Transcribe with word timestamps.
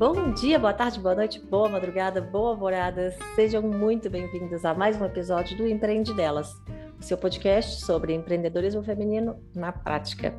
Bom 0.00 0.32
dia, 0.32 0.58
boa 0.58 0.72
tarde, 0.72 0.98
boa 0.98 1.14
noite, 1.14 1.38
boa 1.38 1.68
madrugada, 1.68 2.22
boa 2.22 2.56
morada. 2.56 3.14
Sejam 3.34 3.60
muito 3.60 4.08
bem-vindos 4.08 4.64
a 4.64 4.72
mais 4.72 4.98
um 4.98 5.04
episódio 5.04 5.58
do 5.58 5.68
Empreende 5.68 6.14
Delas, 6.14 6.58
o 6.98 7.02
seu 7.02 7.18
podcast 7.18 7.84
sobre 7.84 8.14
empreendedorismo 8.14 8.82
feminino 8.82 9.38
na 9.54 9.72
prática. 9.72 10.34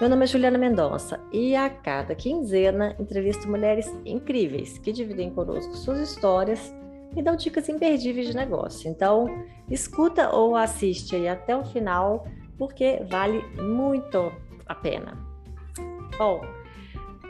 Meu 0.00 0.10
nome 0.10 0.24
é 0.24 0.26
Juliana 0.26 0.58
Mendonça 0.58 1.20
e 1.32 1.54
a 1.54 1.70
cada 1.70 2.16
quinzena 2.16 2.96
entrevisto 2.98 3.48
mulheres 3.48 3.86
incríveis 4.04 4.76
que 4.78 4.90
dividem 4.90 5.30
conosco 5.30 5.76
suas 5.76 6.00
histórias 6.00 6.74
e 7.16 7.22
dão 7.22 7.36
dicas 7.36 7.68
imperdíveis 7.68 8.26
de 8.26 8.34
negócio. 8.34 8.90
Então, 8.90 9.28
escuta 9.70 10.34
ou 10.34 10.56
assiste 10.56 11.14
aí 11.14 11.28
até 11.28 11.56
o 11.56 11.64
final, 11.64 12.26
porque 12.58 13.04
vale 13.08 13.40
muito 13.62 14.32
a 14.66 14.74
pena. 14.74 15.16
Bom, 16.18 16.40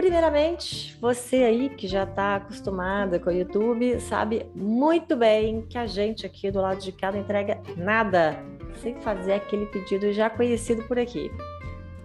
Primeiramente, 0.00 0.96
você 0.98 1.44
aí 1.44 1.68
que 1.68 1.86
já 1.86 2.04
está 2.04 2.36
acostumada 2.36 3.20
com 3.20 3.28
o 3.28 3.32
YouTube 3.34 4.00
sabe 4.00 4.46
muito 4.54 5.14
bem 5.14 5.60
que 5.68 5.76
a 5.76 5.86
gente 5.86 6.24
aqui 6.24 6.50
do 6.50 6.58
lado 6.58 6.80
de 6.80 6.90
cá 6.90 7.12
não 7.12 7.20
entrega 7.20 7.60
nada 7.76 8.42
sem 8.80 8.94
fazer 9.02 9.34
aquele 9.34 9.66
pedido 9.66 10.10
já 10.10 10.30
conhecido 10.30 10.84
por 10.84 10.98
aqui. 10.98 11.30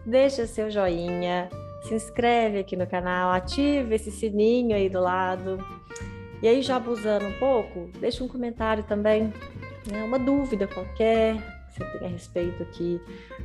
Deixa 0.05 0.45
seu 0.45 0.69
joinha, 0.69 1.47
se 1.83 1.93
inscreve 1.93 2.59
aqui 2.59 2.75
no 2.75 2.85
canal, 2.85 3.31
ativa 3.31 3.95
esse 3.95 4.11
sininho 4.11 4.75
aí 4.75 4.89
do 4.89 4.99
lado. 4.99 5.57
E 6.41 6.49
aí, 6.49 6.61
já 6.61 6.75
abusando 6.75 7.25
um 7.25 7.39
pouco, 7.39 7.89
deixa 7.97 8.21
um 8.25 8.27
comentário 8.27 8.83
também, 8.83 9.33
né? 9.89 10.03
uma 10.03 10.19
dúvida 10.19 10.67
qualquer 10.67 11.37
que 11.37 11.81
você 11.81 11.97
tem 11.97 12.07
a 12.09 12.11
respeito 12.11 12.61
aqui 12.61 12.99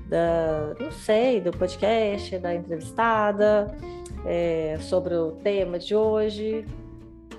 da, 0.09 0.75
não 0.80 0.91
sei, 0.91 1.41
do 1.41 1.53
podcast, 1.53 2.37
da 2.39 2.53
entrevistada 2.53 3.73
é, 4.24 4.79
sobre 4.80 5.15
o 5.15 5.32
tema 5.32 5.79
de 5.79 5.95
hoje. 5.95 6.65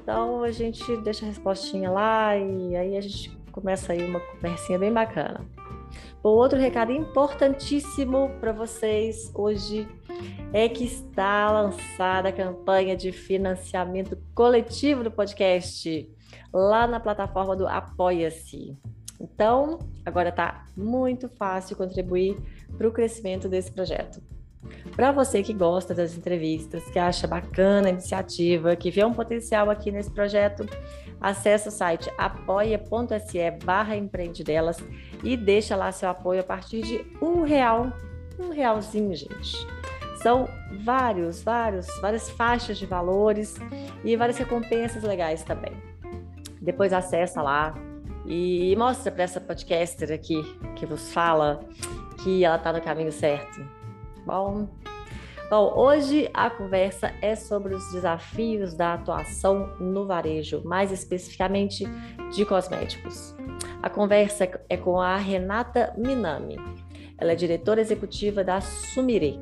Então 0.01 0.43
a 0.43 0.51
gente 0.51 0.97
deixa 0.97 1.25
a 1.25 1.27
respostinha 1.27 1.89
lá 1.89 2.37
e 2.37 2.75
aí 2.75 2.97
a 2.97 3.01
gente 3.01 3.29
começa 3.51 3.93
aí 3.93 4.03
uma 4.03 4.19
conversinha 4.19 4.79
bem 4.79 4.91
bacana. 4.91 5.45
Bom, 6.23 6.29
outro 6.29 6.59
recado 6.59 6.91
importantíssimo 6.91 8.29
para 8.39 8.51
vocês 8.51 9.31
hoje 9.33 9.87
é 10.53 10.69
que 10.69 10.83
está 10.83 11.51
lançada 11.51 12.29
a 12.29 12.31
campanha 12.31 12.95
de 12.95 13.11
financiamento 13.11 14.17
coletivo 14.33 15.03
do 15.03 15.11
podcast 15.11 16.09
lá 16.53 16.85
na 16.85 16.99
plataforma 16.99 17.55
do 17.55 17.67
Apoia-se. 17.67 18.77
Então, 19.19 19.79
agora 20.05 20.29
está 20.29 20.65
muito 20.75 21.29
fácil 21.29 21.75
contribuir 21.75 22.37
para 22.77 22.87
o 22.87 22.91
crescimento 22.91 23.47
desse 23.47 23.71
projeto. 23.71 24.21
Para 24.95 25.11
você 25.11 25.41
que 25.41 25.53
gosta 25.53 25.93
das 25.93 26.17
entrevistas, 26.17 26.83
que 26.89 26.99
acha 26.99 27.27
bacana 27.27 27.87
a 27.87 27.91
iniciativa, 27.91 28.75
que 28.75 28.91
vê 28.91 29.03
um 29.03 29.13
potencial 29.13 29.69
aqui 29.69 29.91
nesse 29.91 30.11
projeto, 30.11 30.65
acesse 31.19 31.69
o 31.69 31.71
site 31.71 32.11
apoia.se 32.17 33.51
barra 33.63 33.95
empreendedelas 33.95 34.77
e 35.23 35.37
deixa 35.37 35.75
lá 35.75 35.91
seu 35.91 36.09
apoio 36.09 36.41
a 36.41 36.43
partir 36.43 36.81
de 36.81 37.05
um 37.21 37.43
real, 37.43 37.91
um 38.37 38.49
realzinho, 38.49 39.15
gente. 39.15 39.55
São 40.21 40.47
vários, 40.83 41.41
vários, 41.41 41.87
várias 41.99 42.29
faixas 42.29 42.77
de 42.77 42.85
valores 42.85 43.55
e 44.03 44.15
várias 44.15 44.37
recompensas 44.37 45.03
legais 45.03 45.43
também. 45.43 45.73
Depois 46.61 46.93
acessa 46.93 47.41
lá 47.41 47.73
e 48.25 48.75
mostra 48.75 49.11
para 49.11 49.23
essa 49.23 49.39
podcaster 49.39 50.11
aqui 50.11 50.43
que 50.75 50.85
vos 50.85 51.11
fala 51.11 51.61
que 52.23 52.43
ela 52.43 52.57
está 52.57 52.71
no 52.71 52.81
caminho 52.81 53.11
certo 53.11 53.80
Bom, 54.25 54.67
bom, 55.49 55.73
hoje 55.75 56.29
a 56.31 56.47
conversa 56.47 57.11
é 57.21 57.35
sobre 57.35 57.73
os 57.73 57.91
desafios 57.91 58.75
da 58.75 58.93
atuação 58.93 59.75
no 59.79 60.05
varejo, 60.05 60.61
mais 60.63 60.91
especificamente 60.91 61.85
de 62.31 62.45
cosméticos. 62.45 63.35
A 63.81 63.89
conversa 63.89 64.47
é 64.69 64.77
com 64.77 65.01
a 65.01 65.17
Renata 65.17 65.93
Minami. 65.97 66.57
Ela 67.17 67.31
é 67.31 67.35
diretora 67.35 67.81
executiva 67.81 68.43
da 68.43 68.61
Sumire. 68.61 69.39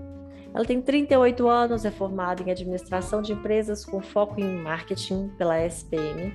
Ela 0.54 0.64
tem 0.64 0.82
38 0.82 1.48
anos, 1.48 1.84
é 1.84 1.92
formada 1.92 2.42
em 2.42 2.50
administração 2.50 3.22
de 3.22 3.34
empresas 3.34 3.84
com 3.84 4.02
foco 4.02 4.40
em 4.40 4.56
marketing 4.64 5.28
pela 5.38 5.60
SPM. 5.66 6.34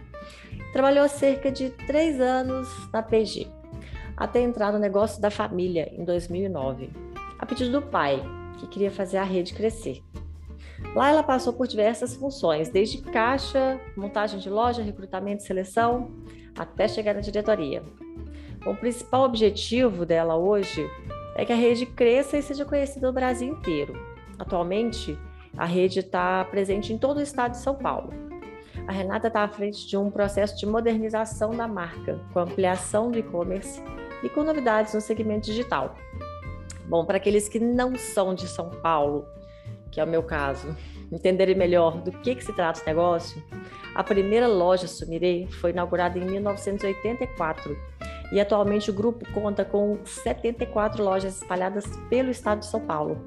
Trabalhou 0.72 1.08
cerca 1.08 1.50
de 1.50 1.70
três 1.70 2.20
anos 2.20 2.68
na 2.92 3.02
PG, 3.02 3.48
até 4.14 4.40
entrar 4.42 4.70
no 4.70 4.78
negócio 4.78 5.20
da 5.20 5.30
família 5.30 5.90
em 5.96 6.04
2009 6.04 7.04
a 7.44 7.46
pedido 7.46 7.72
do 7.72 7.82
pai, 7.82 8.22
que 8.58 8.66
queria 8.66 8.90
fazer 8.90 9.18
a 9.18 9.24
rede 9.24 9.54
crescer. 9.54 10.02
Lá 10.94 11.08
ela 11.08 11.22
passou 11.22 11.52
por 11.52 11.66
diversas 11.66 12.14
funções, 12.14 12.68
desde 12.68 12.98
caixa, 12.98 13.80
montagem 13.96 14.38
de 14.38 14.50
loja, 14.50 14.82
recrutamento 14.82 15.42
e 15.42 15.46
seleção, 15.46 16.10
até 16.56 16.86
chegar 16.86 17.14
na 17.14 17.20
diretoria. 17.20 17.82
O 18.66 18.74
principal 18.74 19.24
objetivo 19.24 20.06
dela 20.06 20.36
hoje 20.36 20.88
é 21.36 21.44
que 21.44 21.52
a 21.52 21.56
rede 21.56 21.84
cresça 21.84 22.38
e 22.38 22.42
seja 22.42 22.64
conhecida 22.64 23.06
no 23.06 23.12
Brasil 23.12 23.52
inteiro. 23.52 23.94
Atualmente, 24.38 25.18
a 25.56 25.64
rede 25.64 26.00
está 26.00 26.44
presente 26.44 26.92
em 26.92 26.98
todo 26.98 27.18
o 27.18 27.22
estado 27.22 27.52
de 27.52 27.58
São 27.58 27.74
Paulo. 27.74 28.12
A 28.86 28.92
Renata 28.92 29.28
está 29.28 29.42
à 29.42 29.48
frente 29.48 29.86
de 29.86 29.96
um 29.96 30.10
processo 30.10 30.58
de 30.58 30.66
modernização 30.66 31.50
da 31.50 31.66
marca, 31.66 32.20
com 32.32 32.40
ampliação 32.40 33.10
do 33.10 33.18
e-commerce 33.18 33.82
e 34.22 34.28
com 34.28 34.42
novidades 34.42 34.94
no 34.94 35.00
segmento 35.00 35.46
digital. 35.46 35.96
Bom, 36.88 37.04
para 37.04 37.16
aqueles 37.16 37.48
que 37.48 37.58
não 37.58 37.96
são 37.96 38.34
de 38.34 38.46
São 38.46 38.70
Paulo, 38.70 39.26
que 39.90 40.00
é 40.00 40.04
o 40.04 40.06
meu 40.06 40.22
caso, 40.22 40.76
entenderem 41.10 41.54
melhor 41.54 42.00
do 42.00 42.10
que, 42.10 42.34
que 42.34 42.44
se 42.44 42.52
trata 42.52 42.80
o 42.82 42.86
negócio, 42.86 43.42
a 43.94 44.02
primeira 44.02 44.46
loja 44.46 44.88
Sumirei 44.88 45.46
foi 45.46 45.70
inaugurada 45.70 46.18
em 46.18 46.24
1984 46.24 47.76
e 48.32 48.40
atualmente 48.40 48.90
o 48.90 48.92
grupo 48.92 49.24
conta 49.32 49.64
com 49.64 49.98
74 50.04 51.02
lojas 51.02 51.40
espalhadas 51.40 51.84
pelo 52.10 52.30
estado 52.30 52.60
de 52.60 52.66
São 52.66 52.80
Paulo. 52.80 53.18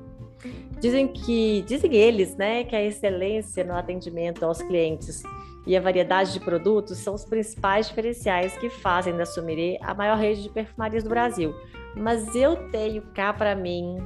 Dizem 0.80 1.08
que, 1.08 1.64
dizem 1.64 1.96
eles, 1.96 2.36
né, 2.36 2.64
que 2.64 2.76
a 2.76 2.84
excelência 2.84 3.64
no 3.64 3.74
atendimento 3.74 4.44
aos 4.44 4.62
clientes 4.62 5.24
e 5.66 5.76
a 5.76 5.82
variedade 5.82 6.34
de 6.34 6.40
produtos 6.40 6.98
são 7.00 7.14
os 7.14 7.26
principais 7.26 7.88
diferenciais 7.88 8.58
que 8.58 8.70
fazem 8.70 9.16
da 9.16 9.26
Sumirê 9.26 9.78
a 9.82 9.94
maior 9.94 10.18
rede 10.18 10.44
de 10.44 10.50
perfumarias 10.50 11.04
do 11.04 11.10
Brasil, 11.10 11.56
mas 11.96 12.36
eu 12.36 12.70
tenho 12.70 13.02
cá 13.14 13.34
para 13.34 13.56
mim 13.56 13.98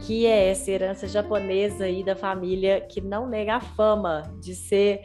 que 0.00 0.26
é 0.26 0.48
essa 0.48 0.70
herança 0.70 1.06
japonesa 1.06 1.84
aí 1.84 2.02
da 2.02 2.16
família 2.16 2.80
que 2.80 3.00
não 3.00 3.28
nega 3.28 3.56
a 3.56 3.60
fama 3.60 4.22
de 4.40 4.54
ser, 4.54 5.02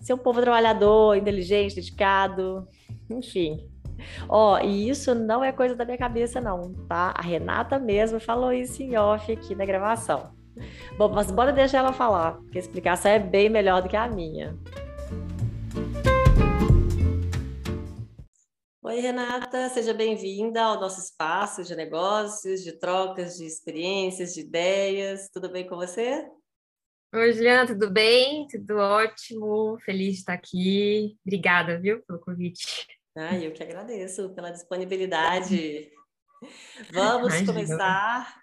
ser 0.00 0.14
um 0.14 0.18
povo 0.18 0.40
trabalhador, 0.40 1.16
inteligente, 1.16 1.74
dedicado, 1.74 2.66
enfim. 3.10 3.68
Ó, 4.28 4.54
oh, 4.54 4.58
e 4.64 4.88
isso 4.88 5.14
não 5.14 5.42
é 5.44 5.52
coisa 5.52 5.74
da 5.74 5.84
minha 5.84 5.98
cabeça 5.98 6.40
não, 6.40 6.72
tá? 6.88 7.12
A 7.16 7.22
Renata 7.22 7.78
mesmo 7.78 8.18
falou 8.18 8.52
isso 8.52 8.82
em 8.82 8.96
off 8.96 9.30
aqui 9.30 9.54
na 9.54 9.66
gravação. 9.66 10.32
Bom, 10.96 11.08
mas 11.08 11.30
bora 11.30 11.52
deixar 11.52 11.78
ela 11.78 11.92
falar, 11.92 12.32
porque 12.32 12.58
a 12.58 12.60
explicação 12.60 13.10
é 13.10 13.18
bem 13.18 13.48
melhor 13.48 13.82
do 13.82 13.88
que 13.88 13.96
a 13.96 14.08
minha. 14.08 14.56
Oi, 18.80 19.00
Renata, 19.00 19.68
seja 19.70 19.92
bem-vinda 19.92 20.62
ao 20.62 20.80
nosso 20.80 21.00
espaço 21.00 21.64
de 21.64 21.74
negócios, 21.74 22.62
de 22.62 22.78
trocas 22.78 23.36
de 23.36 23.44
experiências, 23.44 24.32
de 24.32 24.42
ideias. 24.42 25.28
Tudo 25.32 25.50
bem 25.50 25.66
com 25.66 25.74
você? 25.74 26.24
Oi, 27.12 27.32
Juliana, 27.32 27.66
tudo 27.66 27.90
bem? 27.90 28.46
Tudo 28.46 28.76
ótimo, 28.76 29.76
feliz 29.80 30.12
de 30.12 30.18
estar 30.20 30.34
aqui. 30.34 31.18
Obrigada, 31.26 31.80
viu, 31.80 32.00
pelo 32.06 32.20
convite. 32.20 32.86
Ah, 33.16 33.36
eu 33.36 33.52
que 33.52 33.64
agradeço 33.64 34.32
pela 34.32 34.52
disponibilidade. 34.52 35.90
Vamos 36.94 37.34
Imagina. 37.34 37.52
começar 37.52 38.40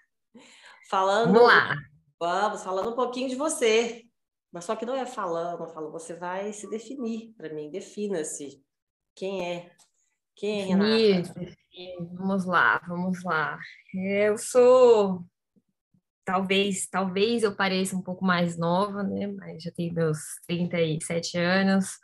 falando. 0.90 1.32
Vamos 1.32 1.48
lá. 1.48 1.74
Vamos, 2.20 2.62
falando 2.62 2.90
um 2.90 2.96
pouquinho 2.96 3.30
de 3.30 3.36
você. 3.36 4.04
Mas 4.52 4.66
só 4.66 4.76
que 4.76 4.84
não 4.84 4.94
é 4.94 5.06
falando, 5.06 5.66
falo, 5.72 5.90
você 5.90 6.14
vai 6.14 6.52
se 6.52 6.68
definir 6.68 7.32
para 7.38 7.48
mim, 7.54 7.70
defina-se. 7.70 8.62
Quem 9.14 9.50
é 9.50 9.70
Renata? 10.66 11.34
Vamos 12.12 12.44
lá, 12.44 12.80
vamos 12.86 13.22
lá. 13.22 13.58
Eu 13.94 14.36
sou 14.36 15.24
talvez, 16.24 16.88
talvez 16.88 17.42
eu 17.44 17.54
pareça 17.54 17.96
um 17.96 18.02
pouco 18.02 18.24
mais 18.24 18.58
nova, 18.58 19.02
né? 19.02 19.28
Mas 19.28 19.62
já 19.62 19.70
tenho 19.70 19.94
meus 19.94 20.18
37 20.46 21.38
anos. 21.38 21.98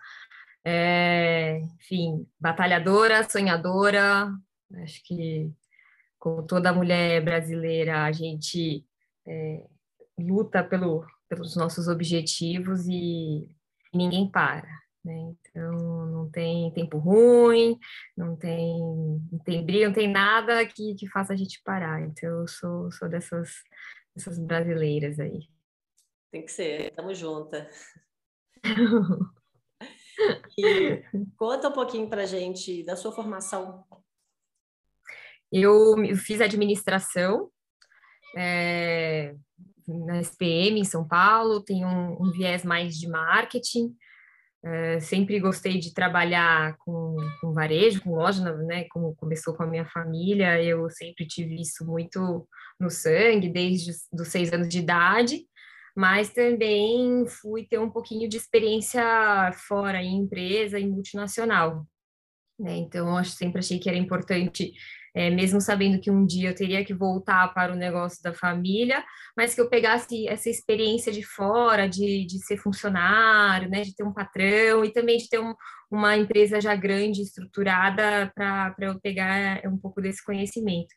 É, 0.64 1.58
enfim, 1.58 2.26
batalhadora, 2.40 3.28
sonhadora. 3.28 4.32
Acho 4.82 5.02
que 5.04 5.50
como 6.18 6.44
toda 6.44 6.72
mulher 6.72 7.22
brasileira, 7.24 8.04
a 8.04 8.12
gente 8.12 8.86
é, 9.26 9.66
luta 10.16 10.62
pelo, 10.62 11.04
pelos 11.28 11.56
nossos 11.56 11.88
objetivos 11.88 12.86
e 12.86 13.48
ninguém 13.92 14.30
para. 14.30 14.68
Né? 15.04 15.34
Então, 15.40 16.06
não 16.06 16.30
tem 16.30 16.72
tempo 16.72 16.98
ruim, 16.98 17.78
não 18.16 18.36
tem, 18.36 18.78
não 19.30 19.38
tem 19.44 19.64
briga, 19.64 19.86
não 19.86 19.94
tem 19.94 20.08
nada 20.08 20.64
que, 20.66 20.94
que 20.94 21.08
faça 21.08 21.32
a 21.32 21.36
gente 21.36 21.60
parar. 21.64 22.00
Então, 22.02 22.40
eu 22.40 22.48
sou, 22.48 22.90
sou 22.92 23.08
dessas, 23.08 23.50
dessas 24.14 24.38
brasileiras 24.38 25.18
aí. 25.18 25.48
Tem 26.30 26.44
que 26.44 26.52
ser, 26.52 26.88
estamos 26.88 27.18
juntas. 27.18 27.66
E 30.58 31.02
conta 31.36 31.68
um 31.68 31.72
pouquinho 31.72 32.08
para 32.08 32.26
gente 32.26 32.84
da 32.84 32.96
sua 32.96 33.12
formação. 33.12 33.84
Eu 35.50 35.96
fiz 36.16 36.40
administração 36.40 37.50
é, 38.36 39.34
na 39.86 40.20
SPM 40.20 40.80
em 40.80 40.84
São 40.84 41.06
Paulo, 41.06 41.62
tenho 41.62 41.86
um, 41.86 42.22
um 42.22 42.30
viés 42.30 42.64
mais 42.64 42.96
de 42.96 43.08
marketing. 43.08 43.94
É, 44.64 45.00
sempre 45.00 45.40
gostei 45.40 45.78
de 45.78 45.92
trabalhar 45.92 46.76
com, 46.78 47.16
com, 47.40 47.52
varejo, 47.52 48.02
com 48.02 48.14
loja, 48.14 48.44
né? 48.58 48.84
Como 48.90 49.14
começou 49.16 49.54
com 49.54 49.64
a 49.64 49.66
minha 49.66 49.84
família, 49.86 50.62
eu 50.62 50.88
sempre 50.90 51.26
tive 51.26 51.60
isso 51.60 51.84
muito 51.84 52.48
no 52.78 52.88
sangue, 52.88 53.48
desde 53.48 53.90
os 53.90 54.28
seis 54.28 54.52
anos 54.52 54.68
de 54.68 54.78
idade 54.78 55.44
mas 55.94 56.30
também 56.30 57.26
fui 57.26 57.66
ter 57.66 57.78
um 57.78 57.90
pouquinho 57.90 58.28
de 58.28 58.36
experiência 58.36 59.02
fora, 59.68 60.02
em 60.02 60.16
empresa, 60.16 60.78
em 60.78 60.88
multinacional. 60.88 61.86
Né? 62.58 62.76
Então, 62.76 63.18
eu 63.18 63.24
sempre 63.24 63.58
achei 63.58 63.78
que 63.78 63.88
era 63.88 63.98
importante, 63.98 64.72
é, 65.14 65.30
mesmo 65.30 65.60
sabendo 65.60 66.00
que 66.00 66.10
um 66.10 66.24
dia 66.24 66.50
eu 66.50 66.54
teria 66.54 66.84
que 66.84 66.94
voltar 66.94 67.52
para 67.52 67.72
o 67.72 67.76
negócio 67.76 68.22
da 68.22 68.32
família, 68.32 69.04
mas 69.36 69.54
que 69.54 69.60
eu 69.60 69.68
pegasse 69.68 70.26
essa 70.28 70.48
experiência 70.48 71.12
de 71.12 71.22
fora, 71.22 71.88
de, 71.88 72.26
de 72.26 72.38
ser 72.44 72.56
funcionário, 72.56 73.68
né? 73.68 73.82
de 73.82 73.94
ter 73.94 74.04
um 74.04 74.12
patrão 74.12 74.84
e 74.84 74.92
também 74.92 75.18
de 75.18 75.28
ter 75.28 75.38
um, 75.38 75.54
uma 75.90 76.16
empresa 76.16 76.60
já 76.60 76.74
grande, 76.74 77.22
estruturada, 77.22 78.32
para 78.34 78.74
eu 78.80 79.00
pegar 79.00 79.60
um 79.66 79.76
pouco 79.76 80.00
desse 80.00 80.24
conhecimento. 80.24 80.94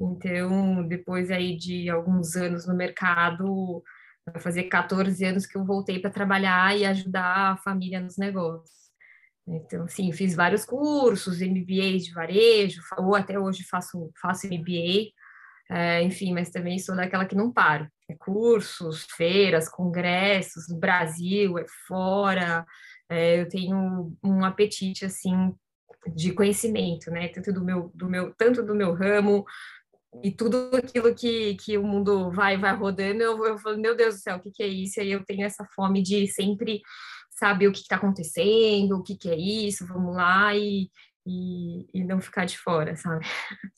Então, 0.00 0.86
depois 0.88 1.30
aí 1.30 1.56
de 1.56 1.88
alguns 1.88 2.34
anos 2.34 2.66
no 2.66 2.76
mercado, 2.76 3.82
Vai 4.26 4.40
fazer 4.40 4.64
14 4.64 5.24
anos 5.24 5.46
que 5.46 5.58
eu 5.58 5.64
voltei 5.64 5.98
para 5.98 6.10
trabalhar 6.10 6.76
e 6.76 6.84
ajudar 6.84 7.52
a 7.52 7.56
família 7.56 8.00
nos 8.00 8.16
negócios. 8.16 8.81
Então, 9.46 9.88
sim, 9.88 10.12
fiz 10.12 10.34
vários 10.34 10.64
cursos, 10.64 11.40
MBAs 11.40 12.04
de 12.04 12.12
varejo, 12.12 12.80
ou 12.98 13.14
até 13.14 13.38
hoje 13.38 13.64
faço, 13.64 14.10
faço 14.20 14.46
MBA, 14.46 15.10
é, 15.70 16.02
enfim, 16.02 16.32
mas 16.32 16.50
também 16.50 16.78
sou 16.78 16.94
daquela 16.94 17.24
que 17.24 17.34
não 17.34 17.52
paro. 17.52 17.88
É 18.08 18.14
cursos, 18.14 19.06
feiras, 19.16 19.68
congressos, 19.68 20.68
no 20.68 20.78
Brasil, 20.78 21.58
é 21.58 21.64
fora. 21.86 22.64
É, 23.08 23.40
eu 23.40 23.48
tenho 23.48 24.16
um 24.22 24.44
apetite, 24.44 25.04
assim, 25.04 25.54
de 26.14 26.32
conhecimento, 26.32 27.10
né? 27.10 27.28
Tanto 27.28 27.52
do 27.52 27.64
meu, 27.64 27.90
do 27.94 28.08
meu, 28.08 28.34
tanto 28.34 28.62
do 28.62 28.74
meu 28.74 28.92
ramo, 28.92 29.44
e 30.22 30.30
tudo 30.30 30.70
aquilo 30.76 31.14
que, 31.14 31.54
que 31.56 31.78
o 31.78 31.82
mundo 31.82 32.30
vai 32.30 32.58
vai 32.58 32.74
rodando, 32.74 33.22
eu, 33.22 33.46
eu 33.46 33.58
falo, 33.58 33.78
meu 33.78 33.96
Deus 33.96 34.16
do 34.16 34.20
céu, 34.20 34.36
o 34.36 34.40
que, 34.40 34.50
que 34.50 34.62
é 34.62 34.66
isso? 34.66 35.00
E 35.00 35.02
aí 35.02 35.12
eu 35.12 35.24
tenho 35.24 35.44
essa 35.44 35.64
fome 35.74 36.02
de 36.02 36.26
sempre 36.28 36.82
saber 37.42 37.66
o 37.66 37.72
que 37.72 37.80
está 37.80 37.96
acontecendo, 37.96 38.92
o 38.92 39.02
que, 39.02 39.16
que 39.16 39.28
é 39.28 39.36
isso, 39.36 39.84
vamos 39.84 40.14
lá 40.14 40.54
e, 40.54 40.88
e, 41.26 41.88
e 41.92 42.04
não 42.04 42.20
ficar 42.20 42.44
de 42.44 42.56
fora, 42.56 42.96
sabe? 42.96 43.26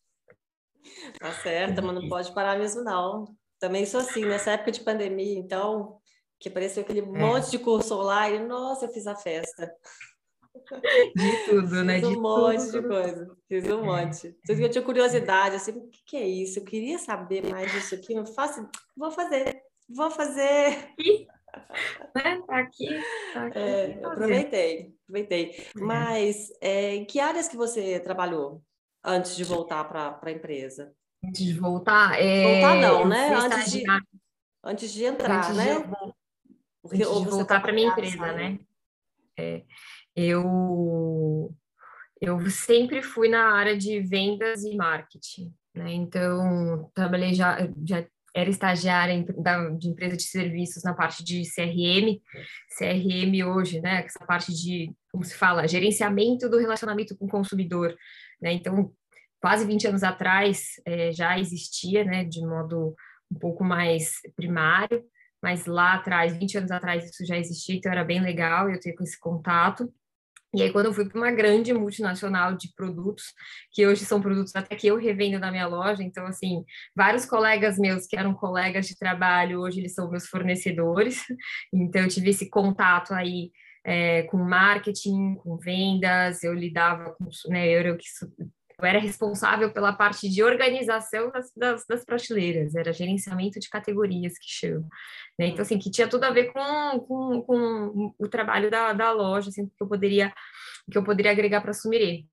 Tá 1.18 1.32
certo, 1.32 1.82
mas 1.82 1.94
não 1.94 2.08
pode 2.08 2.32
parar 2.32 2.58
mesmo, 2.58 2.82
não. 2.82 3.26
Também 3.58 3.84
sou 3.84 4.00
assim, 4.00 4.24
nessa 4.24 4.52
época 4.52 4.70
de 4.70 4.80
pandemia, 4.80 5.38
então, 5.38 5.98
que 6.38 6.48
apareceu 6.48 6.82
aquele 6.82 7.00
é. 7.00 7.02
monte 7.02 7.50
de 7.50 7.58
curso 7.58 7.94
online, 7.98 8.46
nossa, 8.46 8.86
eu 8.86 8.92
fiz 8.92 9.06
a 9.06 9.14
festa. 9.14 9.70
De 11.16 11.44
tudo, 11.46 11.82
né? 11.82 11.98
Fiz 11.98 12.08
um 12.08 12.10
de 12.12 12.16
monte 12.16 12.66
tudo. 12.66 12.82
de 12.82 12.88
coisa. 12.88 13.36
Fiz 13.48 13.64
um 13.70 13.84
monte. 13.84 14.36
Tudo 14.46 14.58
que 14.58 14.64
eu 14.64 14.70
tinha 14.70 14.84
curiosidade, 14.84 15.56
assim, 15.56 15.72
o 15.72 15.88
que, 15.88 15.98
que 16.06 16.16
é 16.16 16.26
isso? 16.26 16.58
Eu 16.58 16.64
queria 16.64 16.98
saber 16.98 17.50
mais 17.50 17.72
disso 17.72 17.94
aqui. 17.94 18.14
Eu 18.14 18.26
faço, 18.26 18.66
vou 18.96 19.10
fazer, 19.10 19.62
vou 19.88 20.10
fazer. 20.10 20.94
Né? 22.14 22.42
Tá 22.46 22.58
aqui, 22.58 22.88
tá 23.32 23.46
aqui. 23.46 23.58
É, 23.58 24.00
aproveitei, 24.04 24.94
aproveitei. 25.02 25.66
Uhum. 25.76 25.86
Mas 25.86 26.52
é, 26.60 26.94
em 26.94 27.04
que 27.04 27.20
áreas 27.20 27.48
que 27.48 27.56
você 27.56 27.98
trabalhou 28.00 28.62
antes 29.04 29.36
de 29.36 29.44
voltar 29.44 29.84
para 29.84 30.18
a 30.22 30.30
empresa? 30.30 30.92
Antes 31.24 31.44
de 31.44 31.54
voltar? 31.54 32.20
É... 32.20 32.42
Voltar 32.42 32.76
não, 32.76 33.08
né? 33.08 33.34
Antes 33.34 33.72
de, 33.72 33.84
antes 34.62 34.92
de 34.92 35.04
entrar, 35.04 35.38
antes 35.38 35.56
né? 35.56 35.74
De, 35.74 35.88
Porque, 36.82 37.02
antes 37.02 37.22
de 37.22 37.28
voltar 37.28 37.60
para 37.60 37.72
minha 37.72 37.88
empresa, 37.88 38.32
né? 38.32 38.58
É, 39.36 39.64
eu, 40.14 41.52
eu 42.20 42.50
sempre 42.50 43.02
fui 43.02 43.28
na 43.28 43.52
área 43.52 43.76
de 43.76 44.00
vendas 44.00 44.62
e 44.62 44.76
marketing, 44.76 45.52
né? 45.74 45.92
Então, 45.92 46.90
trabalhei 46.94 47.34
já, 47.34 47.58
já 47.84 48.06
era 48.34 48.50
estagiária 48.50 49.24
de 49.78 49.88
empresa 49.88 50.16
de 50.16 50.24
serviços 50.24 50.82
na 50.82 50.92
parte 50.92 51.22
de 51.22 51.42
CRM, 51.54 52.20
CRM 52.76 53.46
hoje, 53.46 53.80
né? 53.80 54.04
Essa 54.04 54.24
parte 54.26 54.52
de, 54.52 54.92
como 55.12 55.22
se 55.24 55.34
fala, 55.34 55.68
gerenciamento 55.68 56.48
do 56.48 56.58
relacionamento 56.58 57.16
com 57.16 57.26
o 57.26 57.30
consumidor, 57.30 57.94
né? 58.42 58.52
Então, 58.52 58.92
quase 59.40 59.64
20 59.64 59.86
anos 59.86 60.02
atrás 60.02 60.80
é, 60.84 61.12
já 61.12 61.38
existia, 61.38 62.04
né? 62.04 62.24
De 62.24 62.40
modo 62.40 62.96
um 63.30 63.38
pouco 63.38 63.62
mais 63.62 64.20
primário, 64.34 65.04
mas 65.40 65.66
lá 65.66 65.94
atrás, 65.94 66.36
20 66.36 66.58
anos 66.58 66.70
atrás, 66.72 67.04
isso 67.04 67.24
já 67.24 67.38
existia, 67.38 67.76
então 67.76 67.92
era 67.92 68.04
bem 68.04 68.20
legal 68.20 68.68
eu 68.68 68.80
ter 68.80 68.94
esse 69.00 69.18
contato. 69.18 69.92
E 70.54 70.62
aí, 70.62 70.70
quando 70.70 70.86
eu 70.86 70.94
fui 70.94 71.08
para 71.08 71.18
uma 71.18 71.32
grande 71.32 71.72
multinacional 71.72 72.54
de 72.54 72.72
produtos, 72.76 73.24
que 73.72 73.84
hoje 73.86 74.04
são 74.04 74.20
produtos 74.20 74.54
até 74.54 74.76
que 74.76 74.86
eu 74.86 74.96
revendo 74.96 75.38
na 75.40 75.50
minha 75.50 75.66
loja, 75.66 76.02
então, 76.02 76.26
assim, 76.26 76.64
vários 76.94 77.24
colegas 77.26 77.76
meus 77.76 78.06
que 78.06 78.16
eram 78.16 78.32
colegas 78.32 78.86
de 78.86 78.96
trabalho, 78.96 79.60
hoje 79.60 79.80
eles 79.80 79.94
são 79.94 80.08
meus 80.08 80.26
fornecedores, 80.26 81.24
então 81.74 82.02
eu 82.02 82.08
tive 82.08 82.30
esse 82.30 82.48
contato 82.48 83.12
aí 83.12 83.50
é, 83.84 84.22
com 84.24 84.38
marketing, 84.38 85.34
com 85.36 85.58
vendas, 85.58 86.44
eu 86.44 86.54
lidava 86.54 87.14
com, 87.18 87.28
né, 87.48 87.68
eu, 87.68 87.82
eu, 87.82 87.98
eu 88.78 88.86
era 88.86 88.98
responsável 88.98 89.72
pela 89.72 89.92
parte 89.92 90.28
de 90.28 90.42
organização 90.42 91.30
das, 91.30 91.50
das, 91.56 91.86
das, 91.86 92.04
prateleiras, 92.04 92.74
era 92.74 92.92
gerenciamento 92.92 93.60
de 93.60 93.68
categorias 93.68 94.38
que 94.38 94.48
chama. 94.48 94.86
Né? 95.38 95.48
Então, 95.48 95.62
assim, 95.62 95.78
que 95.78 95.90
tinha 95.90 96.08
tudo 96.08 96.24
a 96.24 96.30
ver 96.30 96.52
com, 96.52 97.00
com, 97.00 97.42
com 97.42 98.14
o 98.18 98.28
trabalho 98.28 98.70
da, 98.70 98.92
da 98.92 99.12
loja, 99.12 99.48
assim, 99.48 99.66
que 99.66 99.82
eu 99.82 99.86
poderia, 99.86 100.32
que 100.90 100.98
eu 100.98 101.04
poderia 101.04 101.30
agregar 101.32 101.60
para 101.60 101.70
a 101.70 101.74
Sumirê. 101.74 102.24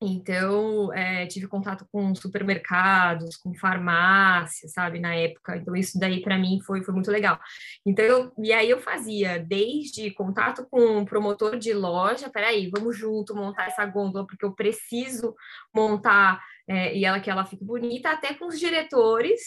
Então, 0.00 0.92
é, 0.92 1.26
tive 1.26 1.48
contato 1.48 1.86
com 1.90 2.14
supermercados, 2.14 3.36
com 3.36 3.54
farmácias, 3.54 4.72
sabe, 4.72 5.00
na 5.00 5.14
época. 5.14 5.56
Então, 5.56 5.74
isso 5.74 5.98
daí 5.98 6.20
para 6.20 6.38
mim 6.38 6.60
foi, 6.66 6.82
foi 6.82 6.92
muito 6.92 7.10
legal. 7.10 7.38
Então, 7.84 8.30
e 8.38 8.52
aí 8.52 8.68
eu 8.68 8.78
fazia 8.78 9.38
desde 9.38 10.10
contato 10.10 10.66
com 10.70 10.98
um 10.98 11.04
promotor 11.04 11.58
de 11.58 11.72
loja, 11.72 12.28
peraí, 12.28 12.70
vamos 12.70 12.96
junto 12.96 13.34
montar 13.34 13.68
essa 13.68 13.86
gôndola, 13.86 14.26
porque 14.26 14.44
eu 14.44 14.52
preciso 14.52 15.34
montar 15.74 16.42
é, 16.68 16.96
e 16.96 17.04
ela 17.04 17.20
que 17.20 17.30
ela 17.30 17.46
fique 17.46 17.64
bonita, 17.64 18.10
até 18.10 18.34
com 18.34 18.48
os 18.48 18.58
diretores, 18.58 19.40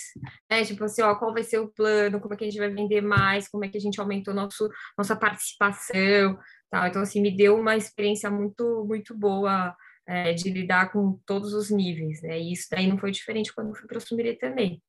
né? 0.50 0.64
Tipo 0.64 0.86
assim, 0.86 1.02
ó, 1.02 1.14
qual 1.16 1.34
vai 1.34 1.44
ser 1.44 1.60
o 1.60 1.68
plano, 1.68 2.20
como 2.20 2.34
é 2.34 2.38
que 2.38 2.46
a 2.46 2.50
gente 2.50 2.60
vai 2.60 2.70
vender 2.70 3.02
mais, 3.02 3.48
como 3.48 3.66
é 3.66 3.68
que 3.68 3.78
a 3.78 3.82
gente 3.82 4.00
aumentou 4.00 4.34
nosso, 4.34 4.70
nossa 4.98 5.16
participação, 5.16 6.40
tal. 6.72 6.88
Então, 6.88 7.02
assim, 7.02 7.22
me 7.22 7.36
deu 7.36 7.58
uma 7.58 7.76
experiência 7.76 8.32
muito, 8.32 8.86
muito 8.88 9.16
boa 9.16 9.76
é, 10.10 10.34
de 10.34 10.50
lidar 10.50 10.92
com 10.92 11.20
todos 11.24 11.54
os 11.54 11.70
níveis, 11.70 12.20
né? 12.24 12.40
E 12.40 12.52
isso 12.52 12.68
daí 12.72 12.88
não 12.88 12.98
foi 12.98 13.12
diferente 13.12 13.54
quando 13.54 13.70
eu 13.70 13.76
fui 13.76 13.88
para 13.88 14.00
o 14.00 14.02
Sumirê 14.02 14.34
também. 14.34 14.82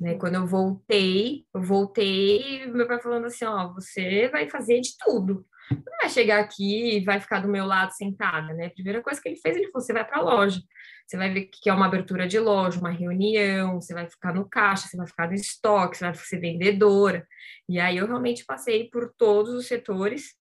Né? 0.00 0.14
Quando 0.14 0.36
eu 0.36 0.46
voltei, 0.46 1.44
eu 1.52 1.60
voltei, 1.60 2.64
meu 2.68 2.86
pai 2.86 3.00
falando 3.00 3.26
assim, 3.26 3.44
ó, 3.44 3.72
você 3.72 4.28
vai 4.28 4.48
fazer 4.48 4.80
de 4.80 4.96
tudo. 4.98 5.44
Não 5.70 5.98
vai 6.00 6.08
chegar 6.08 6.38
aqui 6.40 6.96
e 6.96 7.04
vai 7.04 7.18
ficar 7.20 7.40
do 7.40 7.48
meu 7.48 7.66
lado 7.66 7.92
sentada, 7.92 8.54
né? 8.54 8.66
A 8.66 8.70
primeira 8.70 9.02
coisa 9.02 9.20
que 9.20 9.28
ele 9.28 9.36
fez, 9.36 9.56
ele 9.56 9.66
falou, 9.72 9.84
você 9.84 9.92
vai 9.92 10.04
para 10.04 10.18
a 10.18 10.22
loja. 10.22 10.60
Você 11.06 11.16
vai 11.16 11.32
ver 11.32 11.48
que 11.52 11.68
é 11.68 11.72
uma 11.72 11.86
abertura 11.86 12.28
de 12.28 12.38
loja, 12.38 12.78
uma 12.78 12.90
reunião, 12.90 13.80
você 13.80 13.92
vai 13.92 14.08
ficar 14.08 14.32
no 14.32 14.48
caixa, 14.48 14.86
você 14.86 14.96
vai 14.96 15.06
ficar 15.08 15.28
no 15.28 15.34
estoque, 15.34 15.96
você 15.96 16.04
vai 16.04 16.14
ser 16.14 16.38
vendedora. 16.38 17.26
E 17.68 17.80
aí 17.80 17.96
eu 17.96 18.06
realmente 18.06 18.44
passei 18.44 18.88
por 18.90 19.12
todos 19.16 19.52
os 19.54 19.66
setores 19.66 20.40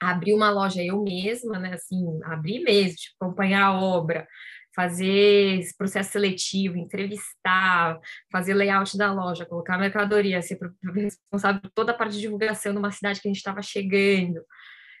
abrir 0.00 0.34
uma 0.34 0.50
loja 0.50 0.82
eu 0.82 1.02
mesma, 1.02 1.58
né? 1.58 1.74
Assim, 1.74 2.04
abrir 2.24 2.60
mesmo, 2.60 2.96
tipo, 2.96 3.16
acompanhar 3.20 3.64
a 3.66 3.80
obra, 3.80 4.26
fazer 4.74 5.58
esse 5.58 5.76
processo 5.76 6.12
seletivo, 6.12 6.76
entrevistar, 6.76 7.98
fazer 8.30 8.54
layout 8.54 8.96
da 8.96 9.12
loja, 9.12 9.46
colocar 9.46 9.78
mercadoria, 9.78 10.40
ser 10.40 10.58
responsável 10.94 11.60
por 11.60 11.70
toda 11.70 11.92
a 11.92 11.94
parte 11.94 12.14
de 12.14 12.20
divulgação 12.20 12.72
numa 12.72 12.92
cidade 12.92 13.20
que 13.20 13.28
a 13.28 13.30
gente 13.30 13.38
estava 13.38 13.60
chegando, 13.62 14.40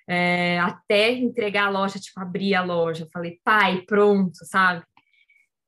é, 0.08 0.58
até 0.58 1.12
entregar 1.12 1.66
a 1.66 1.70
loja, 1.70 1.98
tipo, 1.98 2.18
abrir 2.20 2.54
a 2.54 2.62
loja. 2.62 3.06
Falei, 3.12 3.38
pai, 3.44 3.82
pronto, 3.86 4.36
sabe? 4.44 4.82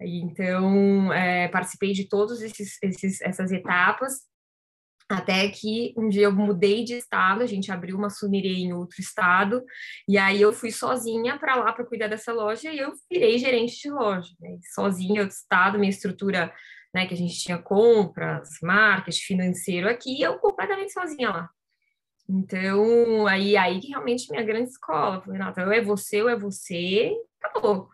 Então, 0.00 1.12
é, 1.12 1.46
participei 1.48 1.92
de 1.92 2.08
todas 2.08 2.40
essas 2.42 3.52
etapas 3.52 4.30
até 5.14 5.48
que 5.48 5.92
um 5.96 6.08
dia 6.08 6.24
eu 6.24 6.32
mudei 6.32 6.84
de 6.84 6.94
estado, 6.94 7.42
a 7.42 7.46
gente 7.46 7.70
abriu 7.70 7.96
uma 7.96 8.10
sumirê 8.10 8.54
em 8.54 8.72
outro 8.72 9.00
estado, 9.00 9.62
e 10.08 10.16
aí 10.16 10.40
eu 10.40 10.52
fui 10.52 10.70
sozinha 10.70 11.38
para 11.38 11.56
lá 11.56 11.72
para 11.72 11.84
cuidar 11.84 12.08
dessa 12.08 12.32
loja 12.32 12.72
e 12.72 12.78
eu 12.78 12.92
virei 13.10 13.38
gerente 13.38 13.80
de 13.80 13.90
loja, 13.90 14.30
né? 14.40 14.58
sozinha, 14.74 15.22
outro 15.22 15.36
estado, 15.36 15.78
minha 15.78 15.90
estrutura, 15.90 16.52
né, 16.94 17.06
que 17.06 17.14
a 17.14 17.16
gente 17.16 17.38
tinha 17.38 17.58
compras, 17.58 18.48
marketing, 18.62 19.20
financeiro 19.20 19.88
aqui, 19.88 20.20
eu 20.20 20.38
completamente 20.38 20.92
sozinha 20.92 21.30
lá. 21.30 21.50
Então, 22.28 23.26
aí, 23.26 23.56
aí 23.56 23.80
que 23.80 23.88
realmente 23.88 24.30
minha 24.30 24.44
grande 24.44 24.70
escola. 24.70 25.20
Renata, 25.26 25.64
ou 25.64 25.72
é 25.72 25.80
você 25.80 26.22
ou 26.22 26.28
é 26.28 26.36
você, 26.36 27.12
acabou. 27.42 27.88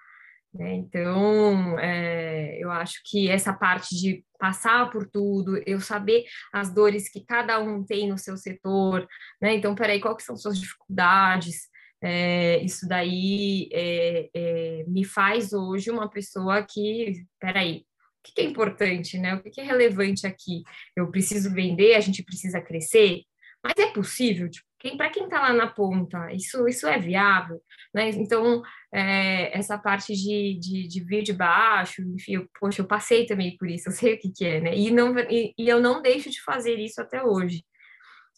Né? 0.57 0.75
Então, 0.75 1.79
é, 1.79 2.59
eu 2.59 2.71
acho 2.71 3.01
que 3.05 3.29
essa 3.29 3.53
parte 3.53 3.95
de 3.95 4.25
passar 4.39 4.91
por 4.91 5.07
tudo, 5.07 5.61
eu 5.67 5.81
saber 5.81 6.25
as 6.53 6.73
dores 6.73 7.11
que 7.11 7.25
cada 7.25 7.59
um 7.61 7.85
tem 7.85 8.09
no 8.09 8.17
seu 8.17 8.37
setor, 8.37 9.07
né? 9.41 9.55
Então, 9.55 9.75
peraí, 9.75 10.01
quais 10.01 10.25
são 10.25 10.37
suas 10.37 10.59
dificuldades? 10.59 11.69
É, 12.03 12.63
isso 12.63 12.87
daí 12.89 13.69
é, 13.73 14.29
é, 14.35 14.85
me 14.87 15.05
faz 15.05 15.53
hoje 15.53 15.91
uma 15.91 16.09
pessoa 16.09 16.63
que, 16.63 17.25
peraí, 17.41 17.85
o 18.21 18.33
que 18.33 18.41
é 18.41 18.45
importante, 18.45 19.19
né? 19.19 19.35
O 19.35 19.43
que 19.43 19.61
é 19.61 19.65
relevante 19.65 20.27
aqui? 20.27 20.63
Eu 20.95 21.11
preciso 21.11 21.53
vender, 21.53 21.95
a 21.95 22.01
gente 22.01 22.23
precisa 22.23 22.61
crescer, 22.61 23.23
mas 23.67 23.75
é 23.79 23.93
possível, 23.93 24.49
tipo, 24.49 24.67
quem, 24.79 24.97
para 24.97 25.11
quem 25.11 25.25
está 25.25 25.41
lá 25.41 25.53
na 25.53 25.67
ponta, 25.67 26.33
isso, 26.33 26.69
isso 26.69 26.87
é 26.87 26.99
viável, 26.99 27.61
né? 27.95 28.11
Então, 28.11 28.63
é, 28.93 29.57
essa 29.57 29.77
parte 29.79 30.15
de, 30.15 30.59
de, 30.61 30.87
de, 30.87 31.05
vir 31.05 31.23
de 31.23 31.33
baixo, 31.33 32.03
enfim, 32.03 32.35
eu, 32.35 32.49
poxa, 32.61 32.83
eu 32.83 32.87
passei 32.87 33.27
também 33.27 33.57
por 33.57 33.69
isso, 33.69 33.89
eu 33.91 33.93
sei 33.93 34.15
o 34.15 34.19
que, 34.21 34.31
que 34.31 34.45
é, 34.45 34.61
né? 34.61 34.77
E, 34.77 34.91
não, 34.91 35.19
e, 35.19 35.55
e 35.59 35.69
eu 35.69 35.81
não 35.81 36.03
deixo 36.03 36.31
de 36.31 36.41
fazer 36.43 36.77
isso 36.79 37.01
até 37.01 37.23
hoje, 37.23 37.65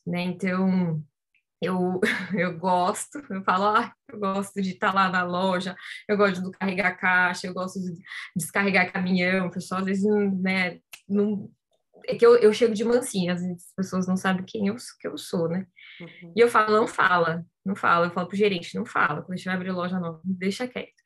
né? 0.06 0.22
Então, 0.22 1.02
eu, 1.60 2.00
eu 2.34 2.58
gosto, 2.58 3.18
eu 3.30 3.42
falo, 3.44 3.76
ah, 3.76 3.92
eu 4.08 4.18
gosto 4.18 4.62
de 4.62 4.70
estar 4.70 4.92
tá 4.92 4.94
lá 4.94 5.10
na 5.10 5.24
loja, 5.24 5.76
eu 6.08 6.16
gosto 6.16 6.42
de 6.42 6.50
carregar 6.58 6.96
caixa, 6.98 7.46
eu 7.46 7.54
gosto 7.54 7.80
de 7.80 7.92
descarregar 8.36 8.92
caminhão, 8.92 9.48
o 9.48 9.50
pessoal 9.50 9.80
às 9.80 9.86
vezes 9.86 10.04
né, 10.40 10.78
não, 11.08 11.50
é 12.08 12.14
que 12.16 12.24
eu, 12.24 12.36
eu 12.36 12.52
chego 12.54 12.74
de 12.74 12.84
mansinha, 12.84 13.34
às 13.34 13.42
vezes 13.42 13.66
as 13.68 13.74
pessoas 13.74 14.06
não 14.08 14.16
sabem 14.16 14.44
quem 14.44 14.68
eu, 14.68 14.76
que 14.98 15.06
eu 15.06 15.18
sou, 15.18 15.46
né? 15.46 15.66
Uhum. 16.00 16.32
E 16.34 16.40
eu 16.40 16.48
falo, 16.48 16.74
não 16.74 16.86
fala, 16.86 17.44
não 17.64 17.76
fala, 17.76 18.06
eu 18.06 18.10
falo 18.10 18.26
pro 18.26 18.36
gerente, 18.36 18.74
não 18.74 18.86
fala, 18.86 19.20
quando 19.20 19.34
a 19.34 19.36
gente 19.36 19.44
vai 19.44 19.54
abrir 19.54 19.72
loja 19.72 20.00
nova, 20.00 20.20
deixa 20.24 20.66
quieto. 20.66 20.98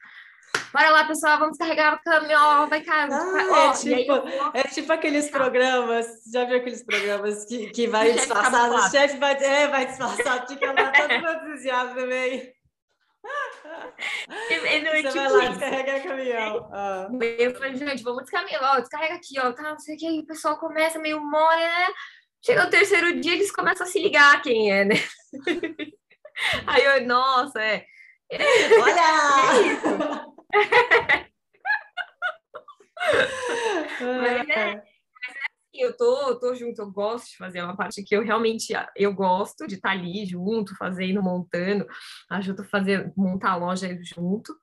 Bora 0.73 0.91
lá, 0.91 1.05
pessoal, 1.05 1.39
vamos 1.39 1.59
carregar 1.59 1.95
o 1.95 2.03
caminhão, 2.03 2.69
vai 2.69 2.83
cá. 2.83 3.09
Ah, 3.11 3.69
é, 3.69 3.73
tipo, 3.73 4.13
é 4.55 4.63
tipo 4.63 4.93
aqueles 4.93 5.29
programas, 5.29 6.07
já 6.33 6.45
viu 6.45 6.59
aqueles 6.59 6.85
programas 6.85 7.45
que, 7.47 7.71
que 7.71 7.89
vai 7.89 8.13
disfarçado, 8.15 8.75
o 8.75 8.91
chefe 8.91 9.19
vai, 9.19 9.35
é, 9.43 9.69
vai 9.69 9.87
disfarçado, 9.87 10.47
fica 10.49 10.73
lá 10.73 10.93
todo 10.93 11.13
entusiasmo 11.51 11.95
também. 11.97 12.55
Ele 14.51 14.81
não, 14.81 14.93
Você 14.93 15.03
tipo 15.03 15.15
vai 15.15 15.31
lá 15.31 15.47
descarregar 15.49 16.03
caminhão. 16.03 16.71
Ah. 16.73 17.09
Eu 17.39 17.55
falei, 17.55 17.77
gente, 17.77 18.03
vamos 18.03 18.23
descarregar, 18.23 18.77
ó, 18.77 18.81
descarrega 18.81 19.15
aqui, 19.15 19.39
ó, 19.39 19.53
tá, 19.53 19.63
não 19.63 19.79
sei 19.79 19.95
o 19.95 19.99
que, 19.99 20.07
aí 20.07 20.19
o 20.21 20.27
pessoal 20.27 20.59
começa 20.59 20.99
meio 20.99 21.21
mole, 21.21 21.61
né? 21.61 21.89
Chega 22.45 22.67
o 22.67 22.71
terceiro 22.71 23.21
dia, 23.21 23.35
eles 23.35 23.53
começam 23.53 23.87
a 23.87 23.91
se 23.91 24.03
ligar 24.03 24.43
quem 24.43 24.73
é, 24.73 24.85
né? 24.85 24.97
aí 26.67 26.85
eu, 26.85 27.07
nossa, 27.07 27.63
é. 27.63 27.87
Olha! 28.81 30.33
mas, 34.01 34.01
é, 34.01 34.45
mas 34.45 34.49
é 34.49 34.92
eu 35.81 35.97
tô, 35.97 36.39
tô 36.39 36.55
junto, 36.55 36.83
eu 36.83 36.91
gosto 36.91 37.31
de 37.31 37.37
fazer 37.37 37.63
uma 37.63 37.77
parte 37.77 38.03
que 38.03 38.15
eu 38.15 38.23
realmente 38.23 38.73
eu 38.97 39.15
gosto 39.15 39.67
de 39.67 39.77
estar 39.77 39.91
tá 39.91 39.95
ali 39.95 40.27
junto, 40.27 40.77
fazendo, 40.77 41.23
montando, 41.23 41.87
ajudo 42.31 42.63
a 42.63 42.67
fazer, 42.67 43.13
montar 43.17 43.53
a 43.53 43.57
loja 43.57 43.89
junto. 44.03 44.55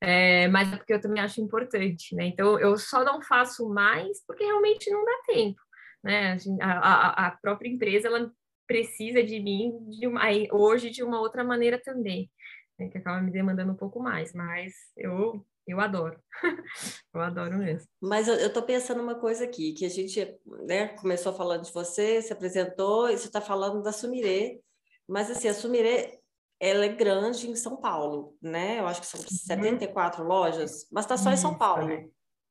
É, 0.00 0.48
mas 0.48 0.72
é 0.72 0.76
porque 0.76 0.92
eu 0.94 1.00
também 1.00 1.22
acho 1.22 1.40
importante, 1.40 2.14
né? 2.16 2.26
Então 2.26 2.58
eu 2.58 2.76
só 2.76 3.04
não 3.04 3.22
faço 3.22 3.68
mais 3.68 4.24
porque 4.26 4.44
realmente 4.44 4.90
não 4.90 5.04
dá 5.04 5.12
tempo, 5.26 5.60
né? 6.02 6.36
A, 6.60 6.72
a, 6.72 7.26
a 7.28 7.30
própria 7.32 7.68
empresa 7.68 8.08
ela 8.08 8.30
precisa 8.66 9.22
de 9.22 9.40
mim 9.40 9.72
de 9.90 10.06
uma, 10.06 10.22
hoje 10.52 10.90
de 10.90 11.02
uma 11.02 11.20
outra 11.20 11.44
maneira 11.44 11.80
também 11.80 12.30
né, 12.78 12.88
que 12.88 12.98
acaba 12.98 13.20
me 13.20 13.30
demandando 13.30 13.72
um 13.72 13.76
pouco 13.76 14.00
mais, 14.00 14.32
mas 14.32 14.72
eu 14.96 15.44
eu 15.66 15.80
adoro, 15.80 16.18
eu 17.14 17.20
adoro 17.20 17.58
mesmo. 17.58 17.88
Mas 18.00 18.28
eu, 18.28 18.34
estou 18.34 18.62
pensando 18.62 19.02
uma 19.02 19.14
coisa 19.14 19.44
aqui, 19.44 19.72
que 19.72 19.84
a 19.84 19.88
gente 19.88 20.36
né, 20.66 20.88
começou 20.88 21.32
falando 21.32 21.62
de 21.62 21.72
você, 21.72 22.20
se 22.20 22.32
apresentou, 22.32 23.08
e 23.08 23.16
você 23.16 23.26
está 23.26 23.40
falando 23.40 23.82
da 23.82 23.92
Sumirê, 23.92 24.60
mas 25.08 25.30
assim, 25.30 25.48
a 25.48 25.54
Sumirê, 25.54 26.20
ela 26.58 26.84
é 26.84 26.88
grande 26.88 27.48
em 27.48 27.56
São 27.56 27.76
Paulo, 27.76 28.36
né? 28.40 28.78
Eu 28.78 28.86
acho 28.86 29.00
que 29.00 29.06
são 29.06 29.20
74 29.20 30.22
uhum. 30.22 30.28
lojas, 30.28 30.86
mas 30.90 31.04
está 31.04 31.16
só 31.16 31.30
em 31.30 31.36
São 31.36 31.56
Paulo, 31.56 31.88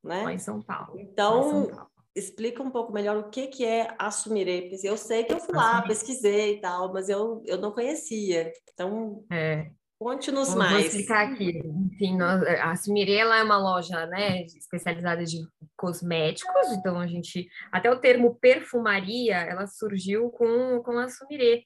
né? 0.04 0.22
Só 0.22 0.30
em 0.30 0.38
São 0.38 0.62
Paulo. 0.62 0.98
Então, 0.98 1.42
São 1.50 1.66
Paulo. 1.66 1.90
explica 2.14 2.62
um 2.62 2.70
pouco 2.70 2.92
melhor 2.92 3.16
o 3.16 3.30
que, 3.30 3.46
que 3.46 3.64
é 3.64 3.94
a 3.98 4.10
Sumirê, 4.10 4.68
porque 4.68 4.88
eu 4.88 4.96
sei 4.96 5.24
que 5.24 5.32
eu 5.32 5.40
fui 5.40 5.54
lá, 5.54 5.82
pesquisei 5.82 6.56
e 6.56 6.60
tal, 6.60 6.92
mas 6.92 7.08
eu, 7.08 7.42
eu 7.46 7.58
não 7.58 7.72
conhecia. 7.72 8.52
Então, 8.72 9.24
é. 9.30 9.70
Conte-nos 10.02 10.54
mais. 10.54 10.72
Vou 10.72 10.80
explicar 10.80 11.28
aqui. 11.28 11.62
Enfim, 11.64 12.16
nós, 12.16 12.42
a 12.42 12.74
Sumirela 12.74 13.38
é 13.38 13.42
uma 13.42 13.56
loja 13.56 14.04
né, 14.06 14.42
especializada 14.42 15.24
de 15.24 15.38
cosméticos, 15.76 16.72
então 16.72 16.98
a 16.98 17.06
gente. 17.06 17.48
Até 17.70 17.90
o 17.90 18.00
termo 18.00 18.34
perfumaria 18.34 19.36
ela 19.36 19.66
surgiu 19.66 20.30
com, 20.30 20.82
com 20.82 20.98
a 20.98 21.08
Sumirê, 21.08 21.64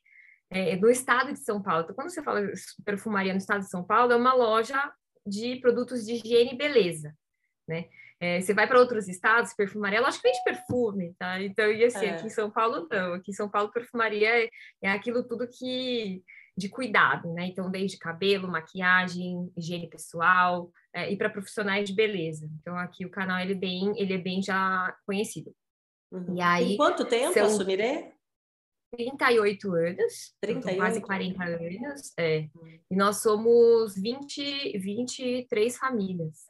é, 0.51 0.77
do 0.77 0.91
estado 0.91 1.33
de 1.33 1.41
São 1.41 1.63
Paulo. 1.63 1.85
Então, 1.85 1.95
quando 1.95 2.11
você 2.11 2.23
fala 2.23 2.43
perfumaria 2.85 3.33
no 3.33 3.39
estado 3.39 3.61
de 3.61 3.71
São 3.71 3.85
Paulo, 3.85 4.13
é 4.13 4.17
uma 4.17 4.35
loja 4.35 4.81
de 5.27 5.57
produtos 5.57 6.05
de 6.05 6.15
higiene 6.15 6.53
e 6.53 6.59
beleza. 6.59 7.15
Né? 7.67 7.87
É, 8.21 8.41
você 8.41 8.55
vai 8.55 8.67
para 8.67 8.79
outros 8.79 9.09
estados, 9.09 9.53
perfumaria, 9.55 10.01
lógico 10.01 10.23
que 10.23 10.29
vende 10.29 10.45
perfume, 10.45 11.15
tá? 11.19 11.43
Então, 11.43 11.71
e 11.71 11.85
assim, 11.85 12.07
é. 12.07 12.11
aqui 12.11 12.27
em 12.27 12.31
São 12.31 12.51
Paulo 12.51 12.87
não. 12.91 13.15
Aqui 13.15 13.31
em 13.31 13.35
São 13.35 13.49
Paulo, 13.49 13.71
perfumaria 13.71 14.45
é, 14.45 14.49
é 14.83 14.91
aquilo 14.91 15.27
tudo 15.27 15.49
que 15.49 16.23
de 16.57 16.69
cuidado, 16.69 17.33
né? 17.33 17.47
Então, 17.47 17.71
desde 17.71 17.99
cabelo, 17.99 18.49
maquiagem, 18.49 19.53
higiene 19.57 19.89
pessoal 19.89 20.73
é, 20.93 21.13
e 21.13 21.17
para 21.17 21.29
profissionais 21.29 21.89
de 21.89 21.95
beleza. 21.95 22.49
Então, 22.61 22.77
aqui 22.79 23.05
o 23.05 23.11
canal 23.11 23.39
ele 23.41 23.53
é 23.53 23.57
bem, 23.57 23.93
ele 23.97 24.15
é 24.15 24.19
bem 24.19 24.43
já 24.43 24.97
conhecido. 25.05 25.55
Uhum. 26.11 26.37
E 26.37 26.41
aí, 26.41 26.73
Em 26.73 26.77
quanto 26.77 27.05
tempo 27.05 27.35
são... 27.35 27.47
assumirei? 27.47 28.15
38 28.93 29.75
anos, 29.75 30.35
38? 30.41 30.77
quase 30.79 31.01
40 31.01 31.45
anos, 31.45 32.13
é. 32.17 32.49
Uhum. 32.55 32.79
E 32.91 32.97
nós 32.97 33.19
somos 33.19 33.95
20, 33.95 34.79
23 34.79 35.77
famílias. 35.77 36.47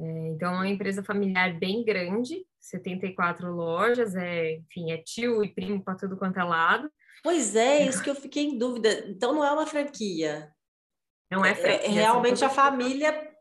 É, 0.00 0.28
então, 0.28 0.52
é 0.54 0.56
uma 0.56 0.68
empresa 0.68 1.02
familiar 1.02 1.58
bem 1.58 1.84
grande, 1.84 2.46
74 2.58 3.52
lojas, 3.52 4.14
é, 4.14 4.54
enfim, 4.56 4.92
é 4.92 4.98
tio 4.98 5.44
e 5.44 5.52
primo 5.52 5.82
para 5.82 5.96
tudo 5.96 6.16
quanto 6.16 6.38
é 6.38 6.44
lado. 6.44 6.90
Pois 7.22 7.54
é, 7.54 7.86
isso 7.86 8.02
que 8.02 8.10
eu 8.10 8.14
fiquei 8.14 8.44
em 8.44 8.58
dúvida. 8.58 9.04
Então 9.08 9.32
não 9.32 9.44
é 9.44 9.50
uma 9.50 9.66
franquia. 9.66 10.52
Não 11.30 11.44
é, 11.44 11.50
é 11.50 11.54
franquia. 11.54 11.86
É, 11.86 11.90
realmente 11.90 12.44
a 12.44 12.50
família 12.50 13.32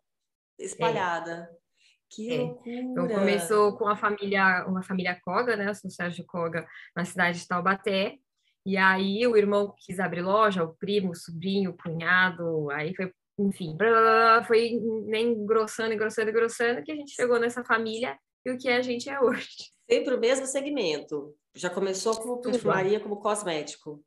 espalhada. 0.60 1.50
É. 1.51 1.62
Que 2.10 2.34
é. 2.34 2.38
loucura! 2.40 2.75
Então 2.75 3.08
começou 3.08 3.78
com 3.78 3.88
a 3.88 3.96
família, 3.96 4.66
uma 4.68 4.84
família 4.84 5.20
Koga, 5.24 5.56
né? 5.56 5.72
O 5.72 5.90
Sérgio 5.90 6.25
Koga, 6.25 6.68
na 6.96 7.06
cidade 7.06 7.40
de 7.40 7.48
Taubaté. 7.48 8.18
E 8.66 8.78
aí 8.78 9.25
o 9.25 9.36
irmão 9.36 9.74
quis 9.78 10.00
abrir 10.00 10.22
loja, 10.22 10.63
o 10.63 10.75
primo, 10.75 11.12
o 11.12 11.16
sobrinho, 11.16 11.72
o 11.72 11.78
cunhado, 11.78 12.70
aí 12.70 12.96
foi, 12.96 13.12
enfim, 13.40 13.75
blá, 13.75 13.90
blá, 13.90 14.01
blá, 14.01 14.44
foi 14.44 14.80
nem 15.06 15.30
engrossando, 15.30 15.94
engrossando, 15.94 16.30
engrossando, 16.30 16.84
que 16.84 16.92
a 16.92 16.96
gente 16.96 17.12
chegou 17.12 17.40
nessa 17.40 17.63
família 17.63 18.16
e 18.46 18.51
o 18.51 18.58
que 18.58 18.70
a 18.70 18.82
gente 18.82 19.10
é 19.10 19.20
hoje. 19.20 19.48
Sempre 19.90 20.13
o 20.13 20.20
mesmo 20.20 20.46
segmento. 20.46 21.36
Já 21.53 21.70
começou 21.70 22.15
como 22.17 22.41
perfumaria, 22.41 23.00
como 23.00 23.17
cosmético. 23.17 24.03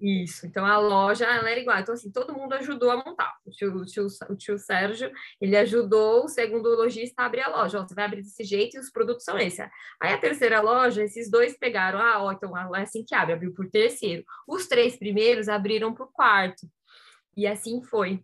Isso, 0.00 0.44
então 0.44 0.66
a 0.66 0.76
loja 0.78 1.24
ela 1.24 1.48
era 1.48 1.60
igual. 1.60 1.78
Então, 1.78 1.94
assim, 1.94 2.10
todo 2.10 2.34
mundo 2.34 2.52
ajudou 2.54 2.90
a 2.90 2.96
montar. 2.96 3.32
O 3.46 3.50
tio, 3.50 3.74
o 3.74 3.84
tio, 3.84 4.06
o 4.28 4.36
tio 4.36 4.58
Sérgio, 4.58 5.10
ele 5.40 5.56
ajudou 5.56 6.24
o 6.24 6.28
segundo 6.28 6.68
lojista 6.70 7.22
a 7.22 7.26
abrir 7.26 7.42
a 7.42 7.48
loja. 7.48 7.80
Ó, 7.80 7.86
você 7.86 7.94
vai 7.94 8.04
abrir 8.04 8.22
desse 8.22 8.42
jeito 8.42 8.76
e 8.76 8.80
os 8.80 8.90
produtos 8.90 9.24
são 9.24 9.38
esses. 9.38 9.60
Aí 10.00 10.12
a 10.12 10.18
terceira 10.18 10.60
loja, 10.60 11.02
esses 11.04 11.30
dois 11.30 11.56
pegaram, 11.56 12.00
ah, 12.00 12.22
ó, 12.22 12.32
então 12.32 12.56
é 12.74 12.82
assim 12.82 13.04
que 13.04 13.14
abre, 13.14 13.34
abriu 13.34 13.54
por 13.54 13.70
terceiro. 13.70 14.24
Os 14.48 14.66
três 14.66 14.96
primeiros 14.96 15.48
abriram 15.48 15.94
por 15.94 16.10
quarto. 16.12 16.66
E 17.36 17.46
assim 17.46 17.80
foi. 17.82 18.20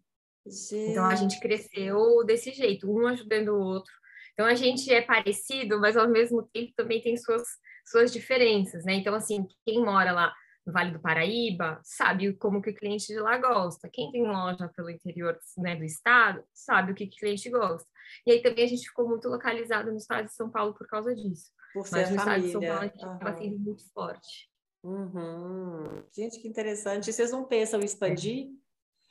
Gente. 0.46 0.90
Então 0.90 1.04
a 1.04 1.14
gente 1.14 1.38
cresceu 1.38 2.24
desse 2.24 2.52
jeito, 2.52 2.90
um 2.90 3.06
ajudando 3.06 3.50
o 3.50 3.60
outro. 3.60 3.92
Então 4.40 4.48
a 4.48 4.54
gente 4.54 4.90
é 4.90 5.02
parecido, 5.02 5.78
mas 5.78 5.98
ao 5.98 6.08
mesmo 6.08 6.48
tempo 6.50 6.72
também 6.74 7.02
tem 7.02 7.14
suas 7.14 7.42
suas 7.84 8.10
diferenças, 8.10 8.86
né? 8.86 8.94
Então, 8.94 9.14
assim, 9.14 9.46
quem 9.66 9.84
mora 9.84 10.12
lá 10.12 10.32
no 10.64 10.72
Vale 10.72 10.92
do 10.92 11.00
Paraíba 11.00 11.78
sabe 11.84 12.32
como 12.32 12.62
que 12.62 12.70
o 12.70 12.74
cliente 12.74 13.08
de 13.08 13.20
lá 13.20 13.36
gosta. 13.36 13.90
Quem 13.92 14.10
tem 14.10 14.22
loja 14.22 14.70
pelo 14.74 14.88
interior 14.88 15.38
né, 15.58 15.76
do 15.76 15.84
estado 15.84 16.42
sabe 16.54 16.92
o 16.92 16.94
que, 16.94 17.06
que 17.06 17.16
o 17.16 17.20
cliente 17.20 17.50
gosta. 17.50 17.86
E 18.26 18.32
aí 18.32 18.40
também 18.40 18.64
a 18.64 18.68
gente 18.68 18.88
ficou 18.88 19.06
muito 19.06 19.28
localizado 19.28 19.90
no 19.90 19.98
estado 19.98 20.24
de 20.24 20.32
São 20.32 20.48
Paulo 20.48 20.72
por 20.72 20.86
causa 20.86 21.14
disso. 21.14 21.50
Por 21.74 21.86
ser 21.86 21.96
Mas 21.96 22.10
no 22.10 22.16
família. 22.16 22.38
estado 22.38 22.46
de 22.46 22.52
São 22.52 22.60
Paulo 22.62 22.78
a 22.78 22.84
gente 22.84 22.94
estava 22.94 23.36
sendo 23.36 23.58
muito 23.58 23.92
forte. 23.92 24.50
Uhum. 24.82 26.02
Gente, 26.16 26.40
que 26.40 26.48
interessante. 26.48 27.10
E 27.10 27.12
vocês 27.12 27.30
não 27.30 27.44
pensam 27.44 27.78
em 27.78 27.84
expandir? 27.84 28.48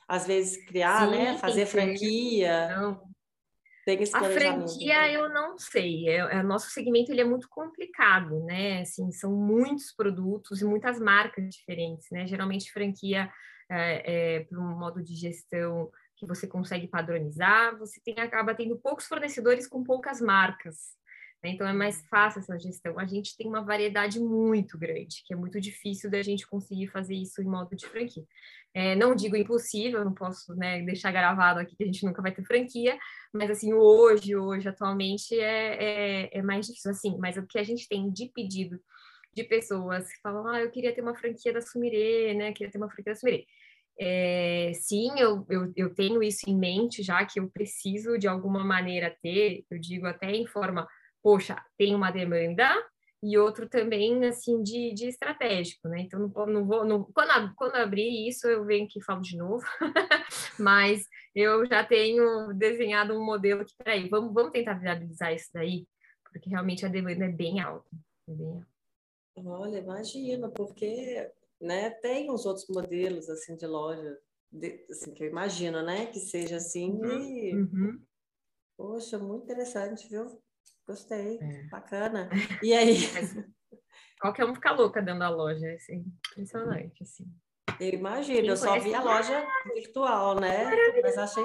Às 0.08 0.26
vezes 0.26 0.64
criar, 0.66 1.06
Sim, 1.06 1.10
né? 1.12 1.38
Fazer 1.38 1.66
franquia? 1.66 2.76
Não 2.76 3.10
tem 3.96 4.02
esse 4.02 4.16
A 4.16 4.22
franquia 4.22 5.12
eu 5.12 5.28
não 5.28 5.58
sei. 5.58 6.08
É, 6.08 6.16
é, 6.16 6.42
nosso 6.42 6.70
segmento 6.70 7.10
ele 7.10 7.20
é 7.20 7.24
muito 7.24 7.48
complicado, 7.48 8.44
né? 8.44 8.82
Assim, 8.82 9.10
são 9.12 9.32
muitos 9.34 9.92
produtos 9.92 10.60
e 10.60 10.64
muitas 10.64 10.98
marcas 10.98 11.48
diferentes, 11.48 12.08
né? 12.10 12.26
Geralmente 12.26 12.72
franquia 12.72 13.30
é, 13.70 14.36
é, 14.36 14.40
por 14.40 14.58
um 14.58 14.78
modo 14.78 15.02
de 15.02 15.14
gestão 15.14 15.90
que 16.16 16.26
você 16.26 16.46
consegue 16.46 16.86
padronizar, 16.86 17.78
você 17.78 17.98
tem, 18.04 18.14
acaba 18.18 18.54
tendo 18.54 18.78
poucos 18.78 19.06
fornecedores 19.06 19.66
com 19.66 19.82
poucas 19.82 20.20
marcas. 20.20 20.99
Né? 21.42 21.50
Então 21.50 21.66
é 21.66 21.72
mais 21.72 22.06
fácil 22.08 22.40
essa 22.40 22.58
gestão. 22.58 22.98
A 22.98 23.06
gente 23.06 23.36
tem 23.36 23.46
uma 23.46 23.64
variedade 23.64 24.20
muito 24.20 24.78
grande, 24.78 25.22
que 25.24 25.32
é 25.32 25.36
muito 25.36 25.60
difícil 25.60 26.10
da 26.10 26.22
gente 26.22 26.46
conseguir 26.46 26.88
fazer 26.88 27.14
isso 27.14 27.40
em 27.40 27.46
modo 27.46 27.74
de 27.74 27.86
franquia. 27.86 28.24
É, 28.72 28.94
não 28.94 29.14
digo 29.14 29.36
impossível, 29.36 30.04
não 30.04 30.14
posso 30.14 30.54
né, 30.54 30.82
deixar 30.82 31.10
gravado 31.10 31.58
aqui 31.58 31.74
que 31.76 31.82
a 31.82 31.86
gente 31.86 32.04
nunca 32.04 32.22
vai 32.22 32.32
ter 32.32 32.44
franquia, 32.44 32.96
mas 33.32 33.50
assim, 33.50 33.72
hoje, 33.72 34.36
hoje, 34.36 34.68
atualmente, 34.68 35.38
é, 35.38 36.28
é, 36.28 36.38
é 36.38 36.42
mais 36.42 36.66
difícil, 36.66 36.90
assim, 36.92 37.18
mas 37.18 37.36
o 37.36 37.46
que 37.46 37.58
a 37.58 37.64
gente 37.64 37.88
tem 37.88 38.10
de 38.12 38.30
pedido 38.32 38.78
de 39.34 39.44
pessoas 39.44 40.06
que 40.12 40.20
falam, 40.20 40.46
ah, 40.46 40.60
eu 40.60 40.70
queria 40.70 40.94
ter 40.94 41.02
uma 41.02 41.16
franquia 41.16 41.52
da 41.52 41.60
Sumirê, 41.60 42.34
né, 42.34 42.52
queria 42.52 42.70
ter 42.70 42.78
uma 42.78 42.88
franquia 42.88 43.12
da 43.12 43.18
Sumirê. 43.18 43.44
É, 43.98 44.72
sim, 44.74 45.18
eu, 45.18 45.44
eu, 45.50 45.72
eu 45.76 45.94
tenho 45.94 46.22
isso 46.22 46.48
em 46.48 46.56
mente 46.56 47.02
já, 47.02 47.24
que 47.24 47.40
eu 47.40 47.50
preciso 47.50 48.16
de 48.18 48.28
alguma 48.28 48.64
maneira 48.64 49.14
ter, 49.20 49.64
eu 49.70 49.78
digo 49.78 50.06
até 50.06 50.30
em 50.30 50.46
forma, 50.46 50.86
poxa, 51.22 51.56
tem 51.76 51.94
uma 51.94 52.10
demanda, 52.10 52.68
e 53.22 53.36
outro 53.36 53.68
também, 53.68 54.24
assim, 54.24 54.62
de, 54.62 54.94
de 54.94 55.08
estratégico, 55.08 55.88
né? 55.88 56.00
Então, 56.00 56.20
não, 56.20 56.46
não 56.46 56.66
vou... 56.66 56.84
Não, 56.84 57.04
quando, 57.12 57.54
quando 57.54 57.74
abrir 57.76 58.26
isso, 58.26 58.48
eu 58.48 58.64
venho 58.64 58.86
aqui 58.86 58.98
e 58.98 59.04
falo 59.04 59.20
de 59.20 59.36
novo, 59.36 59.64
mas 60.58 61.06
eu 61.34 61.66
já 61.66 61.84
tenho 61.84 62.54
desenhado 62.54 63.14
um 63.14 63.24
modelo 63.24 63.64
que, 63.64 63.74
peraí, 63.76 64.08
vamos, 64.08 64.32
vamos 64.32 64.52
tentar 64.52 64.74
viabilizar 64.74 65.34
isso 65.34 65.50
daí, 65.52 65.86
porque 66.32 66.48
realmente 66.48 66.86
a 66.86 66.88
demanda 66.88 67.26
é 67.26 67.28
bem 67.28 67.60
alta, 67.60 67.88
é 68.26 68.32
bem 68.32 68.52
alta. 68.54 68.70
Olha, 69.44 69.78
imagina, 69.78 70.48
porque 70.48 71.30
né, 71.60 71.90
tem 71.90 72.30
uns 72.30 72.46
outros 72.46 72.66
modelos, 72.68 73.28
assim, 73.28 73.54
de 73.54 73.66
loja, 73.66 74.18
de, 74.50 74.84
assim, 74.90 75.12
que 75.12 75.22
eu 75.22 75.28
imagino, 75.28 75.82
né, 75.82 76.06
que 76.06 76.18
seja 76.18 76.56
assim 76.56 76.92
uhum, 76.92 77.22
e... 77.22 77.54
Uhum. 77.54 78.02
Poxa, 78.78 79.18
muito 79.18 79.44
interessante, 79.44 80.08
viu? 80.08 80.40
Gostei, 80.90 81.38
é. 81.40 81.62
bacana. 81.68 82.28
E 82.64 82.74
aí? 82.74 82.96
Qualquer 84.20 84.44
um 84.44 84.52
fica 84.52 84.72
louca 84.72 85.00
dentro 85.00 85.20
da 85.20 85.28
loja, 85.28 85.72
assim, 85.72 86.04
impressionante, 86.32 87.04
assim. 87.04 87.32
Eu 87.78 87.90
imagino, 87.90 88.48
eu 88.48 88.56
só 88.56 88.76
vi 88.80 88.92
a 88.92 89.00
loja 89.00 89.46
virtual, 89.72 90.40
né? 90.40 90.68
Mas 91.00 91.16
achei, 91.16 91.44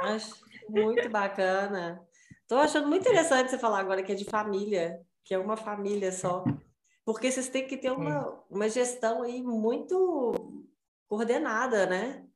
achei 0.00 0.34
muito 0.70 1.06
bacana. 1.10 2.02
Estou 2.40 2.56
achando 2.58 2.88
muito 2.88 3.02
interessante 3.02 3.50
você 3.50 3.58
falar 3.58 3.80
agora 3.80 4.02
que 4.02 4.12
é 4.12 4.14
de 4.14 4.24
família, 4.24 5.02
que 5.22 5.34
é 5.34 5.38
uma 5.38 5.58
família 5.58 6.10
só. 6.10 6.42
Porque 7.04 7.30
vocês 7.30 7.50
têm 7.50 7.66
que 7.66 7.76
ter 7.76 7.92
uma, 7.92 8.20
é. 8.20 8.54
uma 8.54 8.68
gestão 8.70 9.22
aí 9.22 9.42
muito 9.42 10.64
coordenada, 11.06 11.84
né? 11.84 12.26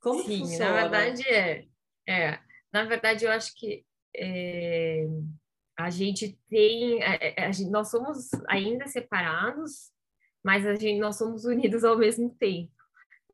Como 0.00 0.22
Sim, 0.22 0.38
funciona? 0.38 0.70
na 0.70 0.80
verdade 0.82 1.28
é. 1.28 1.66
é. 2.08 2.38
Na 2.72 2.84
verdade, 2.84 3.24
eu 3.24 3.32
acho 3.32 3.52
que 3.56 3.84
é, 4.16 5.06
a 5.76 5.90
gente 5.90 6.38
tem, 6.48 7.02
a, 7.02 7.14
é, 7.14 7.34
é, 7.36 7.46
a 7.46 7.52
gente, 7.52 7.70
nós 7.70 7.90
somos 7.90 8.30
ainda 8.48 8.86
separados, 8.86 9.90
mas 10.42 10.66
a 10.66 10.74
gente, 10.74 11.00
nós 11.00 11.16
somos 11.16 11.44
unidos 11.46 11.84
ao 11.84 11.98
mesmo 11.98 12.30
tempo. 12.30 12.72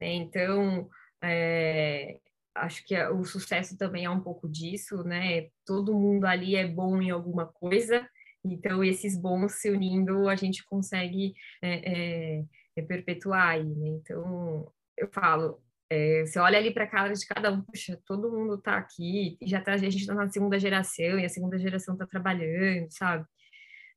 Né? 0.00 0.14
Então, 0.14 0.88
é, 1.23 2.18
acho 2.54 2.85
que 2.85 3.00
o 3.09 3.25
sucesso 3.25 3.76
também 3.76 4.04
é 4.04 4.11
um 4.11 4.20
pouco 4.20 4.49
disso, 4.49 5.02
né? 5.04 5.49
Todo 5.64 5.99
mundo 5.99 6.25
ali 6.25 6.56
é 6.56 6.66
bom 6.66 7.00
em 7.00 7.11
alguma 7.11 7.47
coisa, 7.47 8.09
então 8.44 8.82
esses 8.82 9.16
bons 9.16 9.52
se 9.52 9.70
unindo 9.70 10.28
a 10.28 10.35
gente 10.35 10.64
consegue 10.64 11.35
é, 11.62 12.38
é, 12.38 12.44
é 12.76 12.82
perpetuar 12.82 13.49
aí, 13.49 13.64
né? 13.64 13.88
Então 13.88 14.72
eu 14.96 15.09
falo, 15.12 15.62
é, 15.90 16.24
você 16.24 16.38
olha 16.38 16.57
ali 16.57 16.72
para 16.72 16.85
a 16.85 16.87
cara 16.87 17.12
de 17.12 17.26
cada 17.26 17.53
um, 17.53 17.62
puxa, 17.62 18.00
todo 18.07 18.31
mundo 18.31 18.55
está 18.55 18.76
aqui, 18.76 19.37
já 19.42 19.61
tá, 19.61 19.72
a 19.74 19.76
gente 19.76 19.96
está 19.96 20.14
na 20.14 20.31
segunda 20.31 20.59
geração 20.59 21.18
e 21.18 21.24
a 21.24 21.29
segunda 21.29 21.59
geração 21.59 21.94
está 21.94 22.07
trabalhando, 22.07 22.88
sabe? 22.90 23.26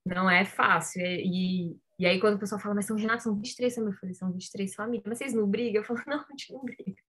Não 0.06 0.30
é 0.30 0.44
fácil. 0.44 1.02
E, 1.02 1.78
e 2.00 2.06
aí, 2.06 2.20
quando 2.20 2.36
o 2.36 2.40
pessoal 2.40 2.60
fala, 2.60 2.76
mas 2.76 2.86
são 2.86 2.98
Renato, 2.98 3.24
são 3.24 3.36
23 3.36 3.76
famílias, 3.76 3.96
eu 3.96 4.00
falei, 4.00 4.16
são 4.16 4.32
23 4.32 4.76
famílias, 4.76 5.04
mas 5.08 5.18
vocês 5.20 5.34
não 5.34 5.48
brigam? 5.48 5.82
Eu 5.82 5.86
falo, 5.86 6.02
não, 6.08 6.20
a 6.20 6.26
gente 6.32 6.52
não 6.52 6.64
briga. 6.66 7.02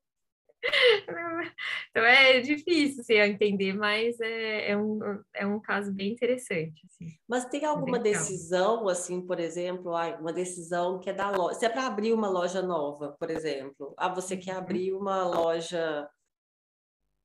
Então 1.91 2.03
é 2.03 2.41
difícil 2.41 3.01
assim, 3.01 3.15
entender, 3.15 3.73
mas 3.75 4.21
é, 4.21 4.71
é, 4.71 4.77
um, 4.77 4.99
é 5.35 5.47
um 5.47 5.61
caso 5.61 5.93
bem 5.93 6.13
interessante. 6.13 6.87
Assim. 6.87 7.13
Mas 7.29 7.45
tem 7.47 7.65
alguma 7.65 7.99
decisão, 7.99 8.89
assim, 8.89 9.21
por 9.21 9.39
exemplo, 9.39 9.93
uma 10.21 10.33
decisão 10.33 10.99
que 10.99 11.11
é 11.11 11.13
da 11.13 11.31
loja, 11.31 11.59
se 11.59 11.67
é 11.67 11.69
para 11.69 11.87
abrir 11.87 12.13
uma 12.13 12.29
loja 12.29 12.63
nova, 12.63 13.17
por 13.19 13.31
exemplo, 13.31 13.95
ah, 13.97 14.09
você 14.09 14.37
quer 14.37 14.53
uhum. 14.53 14.59
abrir 14.59 14.93
uma 14.93 15.25
loja 15.27 16.09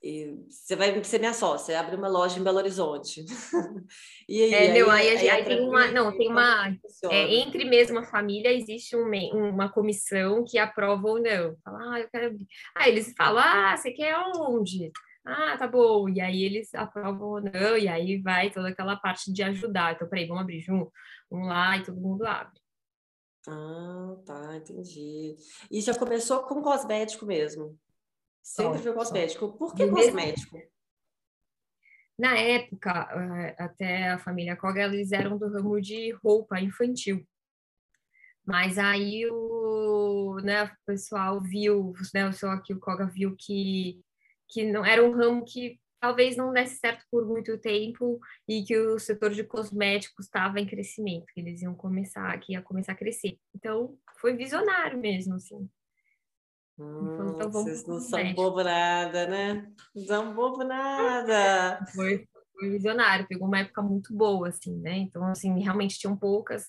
e 0.01 0.33
você 0.49 0.77
vai 0.77 1.03
ser 1.03 1.19
minha 1.19 1.33
sócia, 1.33 1.77
abre 1.77 1.95
uma 1.95 2.07
loja 2.07 2.39
em 2.39 2.43
Belo 2.43 2.57
Horizonte. 2.57 3.25
e 4.29 4.43
aí, 4.43 4.53
é, 4.53 4.79
não, 4.79 4.89
aí, 4.89 5.09
aí, 5.09 5.17
aí, 5.17 5.29
aí 5.29 5.43
tem 5.43 5.67
uma, 5.67 5.87
não, 5.91 6.15
tem 6.15 6.29
uma, 6.29 6.73
é, 7.11 7.35
entre 7.35 7.65
mesmo 7.65 7.99
a 7.99 8.03
família 8.03 8.53
existe 8.53 8.95
um, 8.95 9.09
uma 9.49 9.67
comissão 9.67 10.45
que 10.45 10.57
aprova 10.57 11.05
ou 11.05 11.21
não. 11.21 11.57
Fala, 11.63 11.95
ah, 11.95 11.99
eu 11.99 12.09
quero. 12.09 12.37
Aí 12.75 12.91
eles 12.91 13.13
falam, 13.17 13.43
ah, 13.43 13.75
você 13.75 13.91
quer 13.91 14.17
onde? 14.37 14.89
Ah, 15.25 15.57
tá 15.57 15.67
bom. 15.67 16.07
E 16.07 16.21
aí 16.21 16.43
eles 16.43 16.73
aprovam 16.73 17.27
ou 17.27 17.41
não, 17.41 17.77
e 17.77 17.89
aí 17.89 18.21
vai 18.21 18.49
toda 18.49 18.69
aquela 18.69 18.95
parte 18.95 19.33
de 19.33 19.43
ajudar. 19.43 19.95
Então, 19.95 20.07
peraí, 20.07 20.25
vamos 20.25 20.43
abrir 20.43 20.61
junto? 20.61 20.91
Vamos 21.29 21.49
lá 21.49 21.75
e 21.77 21.83
todo 21.83 21.99
mundo 21.99 22.25
abre. 22.25 22.57
Ah, 23.47 24.15
tá, 24.25 24.55
entendi. 24.55 25.35
E 25.69 25.81
já 25.81 25.93
começou 25.93 26.43
com 26.43 26.61
cosmético 26.61 27.25
mesmo? 27.25 27.77
Sempre 28.49 28.79
foi 28.79 28.93
cosmético. 28.93 29.53
Por 29.53 29.75
que 29.75 29.87
cosmético? 29.87 30.59
Na 32.17 32.35
época, 32.35 33.07
eh, 33.13 33.55
até 33.59 34.09
a 34.09 34.17
família 34.17 34.55
Koga, 34.55 34.83
eles 34.83 35.11
eram 35.11 35.37
do 35.37 35.47
ramo 35.47 35.79
de 35.79 36.11
roupa 36.13 36.59
infantil. 36.59 37.25
Mas 38.43 38.79
aí 38.79 39.29
o, 39.29 40.39
né, 40.43 40.63
o 40.63 40.71
pessoal 40.83 41.39
viu, 41.39 41.93
né, 42.11 42.27
o 42.27 42.33
seu 42.33 42.49
aqui, 42.49 42.73
o 42.73 42.79
Koga 42.79 43.05
viu 43.05 43.35
que, 43.37 44.01
que 44.47 44.65
não 44.65 44.83
era 44.83 45.05
um 45.05 45.15
ramo 45.15 45.45
que 45.45 45.79
talvez 45.99 46.35
não 46.35 46.51
desse 46.51 46.77
certo 46.77 47.05
por 47.11 47.27
muito 47.27 47.55
tempo 47.59 48.19
e 48.47 48.63
que 48.63 48.75
o 48.75 48.97
setor 48.97 49.29
de 49.29 49.43
cosméticos 49.43 50.25
estava 50.25 50.59
em 50.59 50.65
crescimento, 50.65 51.27
que 51.31 51.39
eles 51.39 51.61
iam 51.61 51.75
começar, 51.75 52.37
que 52.39 52.53
ia 52.53 52.63
começar 52.63 52.93
a 52.93 52.97
crescer. 52.97 53.37
Então, 53.55 53.95
foi 54.19 54.35
visionário 54.35 54.97
mesmo, 54.97 55.35
assim. 55.35 55.69
Hum, 56.79 57.33
então, 57.35 57.51
vocês 57.51 57.85
não 57.85 57.99
são 57.99 58.33
bobo 58.33 58.63
nada, 58.63 59.27
né? 59.27 59.67
Não 59.93 60.05
são 60.05 60.33
bobo 60.33 60.63
nada. 60.63 61.85
Foi, 61.93 62.25
foi 62.57 62.69
visionário, 62.69 63.27
pegou 63.27 63.47
uma 63.47 63.59
época 63.59 63.81
muito 63.81 64.15
boa, 64.15 64.47
assim, 64.47 64.79
né? 64.79 64.97
Então, 64.97 65.25
assim, 65.25 65.61
realmente 65.61 65.99
tinham 65.99 66.15
poucas, 66.15 66.67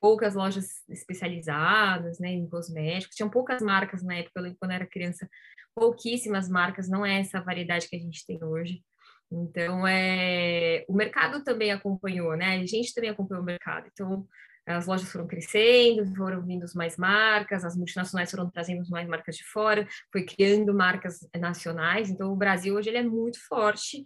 poucas 0.00 0.34
lojas 0.34 0.66
especializadas, 0.88 2.18
né, 2.18 2.30
em 2.30 2.48
cosméticos, 2.48 3.14
tinham 3.14 3.28
poucas 3.28 3.60
marcas 3.60 4.02
na 4.02 4.16
época, 4.16 4.40
quando 4.58 4.70
eu 4.70 4.76
era 4.76 4.86
criança, 4.86 5.28
pouquíssimas 5.74 6.48
marcas, 6.48 6.88
não 6.88 7.04
é 7.04 7.20
essa 7.20 7.40
variedade 7.42 7.86
que 7.86 7.96
a 7.96 8.00
gente 8.00 8.24
tem 8.26 8.42
hoje. 8.42 8.82
Então, 9.30 9.86
é, 9.86 10.84
o 10.88 10.94
mercado 10.94 11.44
também 11.44 11.70
acompanhou, 11.70 12.36
né? 12.36 12.56
A 12.56 12.66
gente 12.66 12.92
também 12.94 13.10
acompanhou 13.10 13.42
o 13.42 13.46
mercado. 13.46 13.88
Então, 13.92 14.26
as 14.76 14.86
lojas 14.86 15.10
foram 15.10 15.26
crescendo, 15.26 16.14
foram 16.14 16.42
vindo 16.42 16.66
mais 16.74 16.96
marcas, 16.96 17.64
as 17.64 17.76
multinacionais 17.76 18.30
foram 18.30 18.50
trazendo 18.50 18.88
mais 18.90 19.08
marcas 19.08 19.36
de 19.36 19.44
fora, 19.44 19.86
foi 20.12 20.24
criando 20.24 20.74
marcas 20.74 21.20
nacionais. 21.38 22.10
Então, 22.10 22.32
o 22.32 22.36
Brasil 22.36 22.74
hoje 22.74 22.88
ele 22.88 22.98
é 22.98 23.02
muito 23.02 23.38
forte 23.46 24.04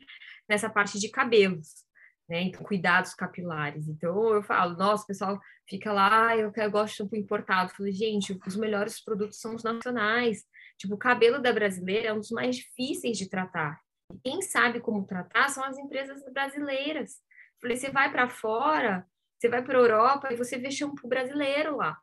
nessa 0.49 0.69
parte 0.69 0.99
de 0.99 1.11
cabelos, 1.11 1.85
né? 2.29 2.43
Então, 2.43 2.63
cuidados 2.63 3.15
capilares. 3.15 3.89
Então, 3.89 4.35
eu 4.35 4.43
falo, 4.43 4.77
nossa, 4.77 5.05
o 5.05 5.07
pessoal 5.07 5.41
fica 5.69 5.93
lá, 5.93 6.37
eu, 6.37 6.53
eu 6.55 6.71
gosto 6.71 6.93
de 6.93 6.97
shampoo 6.99 7.17
importado. 7.17 7.71
Eu 7.71 7.77
falei, 7.77 7.93
gente, 7.93 8.39
os 8.47 8.57
melhores 8.57 9.03
produtos 9.03 9.41
são 9.41 9.55
os 9.55 9.63
nacionais. 9.63 10.45
Tipo, 10.79 10.95
o 10.95 10.99
cabelo 10.99 11.41
da 11.41 11.53
brasileira 11.53 12.09
é 12.09 12.13
um 12.13 12.21
dos 12.21 12.31
mais 12.31 12.57
difíceis 12.57 13.17
de 13.17 13.29
tratar. 13.29 13.81
Quem 14.23 14.43
sabe 14.43 14.81
como 14.81 15.07
tratar 15.07 15.49
são 15.49 15.65
as 15.65 15.79
empresas 15.79 16.23
brasileiras. 16.33 17.13
Eu 17.13 17.61
falei, 17.61 17.77
você 17.77 17.91
vai 17.91 18.11
para 18.11 18.29
fora, 18.29 19.07
você 19.45 19.49
vai 19.49 19.63
para 19.63 19.77
a 19.77 19.81
Europa 19.81 20.33
e 20.33 20.37
você 20.37 20.57
vê 20.57 20.71
shampoo 20.71 21.09
brasileiro 21.09 21.77
lá. 21.77 21.99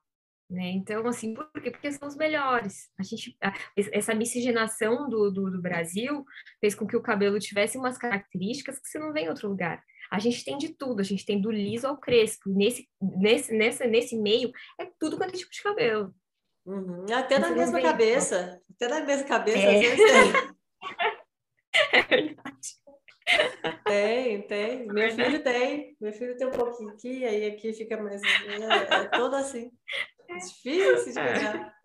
Né? 0.47 0.71
Então, 0.71 1.07
assim, 1.07 1.33
por 1.33 1.49
quê? 1.61 1.71
Porque 1.71 1.91
são 1.91 2.07
os 2.07 2.15
melhores. 2.15 2.89
A 2.99 3.03
gente, 3.03 3.35
essa 3.91 4.13
miscigenação 4.13 5.09
do, 5.09 5.31
do, 5.31 5.49
do, 5.49 5.61
Brasil 5.61 6.25
fez 6.59 6.75
com 6.75 6.85
que 6.85 6.95
o 6.95 7.01
cabelo 7.01 7.39
tivesse 7.39 7.77
umas 7.77 7.97
características 7.97 8.77
que 8.77 8.87
você 8.87 8.99
não 8.99 9.13
vê 9.13 9.21
em 9.21 9.29
outro 9.29 9.47
lugar. 9.47 9.81
A 10.11 10.19
gente 10.19 10.43
tem 10.43 10.57
de 10.57 10.75
tudo, 10.75 10.99
a 10.99 11.03
gente 11.03 11.25
tem 11.25 11.39
do 11.39 11.49
liso 11.49 11.87
ao 11.87 11.97
crespo. 11.97 12.49
Nesse, 12.49 12.87
nesse, 13.01 13.53
nesse, 13.53 13.87
nesse 13.87 14.17
meio, 14.17 14.51
é 14.79 14.85
tudo 14.99 15.17
quanto 15.17 15.33
é 15.33 15.37
tipo 15.37 15.51
de 15.51 15.63
cabelo. 15.63 16.13
Uhum. 16.65 17.05
Até 17.11 17.39
na 17.39 17.51
mesma 17.51 17.81
cabeça. 17.81 18.61
Até 18.75 18.87
na 18.89 19.05
mesma 19.05 19.27
cabeça, 19.27 19.57
é. 19.57 19.75
às 19.75 19.81
vezes 19.81 19.97
tem. 19.97 20.51
É 21.93 22.03
verdade. 22.03 22.50
Tem, 23.85 24.41
tem. 24.47 24.87
Meu 24.87 25.11
filho 25.11 25.43
tem. 25.43 25.97
Meu 25.99 26.13
filho 26.13 26.37
tem 26.37 26.47
um 26.47 26.51
pouquinho 26.51 26.89
aqui, 26.89 27.25
aí 27.25 27.45
aqui 27.47 27.73
fica 27.73 28.01
mais. 28.01 28.21
É, 28.23 28.95
é 28.95 29.07
todo 29.09 29.35
assim. 29.35 29.71
É 30.29 30.37
difícil 30.37 31.05
de 31.05 31.13
pegar. 31.13 31.75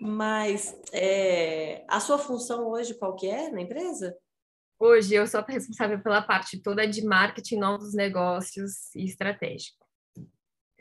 Mas 0.00 0.74
é, 0.92 1.84
a 1.88 2.00
sua 2.00 2.18
função 2.18 2.68
hoje 2.68 2.94
qual 2.94 3.14
que 3.14 3.28
é 3.28 3.50
na 3.50 3.60
empresa? 3.60 4.16
Hoje 4.78 5.14
eu 5.14 5.26
sou 5.26 5.42
responsável 5.46 6.02
pela 6.02 6.22
parte 6.22 6.60
toda 6.60 6.86
de 6.86 7.04
marketing, 7.04 7.58
novos 7.58 7.94
negócios 7.94 8.94
e 8.94 9.04
estratégico. 9.04 9.84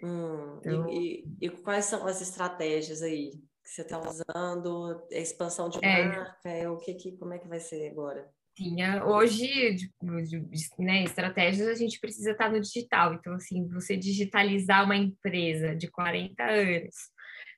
Hum, 0.01 0.57
então... 0.59 0.89
e, 0.89 1.23
e, 1.41 1.47
e, 1.47 1.49
quais 1.49 1.85
são 1.85 2.05
as 2.05 2.21
estratégias 2.21 3.01
aí 3.01 3.31
que 3.63 3.69
você 3.69 3.81
está 3.83 3.99
usando? 3.99 5.01
A 5.11 5.15
expansão 5.15 5.69
de 5.69 5.79
é. 5.81 6.05
marca? 6.05 6.37
É, 6.43 6.69
o 6.69 6.77
que, 6.77 6.93
que, 6.95 7.17
como 7.17 7.33
é 7.33 7.39
que 7.39 7.47
vai 7.47 7.59
ser 7.59 7.89
agora? 7.89 8.29
Tinha. 8.55 9.03
Hoje, 9.03 9.73
de, 9.73 9.91
de, 9.99 10.47
né, 10.77 11.03
estratégias, 11.03 11.67
a 11.67 11.73
gente 11.73 11.99
precisa 11.99 12.31
estar 12.31 12.51
no 12.51 12.61
digital. 12.61 13.15
Então, 13.15 13.33
assim, 13.33 13.67
você 13.67 13.97
digitalizar 13.97 14.85
uma 14.85 14.95
empresa 14.95 15.75
de 15.75 15.89
40 15.89 16.43
anos 16.43 16.95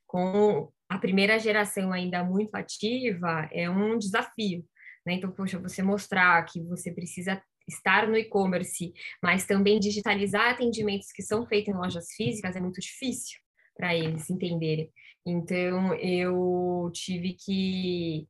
com 0.06 0.72
a 0.88 0.98
primeira 0.98 1.38
geração 1.38 1.92
ainda 1.92 2.24
muito 2.24 2.56
ativa 2.56 3.50
é 3.52 3.70
um 3.70 3.98
desafio. 3.98 4.64
Né? 5.06 5.14
Então, 5.14 5.32
poxa, 5.32 5.60
você 5.60 5.84
mostrar 5.84 6.44
que 6.46 6.62
você 6.62 6.92
precisa 6.92 7.42
estar 7.68 8.08
no 8.08 8.16
e-commerce, 8.16 8.94
mas 9.22 9.46
também 9.46 9.80
digitalizar 9.80 10.52
atendimentos 10.52 11.12
que 11.12 11.24
são 11.24 11.46
feitos 11.46 11.74
em 11.74 11.78
lojas 11.78 12.08
físicas 12.16 12.56
é 12.56 12.62
muito 12.62 12.80
difícil 12.80 13.40
para 13.76 13.94
eles 13.94 14.30
entenderem. 14.30 14.90
Então, 15.26 15.94
eu 15.96 16.90
tive 16.94 17.34
que 17.34 18.28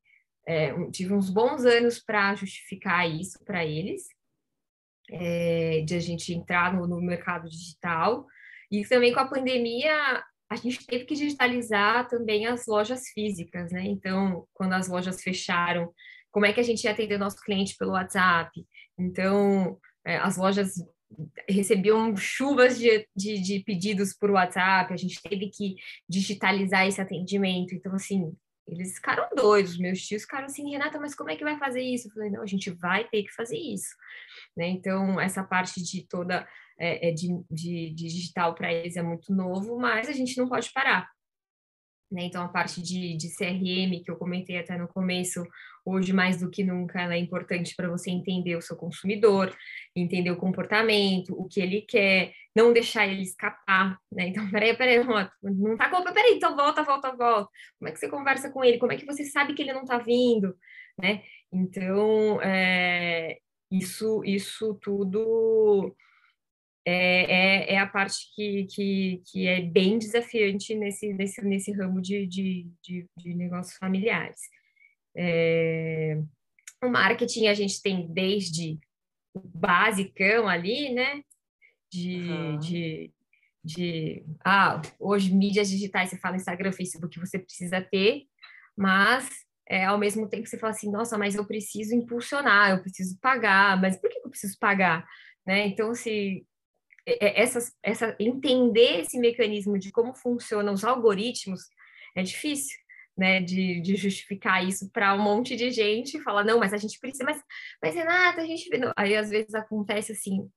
é, 0.47 0.73
tive 0.91 1.13
uns 1.13 1.29
bons 1.29 1.65
anos 1.65 1.99
para 1.99 2.35
justificar 2.35 3.09
isso 3.09 3.43
para 3.43 3.65
eles, 3.65 4.03
é, 5.09 5.81
de 5.85 5.95
a 5.95 5.99
gente 5.99 6.33
entrar 6.33 6.73
no, 6.73 6.87
no 6.87 7.01
mercado 7.01 7.49
digital. 7.49 8.25
E 8.71 8.85
também 8.85 9.13
com 9.13 9.19
a 9.19 9.27
pandemia, 9.27 10.23
a 10.49 10.55
gente 10.55 10.85
teve 10.85 11.05
que 11.05 11.15
digitalizar 11.15 12.07
também 12.07 12.45
as 12.45 12.65
lojas 12.67 13.09
físicas, 13.09 13.71
né? 13.71 13.83
Então, 13.85 14.47
quando 14.53 14.73
as 14.73 14.87
lojas 14.87 15.21
fecharam, 15.21 15.91
como 16.31 16.45
é 16.45 16.53
que 16.53 16.59
a 16.59 16.63
gente 16.63 16.83
ia 16.83 16.91
atender 16.91 17.15
o 17.15 17.19
nosso 17.19 17.37
cliente 17.41 17.75
pelo 17.77 17.91
WhatsApp? 17.91 18.51
Então, 18.97 19.79
é, 20.05 20.17
as 20.17 20.37
lojas 20.37 20.75
recebiam 21.47 22.15
chuvas 22.15 22.77
de, 22.77 23.07
de, 23.15 23.39
de, 23.39 23.59
pedidos 23.63 24.13
por 24.13 24.31
WhatsApp, 24.31 24.93
a 24.93 24.97
gente 24.97 25.21
teve 25.21 25.49
que 25.49 25.75
digitalizar 26.09 26.87
esse 26.87 26.99
atendimento. 26.99 27.73
Então, 27.73 27.93
assim, 27.93 28.33
eles 28.67 28.95
ficaram 28.95 29.27
doidos, 29.35 29.77
meus 29.77 30.01
tios 30.01 30.23
ficaram 30.23 30.45
assim, 30.45 30.69
Renata, 30.71 30.99
mas 30.99 31.15
como 31.15 31.29
é 31.29 31.35
que 31.35 31.43
vai 31.43 31.57
fazer 31.57 31.81
isso? 31.81 32.07
Eu 32.07 32.11
falei, 32.13 32.31
não, 32.31 32.41
a 32.41 32.47
gente 32.47 32.71
vai 32.71 33.07
ter 33.07 33.23
que 33.23 33.33
fazer 33.33 33.57
isso. 33.57 33.95
Né? 34.57 34.67
Então, 34.69 35.19
essa 35.19 35.43
parte 35.43 35.81
de 35.83 36.07
toda 36.07 36.47
é, 36.79 37.09
é 37.09 37.11
de, 37.11 37.27
de, 37.49 37.93
de 37.93 38.07
digital 38.07 38.55
para 38.55 38.73
eles 38.73 38.97
é 38.97 39.03
muito 39.03 39.33
novo, 39.33 39.77
mas 39.77 40.09
a 40.09 40.13
gente 40.13 40.37
não 40.37 40.49
pode 40.49 40.71
parar. 40.73 41.09
Né? 42.11 42.25
Então, 42.25 42.43
a 42.43 42.47
parte 42.47 42.81
de, 42.81 43.15
de 43.17 43.35
CRM, 43.35 44.03
que 44.03 44.11
eu 44.11 44.15
comentei 44.15 44.57
até 44.57 44.77
no 44.77 44.87
começo, 44.87 45.43
hoje 45.83 46.13
mais 46.13 46.39
do 46.39 46.49
que 46.49 46.63
nunca 46.63 47.01
ela 47.01 47.15
é 47.15 47.17
importante 47.17 47.75
para 47.75 47.89
você 47.89 48.11
entender 48.11 48.55
o 48.55 48.61
seu 48.61 48.75
consumidor, 48.75 49.55
entender 49.95 50.31
o 50.31 50.37
comportamento, 50.37 51.33
o 51.33 51.47
que 51.47 51.59
ele 51.59 51.81
quer, 51.81 52.31
não 52.55 52.71
deixar 52.71 53.07
ele 53.07 53.21
escapar, 53.21 53.97
né? 54.11 54.27
Então, 54.35 54.49
peraí, 54.49 54.75
peraí, 54.75 55.03
não 55.41 55.77
tá 55.77 55.89
com 55.89 56.03
peraí, 56.03 56.35
então 56.35 56.55
volta, 56.55 56.83
volta, 56.83 57.15
volta. 57.15 57.49
Como 57.79 57.89
é 57.89 57.91
que 57.91 57.99
você 57.99 58.09
conversa 58.09 58.51
com 58.51 58.63
ele? 58.63 58.77
Como 58.77 58.91
é 58.91 58.97
que 58.97 59.05
você 59.05 59.23
sabe 59.25 59.53
que 59.53 59.61
ele 59.61 59.73
não 59.73 59.85
tá 59.85 59.97
vindo, 59.97 60.55
né? 60.97 61.23
Então, 61.51 62.41
é, 62.41 63.37
isso, 63.71 64.23
isso 64.25 64.75
tudo 64.81 65.95
é, 66.87 67.71
é, 67.71 67.73
é, 67.73 67.77
a 67.79 67.87
parte 67.87 68.31
que, 68.35 68.65
que, 68.65 69.21
que 69.25 69.47
é 69.47 69.59
bem 69.61 69.97
desafiante 69.97 70.75
nesse, 70.75 71.11
nesse, 71.13 71.41
nesse 71.43 71.71
ramo 71.71 71.99
de, 71.99 72.27
de, 72.27 72.67
de, 72.83 73.07
de 73.17 73.33
negócios 73.33 73.75
familiares. 73.77 74.39
É, 75.17 76.21
o 76.83 76.87
marketing 76.87 77.47
a 77.47 77.55
gente 77.55 77.81
tem 77.81 78.07
desde 78.13 78.77
o 79.33 79.39
basicão 79.39 80.47
ali, 80.47 80.93
né? 80.93 81.23
De, 81.91 82.29
uhum. 82.29 82.59
de, 82.59 83.11
de 83.63 84.23
ah, 84.43 84.79
hoje 84.99 85.33
mídias 85.33 85.69
digitais, 85.69 86.09
você 86.09 86.17
fala 86.17 86.35
Instagram, 86.35 86.71
Facebook, 86.71 87.19
você 87.19 87.39
precisa 87.39 87.81
ter, 87.81 88.25
mas 88.77 89.27
é, 89.67 89.85
ao 89.85 89.97
mesmo 89.97 90.29
tempo 90.29 90.47
você 90.47 90.57
fala 90.57 90.71
assim, 90.71 90.91
nossa, 90.91 91.17
mas 91.17 91.35
eu 91.35 91.45
preciso 91.45 91.95
impulsionar, 91.95 92.71
eu 92.71 92.81
preciso 92.81 93.17
pagar, 93.19 93.79
mas 93.81 93.97
por 93.97 94.09
que 94.09 94.19
eu 94.19 94.29
preciso 94.29 94.57
pagar? 94.59 95.07
Né? 95.45 95.67
Então, 95.67 95.93
se 95.95 96.45
essa, 97.05 97.59
essa, 97.83 98.15
entender 98.19 99.01
esse 99.01 99.19
mecanismo 99.19 99.77
de 99.77 99.91
como 99.91 100.13
funcionam 100.13 100.73
os 100.73 100.83
algoritmos 100.83 101.61
é 102.15 102.23
difícil, 102.23 102.77
né, 103.17 103.41
de, 103.41 103.79
de 103.81 103.95
justificar 103.95 104.65
isso 104.65 104.89
para 104.91 105.13
um 105.13 105.21
monte 105.21 105.55
de 105.55 105.69
gente, 105.71 106.21
falar, 106.21 106.43
não, 106.43 106.59
mas 106.59 106.73
a 106.73 106.77
gente 106.77 106.99
precisa, 106.99 107.23
mas, 107.23 107.41
mas 107.81 107.95
Renata, 107.95 108.41
a 108.41 108.45
gente... 108.45 108.69
Aí 108.95 109.15
às 109.15 109.29
vezes 109.29 109.53
acontece 109.53 110.11
assim, 110.11 110.49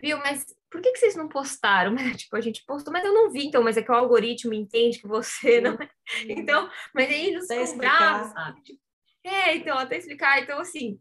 viu, 0.00 0.18
mas 0.18 0.44
por 0.70 0.80
que, 0.80 0.92
que 0.92 0.98
vocês 0.98 1.16
não 1.16 1.28
postaram? 1.28 1.92
Mas, 1.94 2.16
tipo, 2.16 2.36
a 2.36 2.40
gente 2.40 2.64
postou, 2.66 2.92
mas 2.92 3.04
eu 3.04 3.14
não 3.14 3.30
vi, 3.30 3.46
então, 3.46 3.62
mas 3.62 3.76
é 3.76 3.82
que 3.82 3.92
o 3.92 3.94
algoritmo 3.94 4.52
entende 4.52 4.98
que 4.98 5.06
você 5.06 5.60
não... 5.60 5.74
É. 5.74 5.88
Então, 6.28 6.68
mas 6.92 7.08
aí 7.08 7.28
eles 7.28 7.46
ficam 7.46 7.78
bravos, 7.78 8.32
sabe? 8.32 8.60
Tipo, 8.62 8.80
é, 9.24 9.56
então, 9.56 9.78
até 9.78 9.96
explicar, 9.96 10.42
então, 10.42 10.58
assim, 10.60 11.00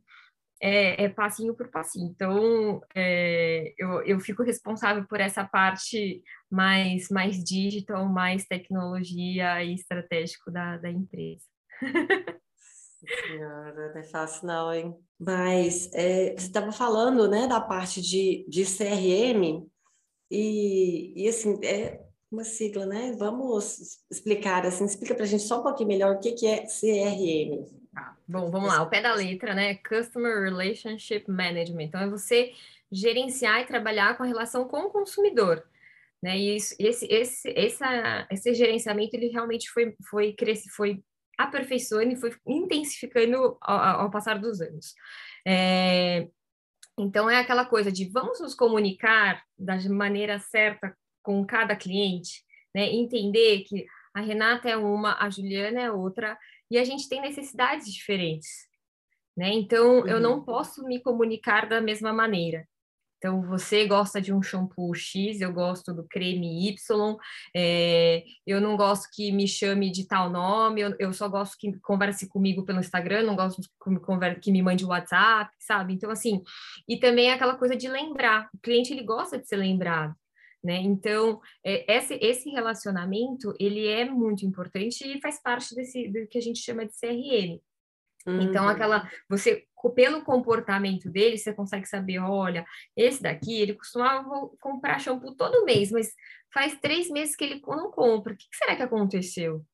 é, 0.63 1.04
é 1.04 1.10
passinho 1.10 1.54
por 1.54 1.67
passinho. 1.67 2.10
Então, 2.10 2.82
é, 2.95 3.73
eu, 3.78 4.02
eu 4.04 4.19
fico 4.21 4.41
responsável 4.43 5.06
por 5.06 5.19
essa 5.19 5.43
parte 5.43 6.23
mais, 6.49 7.10
mais 7.10 7.43
digital, 7.43 8.08
mais 8.08 8.45
tecnologia 8.45 9.62
e 9.62 9.76
estratégico 9.76 10.49
da, 10.49 10.78
da 10.78 10.89
empresa. 10.89 11.43
Senhora, 13.28 13.91
não 13.93 13.99
é 13.99 14.04
fácil 14.04 14.47
não, 14.47 14.73
hein? 14.73 14.95
Mas 15.19 15.91
é, 15.91 16.30
você 16.30 16.47
estava 16.47 16.71
falando, 16.71 17.28
né, 17.28 17.45
da 17.45 17.60
parte 17.60 18.02
de, 18.02 18.45
de 18.47 18.63
CRM 18.63 19.67
e, 20.32 21.13
e 21.17 21.28
assim, 21.28 21.60
é 21.65 22.02
uma 22.32 22.45
sigla, 22.45 22.86
né? 22.86 23.13
Vamos 23.19 23.99
explicar, 24.10 24.65
assim, 24.65 24.86
explica 24.86 25.13
para 25.13 25.26
a 25.26 25.28
gente 25.28 25.43
só 25.43 25.60
um 25.60 25.63
pouquinho 25.63 25.89
melhor 25.89 26.15
o 26.15 26.19
que, 26.21 26.32
que 26.32 26.47
é 26.47 26.65
CRM. 26.65 27.83
Tá. 27.94 28.18
Bom, 28.28 28.50
vamos 28.50 28.70
lá. 28.70 28.82
O 28.82 28.90
pé 28.90 29.02
da 29.02 29.14
letra, 29.14 29.54
né? 29.54 29.76
Customer 29.76 30.42
Relationship 30.44 31.30
Management. 31.30 31.84
Então, 31.84 32.02
é 32.02 32.10
você 32.10 32.54
gerenciar 32.92 33.62
e 33.62 33.66
trabalhar 33.66 34.18
com 34.18 34.24
a 34.24 34.26
relação 34.26 34.68
com 34.68 34.82
o 34.82 34.90
consumidor. 34.90 35.64
Né? 36.22 36.38
E 36.38 36.56
isso, 36.56 36.76
esse, 36.80 37.06
esse, 37.06 37.54
essa, 37.56 38.28
esse 38.32 38.54
gerenciamento, 38.54 39.16
ele 39.16 39.28
realmente 39.28 39.70
foi, 39.70 39.96
foi, 40.10 40.34
cresce, 40.34 40.70
foi 40.70 41.04
aperfeiçoando 41.38 42.14
e 42.14 42.16
foi 42.16 42.34
intensificando 42.48 43.58
ao, 43.62 44.02
ao 44.02 44.12
passar 44.12 44.40
dos 44.40 44.62
anos. 44.62 44.96
É, 45.46 46.28
então, 46.98 47.30
é 47.30 47.38
aquela 47.38 47.66
coisa 47.66 47.92
de 47.92 48.10
vamos 48.10 48.40
nos 48.40 48.56
comunicar 48.56 49.44
da 49.58 49.78
maneira 49.90 50.40
certa 50.40 50.96
com 51.22 51.46
cada 51.46 51.76
cliente, 51.76 52.44
né? 52.74 52.92
Entender 52.92 53.64
que 53.64 53.86
a 54.14 54.22
Renata 54.22 54.70
é 54.70 54.78
uma, 54.78 55.18
a 55.20 55.30
Juliana 55.30 55.82
é 55.82 55.92
outra, 55.92 56.38
e 56.74 56.78
a 56.80 56.84
gente 56.84 57.08
tem 57.08 57.22
necessidades 57.22 57.94
diferentes, 57.94 58.50
né? 59.38 59.54
Então, 59.54 60.00
uhum. 60.00 60.08
eu 60.08 60.20
não 60.20 60.44
posso 60.44 60.84
me 60.84 61.00
comunicar 61.00 61.70
da 61.70 61.80
mesma 61.80 62.12
maneira. 62.12 62.68
Então, 63.20 63.44
você 63.44 63.86
gosta 63.86 64.20
de 64.20 64.34
um 64.34 64.42
shampoo 64.42 64.94
X, 64.96 65.40
eu 65.40 65.54
gosto 65.54 65.94
do 65.94 66.04
creme 66.04 66.68
Y, 66.68 67.16
é, 67.56 68.24
eu 68.46 68.60
não 68.60 68.76
gosto 68.76 69.08
que 69.14 69.32
me 69.32 69.48
chame 69.48 69.92
de 69.92 70.08
tal 70.08 70.32
nome, 70.32 70.82
eu, 70.82 70.96
eu, 70.98 71.14
só 71.14 71.30
gosto 71.30 71.56
que 71.60 71.80
converse 71.80 72.28
comigo 72.28 72.66
pelo 72.66 72.80
Instagram, 72.80 73.22
não 73.22 73.36
gosto 73.36 73.62
que 73.62 73.90
me, 73.92 74.00
converse, 74.00 74.40
que 74.42 74.52
me 74.52 74.64
mande 74.64 74.84
WhatsApp, 74.84 75.52
sabe? 75.60 75.94
Então, 75.94 76.10
assim, 76.10 76.42
e 76.90 76.98
também 76.98 77.30
é 77.30 77.34
aquela 77.34 77.56
coisa 77.56 77.76
de 77.76 77.88
lembrar, 77.88 78.50
o 78.52 78.58
cliente, 78.58 78.92
ele 78.92 79.04
gosta 79.04 79.38
de 79.38 79.48
ser 79.48 79.58
lembrado. 79.58 80.16
Né? 80.63 80.78
Então, 80.78 81.41
é, 81.63 81.97
esse, 81.97 82.13
esse 82.21 82.49
relacionamento, 82.49 83.54
ele 83.60 83.86
é 83.88 84.06
muito 84.06 84.45
importante 84.45 85.06
e 85.06 85.19
faz 85.19 85.41
parte 85.41 85.76
desse, 85.76 86.08
do 86.08 86.26
que 86.28 86.38
a 86.38 86.41
gente 86.41 86.60
chama 86.60 86.86
de 86.86 86.93
CRM. 86.93 87.60
Então, 88.21 88.34
uhum. 88.34 88.41
Então, 88.41 88.67
aquela, 88.69 89.10
você, 89.28 89.65
pelo 89.93 90.23
comportamento 90.23 91.10
dele, 91.10 91.38
você 91.38 91.54
consegue 91.54 91.86
saber, 91.86 92.19
olha, 92.19 92.65
esse 92.95 93.21
daqui, 93.21 93.62
ele 93.62 93.73
costumava 93.73 94.30
comprar 94.62 94.99
shampoo 94.99 95.36
todo 95.36 95.65
mês, 95.65 95.91
mas 95.91 96.13
faz 96.54 96.80
três 96.80 97.10
meses 97.10 97.36
que 97.36 97.43
ele 97.43 97.62
não 97.67 97.91
compra, 97.91 98.34
o 98.34 98.38
que 98.38 98.45
será 98.54 98.76
que 98.76 98.84
aconteceu? 98.84 99.65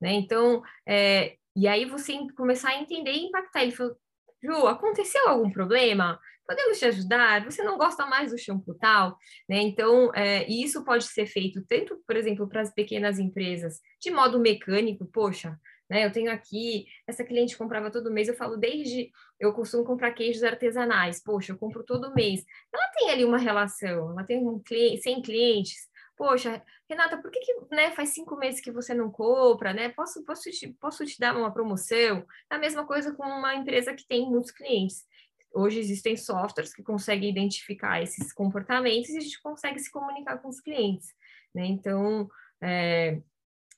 Né? 0.00 0.12
Então, 0.12 0.62
é, 0.86 1.36
e 1.56 1.66
aí 1.66 1.84
você 1.84 2.16
começar 2.36 2.70
a 2.70 2.80
entender 2.80 3.10
e 3.10 3.26
impactar. 3.26 3.62
Ele 3.64 3.72
falou, 3.72 3.96
Ju, 4.42 4.66
aconteceu 4.66 5.28
algum 5.28 5.50
problema? 5.50 6.18
podemos 6.48 6.78
te 6.78 6.86
ajudar? 6.86 7.44
Você 7.44 7.62
não 7.62 7.76
gosta 7.76 8.06
mais 8.06 8.30
do 8.30 8.38
shampoo 8.38 8.74
tal? 8.74 9.18
Né? 9.46 9.60
Então, 9.60 10.10
é, 10.14 10.48
isso 10.48 10.82
pode 10.82 11.04
ser 11.04 11.26
feito 11.26 11.62
tanto, 11.68 12.02
por 12.06 12.16
exemplo, 12.16 12.48
para 12.48 12.62
as 12.62 12.72
pequenas 12.72 13.18
empresas, 13.18 13.80
de 14.00 14.10
modo 14.10 14.40
mecânico, 14.40 15.04
poxa, 15.04 15.58
né? 15.90 16.04
Eu 16.04 16.12
tenho 16.12 16.30
aqui, 16.30 16.86
essa 17.06 17.24
cliente 17.24 17.56
comprava 17.56 17.90
todo 17.90 18.12
mês, 18.12 18.28
eu 18.28 18.34
falo 18.34 18.56
desde, 18.56 19.10
eu 19.38 19.52
costumo 19.52 19.84
comprar 19.84 20.12
queijos 20.12 20.42
artesanais, 20.42 21.22
poxa, 21.22 21.52
eu 21.52 21.58
compro 21.58 21.84
todo 21.84 22.14
mês. 22.14 22.44
Ela 22.72 22.88
tem 22.98 23.10
ali 23.10 23.24
uma 23.24 23.38
relação, 23.38 24.12
ela 24.12 24.24
tem 24.24 24.38
um 24.38 24.58
cliente, 24.58 25.02
100 25.02 25.22
clientes, 25.22 25.88
poxa, 26.18 26.60
Renata, 26.90 27.16
por 27.16 27.30
que, 27.30 27.38
que 27.40 27.54
né, 27.70 27.92
faz 27.92 28.10
cinco 28.10 28.36
meses 28.36 28.60
que 28.60 28.72
você 28.72 28.92
não 28.92 29.08
compra, 29.10 29.72
né? 29.72 29.88
Posso, 29.90 30.24
posso, 30.24 30.50
te, 30.50 30.68
posso 30.74 31.06
te 31.06 31.18
dar 31.18 31.36
uma 31.36 31.52
promoção? 31.52 32.26
A 32.50 32.58
mesma 32.58 32.84
coisa 32.84 33.14
com 33.14 33.22
uma 33.22 33.54
empresa 33.54 33.94
que 33.94 34.06
tem 34.06 34.28
muitos 34.28 34.50
clientes. 34.50 35.06
Hoje 35.54 35.78
existem 35.78 36.16
softwares 36.16 36.74
que 36.74 36.82
conseguem 36.82 37.30
identificar 37.30 38.02
esses 38.02 38.32
comportamentos 38.32 39.10
e 39.10 39.18
a 39.18 39.20
gente 39.20 39.40
consegue 39.40 39.78
se 39.78 39.90
comunicar 39.90 40.38
com 40.38 40.48
os 40.48 40.60
clientes, 40.60 41.14
né? 41.54 41.64
Então, 41.66 42.28
é, 42.60 43.22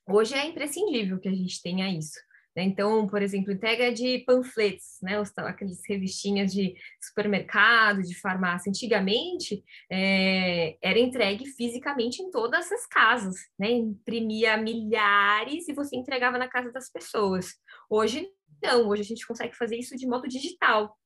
hoje 0.09 0.35
é 0.35 0.47
imprescindível 0.47 1.21
que 1.21 1.29
a 1.29 1.35
gente 1.35 1.63
tenha 1.63 1.89
isso. 1.89 2.19
Né? 2.57 2.65
Então, 2.65 3.07
por 3.07 3.23
exemplo, 3.23 3.53
entrega 3.53 3.93
de 3.93 4.19
panfletos, 4.27 4.99
né? 5.03 5.21
Os, 5.21 5.33
aquelas 5.39 5.81
revistinhas 5.89 6.53
de 6.53 6.75
supermercado, 7.01 8.03
de 8.03 8.19
farmácia. 8.19 8.69
Antigamente, 8.69 9.63
é, 9.91 10.77
era 10.83 10.99
entregue 10.99 11.47
fisicamente 11.47 12.23
em 12.23 12.31
todas 12.31 12.71
as 12.73 12.87
casas, 12.87 13.37
né? 13.59 13.71
Imprimia 13.71 14.57
milhares 14.57 15.69
e 15.69 15.73
você 15.73 15.97
entregava 15.97 16.39
na 16.39 16.49
casa 16.49 16.73
das 16.73 16.91
pessoas. 16.91 17.55
Hoje, 17.89 18.29
não. 18.63 18.89
Hoje 18.89 19.03
a 19.03 19.07
gente 19.07 19.27
consegue 19.27 19.57
fazer 19.57 19.77
isso 19.77 19.97
de 19.97 20.07
modo 20.07 20.29
digital. 20.29 20.97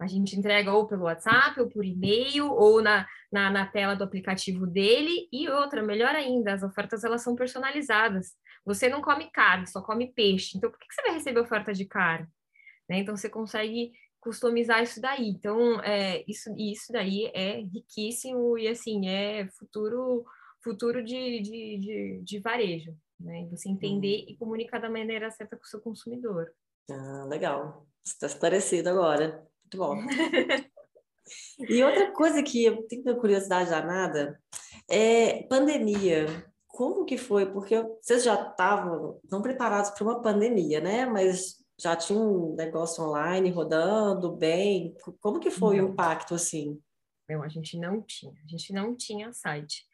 A 0.00 0.08
gente 0.08 0.36
entrega 0.36 0.72
ou 0.72 0.86
pelo 0.86 1.04
WhatsApp, 1.04 1.60
ou 1.60 1.68
por 1.68 1.84
e-mail, 1.84 2.50
ou 2.50 2.82
na, 2.82 3.06
na, 3.30 3.48
na, 3.48 3.66
tela 3.66 3.94
do 3.94 4.02
aplicativo 4.02 4.66
dele. 4.66 5.28
E 5.32 5.48
outra, 5.48 5.82
melhor 5.82 6.14
ainda, 6.14 6.52
as 6.52 6.64
ofertas 6.64 7.04
elas 7.04 7.22
são 7.22 7.36
personalizadas. 7.36 8.32
Você 8.64 8.88
não 8.88 9.02
come 9.02 9.30
carne, 9.30 9.66
só 9.66 9.82
come 9.82 10.12
peixe. 10.12 10.56
Então, 10.56 10.70
por 10.70 10.78
que, 10.78 10.86
que 10.86 10.94
você 10.94 11.02
vai 11.02 11.12
receber 11.12 11.40
oferta 11.40 11.72
de 11.72 11.84
carne? 11.84 12.26
Né? 12.88 12.98
Então, 12.98 13.16
você 13.16 13.28
consegue 13.28 13.92
customizar 14.20 14.82
isso 14.82 15.00
daí. 15.00 15.28
Então, 15.28 15.80
é, 15.82 16.24
isso, 16.26 16.54
isso 16.56 16.92
daí 16.92 17.30
é 17.34 17.60
riquíssimo 17.60 18.56
e, 18.58 18.68
assim, 18.68 19.08
é 19.08 19.46
futuro 19.58 20.24
futuro 20.64 21.04
de, 21.04 21.42
de, 21.42 21.78
de, 21.78 22.20
de 22.24 22.38
varejo. 22.40 22.96
Né? 23.20 23.46
Você 23.50 23.68
entender 23.68 24.20
uhum. 24.20 24.24
e 24.28 24.36
comunicar 24.38 24.80
da 24.80 24.88
maneira 24.88 25.30
certa 25.30 25.56
com 25.56 25.62
o 25.62 25.66
seu 25.66 25.80
consumidor. 25.80 26.50
Ah, 26.90 27.26
legal. 27.28 27.86
Está 28.04 28.26
esclarecido 28.26 28.88
agora. 28.88 29.46
Muito 29.62 29.76
bom. 29.76 29.96
e 31.68 31.84
outra 31.84 32.10
coisa 32.12 32.42
que 32.42 32.64
eu 32.64 32.82
tenho 32.88 33.16
curiosidade 33.16 33.70
danada 33.70 34.40
é 34.88 35.42
pandemia. 35.44 36.26
Como 36.74 37.04
que 37.04 37.16
foi? 37.16 37.46
Porque 37.46 37.80
vocês 38.02 38.24
já 38.24 38.34
estavam 38.34 39.20
não 39.30 39.40
preparados 39.40 39.90
para 39.90 40.02
uma 40.02 40.20
pandemia, 40.20 40.80
né? 40.80 41.06
Mas 41.06 41.64
já 41.80 41.94
tinha 41.94 42.18
um 42.18 42.56
negócio 42.56 43.04
online 43.04 43.48
rodando 43.50 44.32
bem. 44.32 44.92
Como 45.20 45.38
que 45.38 45.52
foi 45.52 45.76
não. 45.76 45.86
o 45.86 45.88
impacto 45.92 46.34
assim? 46.34 46.80
Não, 47.28 47.44
a 47.44 47.48
gente 47.48 47.78
não 47.78 48.02
tinha. 48.02 48.32
A 48.44 48.48
gente 48.48 48.72
não 48.72 48.96
tinha 48.96 49.32
site. 49.32 49.84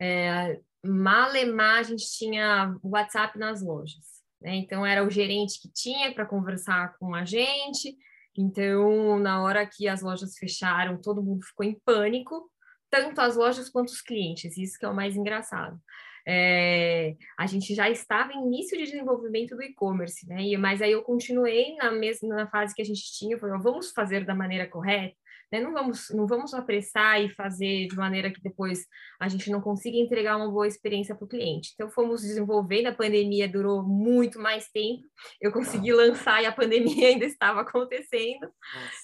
É, 0.00 0.60
malemar, 0.84 1.80
a 1.80 1.82
gente 1.82 2.04
tinha 2.16 2.76
WhatsApp 2.84 3.36
nas 3.36 3.60
lojas. 3.60 4.22
Né? 4.40 4.54
Então, 4.54 4.86
era 4.86 5.04
o 5.04 5.10
gerente 5.10 5.60
que 5.60 5.72
tinha 5.72 6.14
para 6.14 6.24
conversar 6.24 6.96
com 6.98 7.16
a 7.16 7.24
gente, 7.24 7.96
então, 8.36 9.18
na 9.18 9.42
hora 9.42 9.66
que 9.66 9.86
as 9.86 10.02
lojas 10.02 10.38
fecharam, 10.38 11.00
todo 11.00 11.22
mundo 11.22 11.44
ficou 11.44 11.66
em 11.66 11.78
pânico, 11.84 12.50
tanto 12.90 13.20
as 13.20 13.36
lojas 13.36 13.68
quanto 13.68 13.88
os 13.88 14.00
clientes, 14.00 14.56
isso 14.56 14.78
que 14.78 14.84
é 14.84 14.88
o 14.88 14.94
mais 14.94 15.16
engraçado. 15.16 15.78
É, 16.26 17.14
a 17.38 17.46
gente 17.46 17.74
já 17.74 17.90
estava 17.90 18.32
em 18.32 18.46
início 18.46 18.78
de 18.78 18.84
desenvolvimento 18.84 19.56
do 19.56 19.62
e-commerce, 19.62 20.26
né? 20.28 20.42
E, 20.42 20.56
mas 20.56 20.80
aí 20.80 20.92
eu 20.92 21.02
continuei 21.02 21.74
na 21.76 21.90
mesma 21.90 22.34
na 22.34 22.46
fase 22.46 22.74
que 22.74 22.82
a 22.82 22.84
gente 22.84 23.02
tinha, 23.18 23.38
falei, 23.38 23.58
vamos 23.60 23.90
fazer 23.90 24.24
da 24.24 24.34
maneira 24.34 24.68
correta, 24.68 25.16
né? 25.50 25.60
Não 25.60 25.72
vamos, 25.72 26.10
não 26.10 26.26
vamos 26.26 26.54
apressar 26.54 27.20
e 27.20 27.28
fazer 27.34 27.88
de 27.88 27.96
maneira 27.96 28.30
que 28.30 28.40
depois 28.40 28.86
a 29.20 29.28
gente 29.28 29.50
não 29.50 29.60
consiga 29.60 29.96
entregar 29.96 30.36
uma 30.36 30.50
boa 30.50 30.66
experiência 30.66 31.14
para 31.14 31.24
o 31.24 31.28
cliente. 31.28 31.72
Então, 31.74 31.90
fomos 31.90 32.22
desenvolvendo, 32.22 32.86
a 32.86 32.94
pandemia 32.94 33.48
durou 33.48 33.82
muito 33.82 34.38
mais 34.38 34.68
tempo, 34.70 35.02
eu 35.40 35.52
consegui 35.52 35.92
lançar 35.92 36.42
e 36.42 36.46
a 36.46 36.52
pandemia 36.52 37.08
ainda 37.08 37.26
estava 37.26 37.62
acontecendo, 37.62 38.48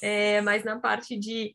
é, 0.02 0.40
mas 0.40 0.62
na 0.62 0.78
parte 0.78 1.18
de, 1.18 1.54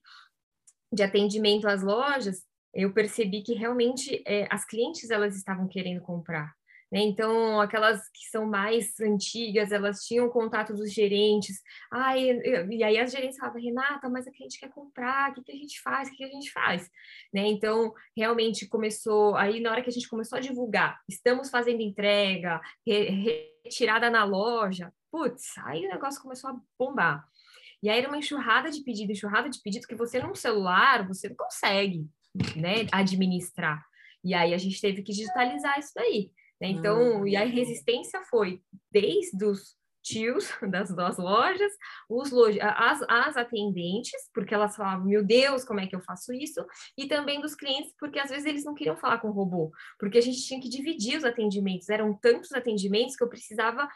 de 0.91 1.04
atendimento 1.04 1.67
às 1.67 1.82
lojas, 1.82 2.43
eu 2.73 2.91
percebi 2.93 3.41
que 3.41 3.53
realmente 3.53 4.23
é, 4.25 4.47
as 4.49 4.65
clientes 4.65 5.09
elas 5.09 5.36
estavam 5.36 5.67
querendo 5.67 6.01
comprar. 6.01 6.53
Né? 6.93 6.99
Então, 7.01 7.59
aquelas 7.59 8.07
que 8.09 8.29
são 8.29 8.45
mais 8.45 8.99
antigas, 8.99 9.71
elas 9.71 10.05
tinham 10.05 10.29
contato 10.29 10.75
dos 10.75 10.93
gerentes. 10.93 11.59
Ah, 11.91 12.15
e, 12.15 12.31
e 12.69 12.83
aí 12.83 12.99
as 12.99 13.12
gerentes 13.12 13.38
falavam, 13.38 13.59
Renata, 13.59 14.07
mas 14.07 14.27
a 14.27 14.31
gente 14.31 14.59
quer 14.59 14.69
comprar, 14.69 15.31
o 15.31 15.33
que, 15.33 15.43
que 15.43 15.51
a 15.53 15.55
gente 15.55 15.81
faz? 15.81 16.07
O 16.07 16.12
que, 16.12 16.17
que 16.17 16.23
a 16.23 16.27
gente 16.27 16.51
faz? 16.51 16.88
Né? 17.33 17.47
Então, 17.47 17.91
realmente 18.15 18.67
começou, 18.67 19.36
aí 19.36 19.59
na 19.59 19.71
hora 19.71 19.81
que 19.81 19.89
a 19.89 19.93
gente 19.93 20.07
começou 20.07 20.38
a 20.38 20.41
divulgar, 20.41 20.99
estamos 21.09 21.49
fazendo 21.49 21.81
entrega, 21.81 22.62
re, 22.86 23.49
retirada 23.63 24.12
na 24.12 24.23
loja, 24.23 24.93
putz, 25.12 25.57
aí 25.65 25.86
o 25.88 25.89
negócio 25.89 26.21
começou 26.21 26.51
a 26.51 26.59
bombar. 26.77 27.25
E 27.81 27.89
aí 27.89 27.97
era 27.97 28.07
uma 28.07 28.17
enxurrada 28.17 28.69
de 28.69 28.83
pedido, 28.83 29.12
enxurrada 29.12 29.49
de 29.49 29.59
pedido 29.63 29.88
que 29.88 29.95
você 29.95 30.19
no 30.19 30.36
celular, 30.36 31.07
você 31.07 31.27
não 31.27 31.36
consegue, 31.36 32.07
né, 32.56 32.88
administrar. 32.91 33.84
E 34.24 34.34
aí 34.34 34.54
a 34.54 34.58
gente 34.58 34.80
teve 34.80 35.02
que 35.02 35.12
digitalizar 35.12 35.78
isso 35.80 35.91
daí. 35.96 36.32
Né? 36.62 36.69
Então, 36.69 37.28
e 37.28 37.36
a 37.36 37.46
resistência 37.46 38.22
foi 38.30 38.62
desde 38.91 39.43
os 39.43 39.76
tios 40.02 40.52
das, 40.69 40.93
das 40.93 41.17
lojas, 41.17 41.72
os 42.10 42.32
as, 42.62 43.02
as 43.08 43.38
atendentes, 43.38 44.30
porque 44.34 44.54
elas 44.54 44.76
falavam, 44.76 45.06
meu 45.06 45.24
Deus, 45.24 45.63
como 45.63 45.80
é 45.80 45.88
que 45.88 45.96
eu 45.96 46.02
faço 46.02 46.34
isso? 46.34 46.65
E 46.98 47.08
também 47.08 47.41
dos 47.41 47.56
clientes, 47.56 47.93
porque 48.00 48.19
às 48.19 48.30
vezes 48.30 48.46
eles 48.46 48.65
não 48.65 48.76
queriam 48.76 48.98
falar 48.98 49.19
com 49.19 49.30
o 49.30 49.34
robô, 49.34 49.72
porque 49.98 50.17
a 50.17 50.22
gente 50.22 50.46
tinha 50.46 50.60
que 50.60 50.69
dividir 50.69 51.17
os 51.17 51.24
atendimentos, 51.24 51.89
eram 51.89 52.13
tantos 52.13 52.52
atendimentos 52.52 53.15
que 53.15 53.24
eu 53.24 53.30
precisava 53.30 53.88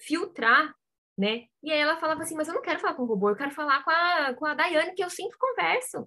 filtrar 0.00 0.72
né? 1.18 1.44
E 1.62 1.72
aí 1.72 1.78
ela 1.78 1.96
falava 1.96 2.22
assim, 2.22 2.34
mas 2.34 2.46
eu 2.46 2.54
não 2.54 2.60
quero 2.60 2.78
falar 2.78 2.94
com 2.94 3.04
o 3.04 3.06
robô, 3.06 3.30
eu 3.30 3.36
quero 3.36 3.50
falar 3.50 3.82
com 3.82 3.90
a, 3.90 4.34
com 4.34 4.44
a 4.44 4.54
Daiane, 4.54 4.94
que 4.94 5.02
eu 5.02 5.08
sempre 5.08 5.38
converso, 5.38 6.06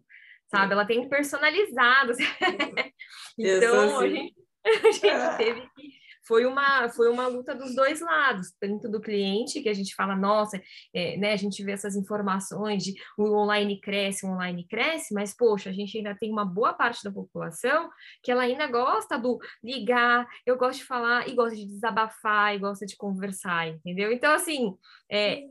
sabe? 0.49 0.73
Ela 0.73 0.85
tem 0.85 1.07
personalizados. 1.07 2.17
então, 3.37 3.97
assim. 3.97 4.05
a 4.05 4.07
gente, 4.07 4.35
a 4.65 4.91
gente 4.91 5.37
teve 5.37 5.61
que 5.61 6.08
foi 6.29 6.45
uma, 6.45 6.87
foi 6.89 7.09
uma 7.09 7.25
luta 7.25 7.55
dos 7.55 7.73
dois 7.73 8.01
lados, 8.01 8.53
tanto 8.59 8.87
do 8.87 9.01
cliente, 9.01 9.63
que 9.63 9.67
a 9.67 9.73
gente 9.73 9.95
fala, 9.95 10.15
nossa, 10.15 10.61
é, 10.93 11.17
né, 11.17 11.33
a 11.33 11.35
gente 11.35 11.63
vê 11.63 11.71
essas 11.71 11.95
informações 11.95 12.83
de 12.83 12.93
o 13.17 13.35
online 13.35 13.81
cresce, 13.81 14.27
o 14.27 14.29
online 14.29 14.63
cresce, 14.67 15.11
mas, 15.11 15.35
poxa, 15.35 15.71
a 15.71 15.73
gente 15.73 15.97
ainda 15.97 16.15
tem 16.15 16.31
uma 16.31 16.45
boa 16.45 16.71
parte 16.71 17.03
da 17.03 17.11
população 17.11 17.89
que 18.21 18.31
ela 18.31 18.43
ainda 18.43 18.67
gosta 18.67 19.17
do 19.17 19.39
ligar, 19.63 20.27
eu 20.45 20.55
gosto 20.55 20.81
de 20.81 20.85
falar, 20.85 21.27
e 21.27 21.33
gosta 21.33 21.55
de 21.55 21.65
desabafar, 21.65 22.53
e 22.53 22.59
gosta 22.59 22.85
de 22.85 22.95
conversar, 22.95 23.67
entendeu? 23.67 24.11
Então, 24.11 24.31
assim, 24.31 24.75
é, 25.09 25.47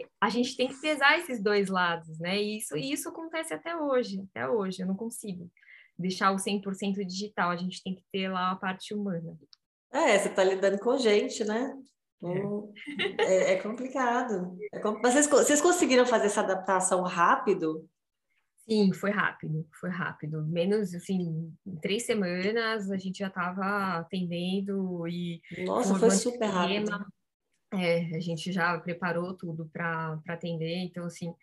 é, 0.00 0.02
a 0.20 0.28
gente 0.28 0.54
tem 0.54 0.68
que 0.68 0.78
pesar 0.82 1.18
esses 1.18 1.42
dois 1.42 1.70
lados, 1.70 2.18
né? 2.18 2.38
E 2.38 2.58
isso, 2.58 2.76
e 2.76 2.92
isso 2.92 3.08
acontece 3.08 3.54
até 3.54 3.74
hoje, 3.74 4.22
até 4.30 4.46
hoje, 4.46 4.82
eu 4.82 4.86
não 4.86 4.96
consigo 4.96 5.50
deixar 5.98 6.30
o 6.32 6.36
100% 6.36 7.06
digital, 7.06 7.50
a 7.50 7.56
gente 7.56 7.82
tem 7.82 7.94
que 7.94 8.02
ter 8.12 8.28
lá 8.28 8.50
a 8.50 8.56
parte 8.56 8.92
humana. 8.92 9.34
É, 9.92 10.18
você 10.18 10.28
está 10.28 10.44
lidando 10.44 10.78
com 10.78 10.96
gente, 10.98 11.44
né? 11.44 11.76
É, 13.18 13.24
é, 13.24 13.52
é 13.52 13.56
complicado. 13.62 14.56
É 14.72 14.80
Mas 15.02 15.14
vocês, 15.14 15.26
vocês 15.26 15.60
conseguiram 15.60 16.06
fazer 16.06 16.26
essa 16.26 16.40
adaptação 16.40 17.02
rápido? 17.02 17.88
Sim, 18.68 18.92
foi 18.92 19.10
rápido, 19.10 19.66
foi 19.80 19.90
rápido. 19.90 20.46
Menos, 20.46 20.94
assim, 20.94 21.52
três 21.80 22.04
semanas 22.04 22.90
a 22.90 22.96
gente 22.96 23.18
já 23.18 23.28
estava 23.28 23.98
atendendo 23.98 25.08
e... 25.08 25.40
Nossa, 25.64 25.94
foi 25.98 26.10
super 26.10 26.46
rápido. 26.46 26.90
É, 27.72 28.16
a 28.16 28.20
gente 28.20 28.52
já 28.52 28.78
preparou 28.78 29.34
tudo 29.34 29.68
para 29.72 30.20
atender, 30.28 30.76
então, 30.84 31.04
assim... 31.06 31.34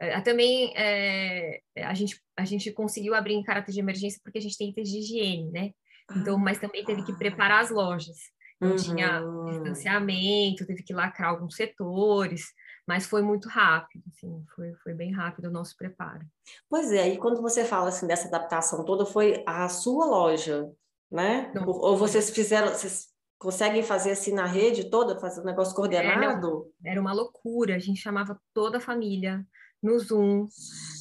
É, 0.00 0.20
também 0.22 0.72
é, 0.76 1.60
a, 1.76 1.94
gente, 1.94 2.20
a 2.36 2.44
gente 2.44 2.72
conseguiu 2.72 3.14
abrir 3.14 3.34
em 3.34 3.44
caráter 3.44 3.70
de 3.70 3.78
emergência 3.78 4.20
porque 4.24 4.38
a 4.38 4.40
gente 4.40 4.58
tem 4.58 4.70
itens 4.70 4.88
de 4.88 4.98
higiene, 4.98 5.50
né? 5.52 5.72
Então, 6.16 6.38
mas 6.38 6.58
também 6.58 6.84
teve 6.84 7.02
que 7.02 7.12
ah. 7.12 7.16
preparar 7.16 7.62
as 7.62 7.70
lojas. 7.70 8.16
Não 8.60 8.70
uhum. 8.70 8.76
tinha 8.76 9.22
distanciamento, 9.50 10.66
teve 10.66 10.82
que 10.82 10.94
lacrar 10.94 11.30
alguns 11.30 11.56
setores, 11.56 12.46
mas 12.86 13.06
foi 13.06 13.20
muito 13.20 13.48
rápido, 13.48 14.02
assim, 14.08 14.44
foi, 14.54 14.74
foi 14.82 14.94
bem 14.94 15.12
rápido 15.12 15.46
o 15.46 15.50
nosso 15.50 15.76
preparo. 15.76 16.24
Pois 16.68 16.92
é, 16.92 17.08
e 17.08 17.18
quando 17.18 17.42
você 17.42 17.64
fala 17.64 17.88
assim 17.88 18.06
dessa 18.06 18.28
adaptação 18.28 18.84
toda, 18.84 19.04
foi 19.04 19.42
a 19.46 19.68
sua 19.68 20.06
loja, 20.06 20.70
né? 21.10 21.50
Não, 21.54 21.66
Ou 21.66 21.96
vocês 21.96 22.30
fizeram, 22.30 22.68
vocês 22.68 23.08
conseguem 23.38 23.82
fazer 23.82 24.12
assim 24.12 24.32
na 24.32 24.46
rede 24.46 24.88
toda, 24.88 25.18
fazer 25.18 25.40
um 25.40 25.44
negócio 25.44 25.74
coordenado? 25.74 26.72
Era, 26.82 26.92
era 26.92 27.00
uma 27.00 27.12
loucura, 27.12 27.74
a 27.74 27.78
gente 27.78 28.00
chamava 28.00 28.40
toda 28.54 28.78
a 28.78 28.80
família, 28.80 29.44
no 29.84 29.98
Zoom, 29.98 30.48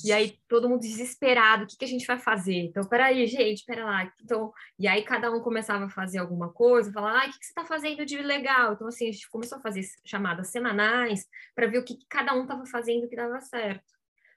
e 0.03 0.11
aí 0.11 0.37
todo 0.49 0.67
mundo 0.67 0.81
desesperado, 0.81 1.63
o 1.63 1.67
que, 1.67 1.77
que 1.77 1.85
a 1.85 1.87
gente 1.87 2.05
vai 2.05 2.19
fazer? 2.19 2.55
Então, 2.55 2.83
peraí, 2.83 3.25
gente, 3.25 3.63
pera 3.65 3.85
lá. 3.85 4.11
Então, 4.21 4.51
e 4.77 4.87
aí 4.87 5.01
cada 5.03 5.31
um 5.31 5.39
começava 5.39 5.85
a 5.85 5.89
fazer 5.89 6.17
alguma 6.17 6.51
coisa, 6.51 6.91
falar, 6.91 7.23
ah, 7.23 7.27
o 7.27 7.31
que, 7.31 7.39
que 7.39 7.45
você 7.45 7.51
está 7.51 7.63
fazendo 7.63 8.05
de 8.05 8.17
legal? 8.17 8.73
Então, 8.73 8.87
assim, 8.87 9.07
a 9.07 9.11
gente 9.11 9.29
começou 9.29 9.57
a 9.57 9.61
fazer 9.61 9.81
chamadas 10.05 10.49
semanais 10.49 11.25
para 11.55 11.67
ver 11.67 11.77
o 11.77 11.85
que, 11.85 11.95
que 11.95 12.05
cada 12.09 12.35
um 12.35 12.41
estava 12.41 12.65
fazendo 12.65 13.07
que 13.07 13.15
dava 13.15 13.39
certo. 13.39 13.93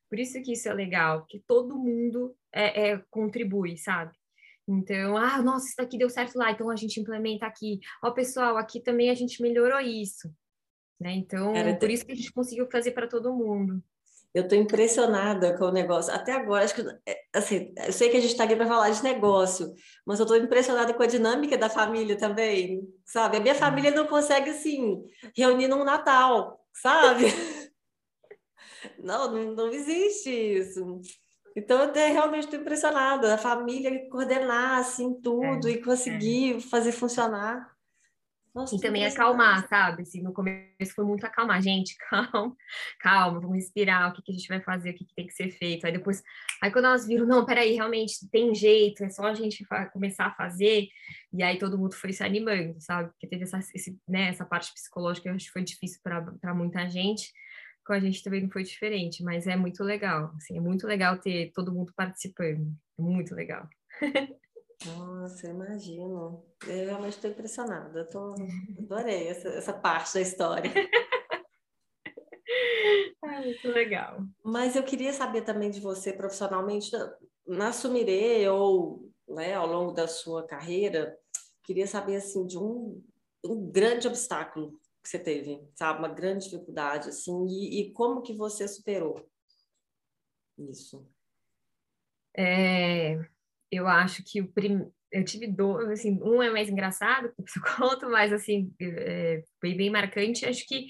Por 0.09 0.21
isso 0.21 0.41
que 0.41 0.53
isso 0.53 0.69
é 0.69 0.73
legal, 0.73 1.27
que 1.27 1.41
todo 1.41 1.77
mundo 1.77 2.37
é, 2.53 2.91
é, 2.91 3.03
contribui, 3.11 3.77
sabe? 3.77 4.17
Então, 4.69 5.17
ah, 5.17 5.43
nossa, 5.43 5.67
isso 5.67 5.77
daqui 5.77 5.99
deu 5.99 6.09
certo 6.09 6.37
lá, 6.37 6.53
então 6.53 6.71
a 6.71 6.77
gente 6.77 7.01
implementa 7.01 7.45
aqui. 7.45 7.81
Ó, 8.03 8.13
pessoal, 8.13 8.57
aqui 8.57 8.81
também 8.81 9.11
a 9.11 9.15
gente 9.15 9.43
melhorou 9.43 9.81
isso. 9.81 10.33
Né? 11.01 11.13
Então, 11.15 11.53
Cara, 11.53 11.77
por 11.77 11.91
isso 11.91 12.07
que 12.07 12.13
a 12.13 12.17
gente 12.17 12.33
conseguiu 12.33 12.71
fazer 12.71 12.93
para 12.93 13.09
todo 13.09 13.35
mundo. 13.35 13.83
Eu 14.37 14.42
estou 14.42 14.59
impressionada 14.59 15.57
com 15.57 15.64
o 15.64 15.72
negócio. 15.72 16.12
Até 16.12 16.33
agora, 16.33 16.62
acho 16.62 16.75
que, 16.75 16.83
é, 17.07 17.22
assim, 17.33 17.72
eu 17.87 17.90
sei 17.90 18.11
que 18.11 18.18
a 18.18 18.20
gente 18.20 18.33
está 18.33 18.44
aqui 18.44 18.55
para 18.55 18.66
falar 18.66 18.90
de 18.90 19.03
negócio, 19.03 19.72
mas 20.05 20.18
eu 20.18 20.25
estou 20.25 20.37
impressionada 20.37 20.92
com 20.92 21.03
a 21.03 21.07
dinâmica 21.07 21.57
da 21.57 21.70
família 21.70 22.18
também, 22.18 22.87
sabe? 23.03 23.38
A 23.38 23.40
minha 23.40 23.55
família 23.55 23.90
não 23.90 24.07
consegue, 24.07 24.51
assim, 24.51 25.03
reunir 25.35 25.68
num 25.68 25.85
Natal, 25.85 26.62
sabe? 26.75 27.25
Não, 28.99 29.33
não, 29.33 29.53
não 29.53 29.68
existe 29.68 30.31
isso. 30.31 31.01
Então, 31.57 31.79
eu 31.79 31.85
até 31.87 32.09
realmente 32.09 32.44
estou 32.44 32.61
impressionada. 32.61 33.35
A 33.35 33.38
família 33.38 34.09
coordenar, 34.09 34.79
assim, 34.79 35.12
tudo 35.20 35.68
é, 35.68 35.72
e 35.72 35.83
conseguir 35.83 36.57
é. 36.57 36.61
fazer 36.61 36.92
funcionar. 36.92 37.76
Nossa, 38.57 38.75
e 38.75 38.81
também 38.81 39.05
acalmar, 39.05 39.69
sabe? 39.69 40.01
Assim, 40.01 40.23
no 40.23 40.33
começo 40.33 40.95
foi 40.95 41.05
muito 41.05 41.27
acalmar, 41.27 41.61
gente, 41.61 41.95
calma, 42.09 42.57
calma, 42.99 43.38
vamos 43.38 43.57
respirar, 43.57 44.11
o 44.11 44.14
que, 44.14 44.23
que 44.23 44.33
a 44.33 44.35
gente 44.35 44.49
vai 44.49 44.62
fazer, 44.62 44.90
o 44.90 44.95
que, 44.95 45.05
que 45.05 45.14
tem 45.14 45.27
que 45.27 45.35
ser 45.35 45.51
feito. 45.51 45.85
Aí 45.85 45.92
depois, 45.92 46.23
aí 46.62 46.71
quando 46.71 46.87
elas 46.87 47.07
viram, 47.07 47.27
não, 47.27 47.45
peraí, 47.45 47.75
realmente 47.75 48.27
tem 48.31 48.55
jeito, 48.55 49.05
é 49.05 49.11
só 49.11 49.25
a 49.27 49.35
gente 49.35 49.62
começar 49.92 50.29
a 50.29 50.35
fazer, 50.35 50.88
e 51.35 51.42
aí 51.42 51.59
todo 51.59 51.77
mundo 51.77 51.95
foi 51.95 52.14
se 52.14 52.25
animando, 52.25 52.81
sabe? 52.81 53.11
Porque 53.11 53.27
teve 53.27 53.42
essa, 53.42 53.59
esse, 53.59 54.01
né, 54.09 54.31
essa 54.31 54.47
parte 54.47 54.73
psicológica, 54.73 55.29
eu 55.29 55.35
acho 55.35 55.45
que 55.45 55.53
foi 55.53 55.62
difícil 55.62 56.01
para 56.03 56.55
muita 56.55 56.88
gente, 56.88 57.31
com 57.85 57.92
a 57.92 58.01
gente 58.01 58.23
também 58.23 58.40
não 58.40 58.51
foi 58.51 58.62
diferente, 58.62 59.23
mas 59.23 59.47
é 59.47 59.55
muito 59.55 59.85
legal, 59.85 60.33
assim, 60.35 60.57
é 60.57 60.61
muito 60.62 60.87
legal 60.87 61.19
ter 61.19 61.53
todo 61.55 61.75
mundo 61.75 61.92
participando, 61.95 62.75
é 62.99 63.03
muito 63.03 63.35
legal. 63.35 63.69
Nossa, 64.85 65.49
imagino. 65.49 66.45
Eu 66.67 66.87
realmente 66.87 67.15
estou 67.15 67.31
impressionada. 67.31 68.01
Eu 68.01 68.09
tô... 68.09 68.35
adorei 68.79 69.29
essa, 69.29 69.49
essa 69.49 69.73
parte 69.73 70.15
da 70.15 70.21
história. 70.21 70.71
É 73.25 73.41
muito 73.41 73.69
legal. 73.69 74.21
Mas 74.43 74.77
eu 74.77 74.83
queria 74.85 75.12
saber 75.12 75.43
também 75.43 75.71
de 75.71 75.81
você 75.81 76.12
profissionalmente, 76.12 76.91
na 77.47 77.73
Sumirê 77.73 78.49
ou 78.49 79.11
né, 79.29 79.55
ao 79.55 79.67
longo 79.67 79.93
da 79.93 80.07
sua 80.07 80.47
carreira, 80.47 81.19
queria 81.65 81.87
saber 81.87 82.17
assim 82.17 82.47
de 82.47 82.57
um, 82.57 83.03
um 83.45 83.71
grande 83.71 84.07
obstáculo 84.07 84.81
que 85.03 85.09
você 85.09 85.19
teve, 85.19 85.61
sabe, 85.75 85.99
uma 85.99 86.09
grande 86.09 86.45
dificuldade 86.45 87.09
assim, 87.09 87.47
e, 87.47 87.81
e 87.81 87.93
como 87.93 88.23
que 88.23 88.33
você 88.33 88.67
superou 88.67 89.29
isso? 90.59 91.07
É, 92.37 93.19
eu 93.70 93.87
acho 93.87 94.22
que 94.24 94.40
o 94.40 94.48
prim... 94.52 94.87
eu 95.12 95.24
tive 95.24 95.46
dois, 95.46 95.88
assim, 95.90 96.18
um 96.22 96.42
é 96.42 96.50
mais 96.50 96.68
engraçado, 96.68 97.33
eu 97.38 97.76
conto, 97.76 98.09
mas 98.11 98.33
assim, 98.33 98.72
é, 98.81 99.42
foi 99.61 99.74
bem 99.74 99.90
marcante. 99.90 100.46
Acho 100.46 100.66
que 100.66 100.87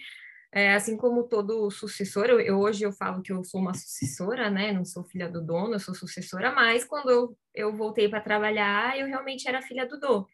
é, 0.53 0.75
assim 0.75 0.97
como 0.97 1.25
todo 1.25 1.71
sucessor, 1.71 2.27
eu, 2.27 2.41
eu, 2.41 2.59
hoje 2.59 2.83
eu 2.85 2.93
falo 2.93 3.23
que 3.23 3.33
eu 3.33 3.45
sou 3.45 3.61
uma 3.61 3.75
sucessora, 3.75 4.49
né? 4.49 4.73
Não 4.73 4.85
sou 4.85 5.05
filha 5.05 5.29
do 5.29 5.45
dono, 5.45 5.75
eu 5.75 5.81
sou 5.81 5.95
sucessora, 5.95 6.51
mas 6.53 6.85
quando 6.85 7.11
eu, 7.11 7.39
eu 7.55 7.77
voltei 7.77 8.09
para 8.09 8.23
trabalhar, 8.23 8.99
eu 8.99 9.07
realmente 9.07 9.47
era 9.47 9.61
filha 9.61 9.87
do 9.87 10.01
dono, 10.01 10.27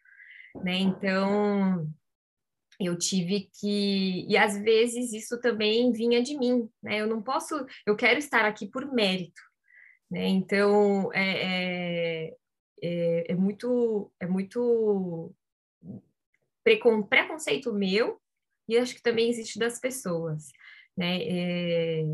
né? 0.63 0.77
Então 0.79 1.89
eu 2.81 2.97
tive 2.97 3.51
que 3.61 4.27
e 4.29 4.37
às 4.37 4.57
vezes 4.59 5.13
isso 5.13 5.41
também 5.41 5.93
vinha 5.93 6.23
de 6.23 6.39
mim, 6.39 6.69
né? 6.83 7.01
Eu 7.01 7.07
não 7.07 7.23
posso, 7.23 7.67
eu 7.87 7.97
quero 7.97 8.19
estar 8.19 8.45
aqui 8.45 8.67
por 8.69 8.93
mérito, 8.93 9.43
né? 10.13 10.29
Então, 10.29 11.11
é, 11.15 12.27
é, 12.27 12.37
é, 12.83 13.33
é 13.33 13.35
muito, 13.35 14.13
é 14.21 14.27
muito 14.27 15.35
precon, 16.63 17.03
preconceito 17.03 17.73
meu 17.73 18.21
e 18.69 18.77
acho 18.77 18.95
que 18.95 19.03
também 19.03 19.31
existe 19.31 19.59
das 19.59 19.81
pessoas. 19.81 20.49
Né? 20.95 21.23
É, 21.23 22.05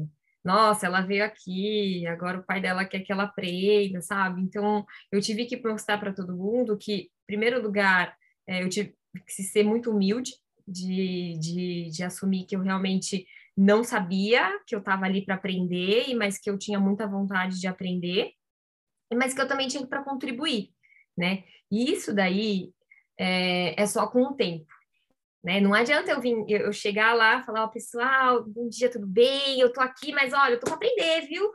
nossa, 0.44 0.86
ela 0.86 1.00
veio 1.00 1.24
aqui, 1.24 2.06
agora 2.06 2.38
o 2.38 2.44
pai 2.44 2.60
dela 2.60 2.84
quer 2.84 3.00
que 3.00 3.10
ela 3.10 3.24
aprenda, 3.24 4.00
sabe? 4.00 4.42
Então, 4.42 4.86
eu 5.10 5.20
tive 5.20 5.46
que 5.46 5.60
mostrar 5.60 5.98
para 5.98 6.12
todo 6.12 6.36
mundo 6.36 6.78
que, 6.78 6.94
em 6.94 7.26
primeiro 7.26 7.60
lugar, 7.60 8.16
é, 8.46 8.62
eu 8.62 8.68
tive 8.68 8.94
que 9.26 9.42
ser 9.42 9.64
muito 9.64 9.90
humilde 9.90 10.30
de, 10.68 11.36
de, 11.40 11.90
de 11.90 12.04
assumir 12.04 12.46
que 12.46 12.54
eu 12.54 12.60
realmente 12.60 13.26
não 13.58 13.82
sabia 13.82 14.56
que 14.64 14.72
eu 14.72 14.78
estava 14.78 15.04
ali 15.04 15.24
para 15.24 15.34
aprender, 15.34 16.14
mas 16.14 16.38
que 16.38 16.48
eu 16.48 16.56
tinha 16.56 16.78
muita 16.78 17.08
vontade 17.08 17.58
de 17.60 17.66
aprender, 17.66 18.30
mas 19.12 19.34
que 19.34 19.40
eu 19.40 19.48
também 19.48 19.66
tinha 19.66 19.84
para 19.84 20.04
contribuir, 20.04 20.70
né? 21.16 21.42
E 21.68 21.90
isso 21.90 22.14
daí 22.14 22.70
é, 23.18 23.74
é, 23.82 23.84
só 23.84 24.06
com 24.06 24.22
o 24.22 24.34
tempo, 24.34 24.72
né? 25.42 25.60
Não 25.60 25.74
adianta 25.74 26.12
eu 26.12 26.20
vir, 26.20 26.36
eu 26.48 26.72
chegar 26.72 27.14
lá, 27.14 27.42
falar, 27.42 27.64
oh, 27.64 27.68
pessoal, 27.68 28.44
bom 28.44 28.68
dia, 28.68 28.88
tudo 28.88 29.08
bem? 29.08 29.58
Eu 29.58 29.72
tô 29.72 29.80
aqui, 29.80 30.12
mas 30.12 30.32
olha, 30.32 30.52
eu 30.52 30.60
tô 30.60 30.66
para 30.66 30.76
aprender, 30.76 31.22
viu? 31.22 31.50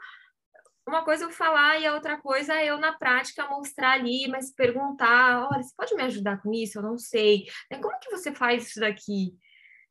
Uma 0.86 1.06
coisa 1.06 1.24
eu 1.24 1.32
falar 1.32 1.80
e 1.80 1.86
a 1.86 1.94
outra 1.94 2.20
coisa 2.22 2.54
é 2.54 2.66
eu 2.66 2.78
na 2.78 2.92
prática 2.92 3.48
mostrar 3.48 3.94
ali, 3.94 4.28
mas 4.28 4.54
perguntar, 4.54 5.48
olha, 5.50 5.64
você 5.64 5.74
pode 5.78 5.96
me 5.96 6.04
ajudar 6.04 6.42
com 6.42 6.54
isso? 6.54 6.80
Eu 6.80 6.84
não 6.84 6.98
sei. 6.98 7.46
Como 7.82 7.98
que 8.02 8.12
você 8.12 8.34
faz 8.34 8.68
isso 8.68 8.82
daqui? 8.82 9.34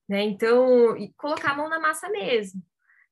Né? 0.09 0.23
Então, 0.23 0.97
colocar 1.17 1.53
a 1.53 1.57
mão 1.57 1.69
na 1.69 1.79
massa 1.79 2.09
mesmo. 2.09 2.61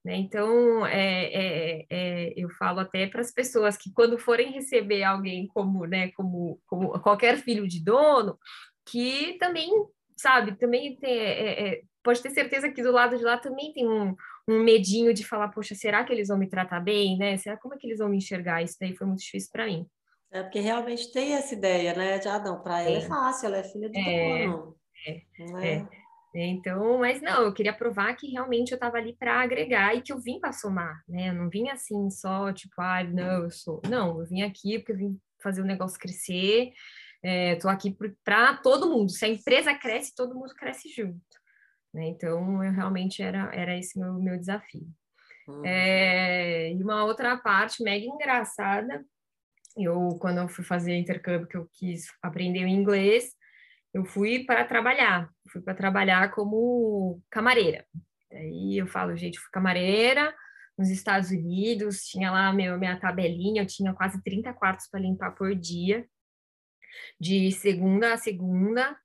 Né? 0.04 0.16
Então, 0.16 0.86
é, 0.86 1.24
é, 1.24 1.86
é, 1.90 2.32
eu 2.36 2.48
falo 2.50 2.80
até 2.80 3.06
para 3.06 3.20
as 3.20 3.32
pessoas 3.32 3.76
que 3.76 3.92
quando 3.92 4.18
forem 4.18 4.52
receber 4.52 5.02
alguém 5.02 5.46
como, 5.48 5.84
né, 5.84 6.10
como, 6.12 6.58
como 6.66 6.98
qualquer 7.00 7.36
filho 7.38 7.68
de 7.68 7.82
dono, 7.84 8.38
que 8.86 9.36
também, 9.38 9.70
sabe, 10.16 10.56
também 10.56 10.96
tem, 10.96 11.18
é, 11.18 11.68
é, 11.68 11.80
pode 12.02 12.22
ter 12.22 12.30
certeza 12.30 12.70
que 12.70 12.82
do 12.82 12.92
lado 12.92 13.16
de 13.16 13.24
lá 13.24 13.36
também 13.36 13.72
tem 13.72 13.86
um, 13.86 14.14
um 14.48 14.62
medinho 14.62 15.12
de 15.12 15.24
falar, 15.24 15.48
poxa, 15.48 15.74
será 15.74 16.02
que 16.02 16.12
eles 16.12 16.28
vão 16.28 16.38
me 16.38 16.48
tratar 16.48 16.80
bem, 16.80 17.18
né? 17.18 17.36
Será 17.36 17.56
como 17.56 17.74
é 17.74 17.78
que 17.78 17.86
eles 17.86 17.98
vão 17.98 18.08
me 18.08 18.16
enxergar? 18.16 18.62
Isso 18.62 18.76
daí 18.80 18.96
foi 18.96 19.06
muito 19.06 19.20
difícil 19.20 19.50
para 19.52 19.66
mim. 19.66 19.86
É 20.32 20.42
porque 20.42 20.60
realmente 20.60 21.12
tem 21.12 21.34
essa 21.34 21.54
ideia, 21.54 21.92
né? 21.94 22.18
De, 22.18 22.28
ah, 22.28 22.38
não, 22.38 22.62
para 22.62 22.82
ela 22.82 22.98
é 22.98 23.00
fácil, 23.00 23.46
ela 23.46 23.58
é 23.58 23.64
filha 23.64 23.88
do 23.88 23.92
dono. 23.92 24.76
É, 25.06 25.22
é. 25.66 25.86
Né? 26.34 26.46
Então, 26.46 26.98
mas 26.98 27.20
não, 27.20 27.42
eu 27.42 27.52
queria 27.52 27.72
provar 27.72 28.14
que 28.14 28.28
realmente 28.28 28.70
eu 28.70 28.76
estava 28.76 28.96
ali 28.96 29.14
para 29.14 29.40
agregar 29.40 29.94
e 29.94 30.02
que 30.02 30.12
eu 30.12 30.18
vim 30.18 30.38
para 30.38 30.52
somar, 30.52 31.02
né? 31.08 31.30
Eu 31.30 31.34
não 31.34 31.50
vim 31.50 31.68
assim 31.68 32.08
só, 32.10 32.52
tipo, 32.52 32.80
ah, 32.80 33.02
não, 33.02 33.44
eu 33.44 33.50
sou. 33.50 33.80
Não, 33.88 34.20
eu 34.20 34.26
vim 34.26 34.42
aqui 34.42 34.78
porque 34.78 34.92
eu 34.92 34.96
vim 34.96 35.20
fazer 35.42 35.60
o 35.60 35.66
negócio 35.66 35.98
crescer, 35.98 36.72
estou 37.22 37.70
é, 37.70 37.74
aqui 37.74 37.96
para 38.24 38.56
todo 38.58 38.88
mundo. 38.88 39.10
Se 39.10 39.24
a 39.24 39.28
empresa 39.28 39.74
cresce, 39.74 40.14
todo 40.14 40.34
mundo 40.34 40.54
cresce 40.54 40.88
junto. 40.88 41.20
Né? 41.92 42.06
Então, 42.08 42.62
eu 42.62 42.72
realmente 42.72 43.22
era, 43.22 43.50
era 43.54 43.76
esse 43.76 43.98
meu, 43.98 44.14
meu 44.14 44.38
desafio. 44.38 44.86
Uhum. 45.48 45.62
É, 45.64 46.72
e 46.72 46.82
uma 46.82 47.04
outra 47.04 47.36
parte 47.36 47.82
mega 47.82 48.04
engraçada, 48.04 49.04
eu, 49.76 50.16
quando 50.20 50.38
eu 50.38 50.48
fui 50.48 50.64
fazer 50.64 50.96
intercâmbio, 50.96 51.48
que 51.48 51.56
eu 51.56 51.68
quis 51.72 52.06
aprender 52.22 52.64
o 52.64 52.68
inglês, 52.68 53.32
eu 53.92 54.04
fui 54.04 54.44
para 54.44 54.64
trabalhar, 54.64 55.28
fui 55.50 55.60
para 55.60 55.74
trabalhar 55.74 56.30
como 56.30 57.20
camareira. 57.30 57.84
Aí 58.32 58.78
eu 58.78 58.86
falo, 58.86 59.16
gente, 59.16 59.38
fui 59.38 59.50
camareira 59.50 60.34
nos 60.78 60.88
Estados 60.88 61.30
Unidos, 61.30 62.04
tinha 62.06 62.30
lá 62.30 62.52
meu, 62.52 62.78
minha 62.78 62.98
tabelinha, 62.98 63.62
eu 63.62 63.66
tinha 63.66 63.92
quase 63.92 64.22
30 64.22 64.52
quartos 64.54 64.86
para 64.88 65.00
limpar 65.00 65.32
por 65.34 65.54
dia, 65.54 66.06
de 67.20 67.52
segunda 67.52 68.14
a 68.14 68.16
segunda. 68.16 68.96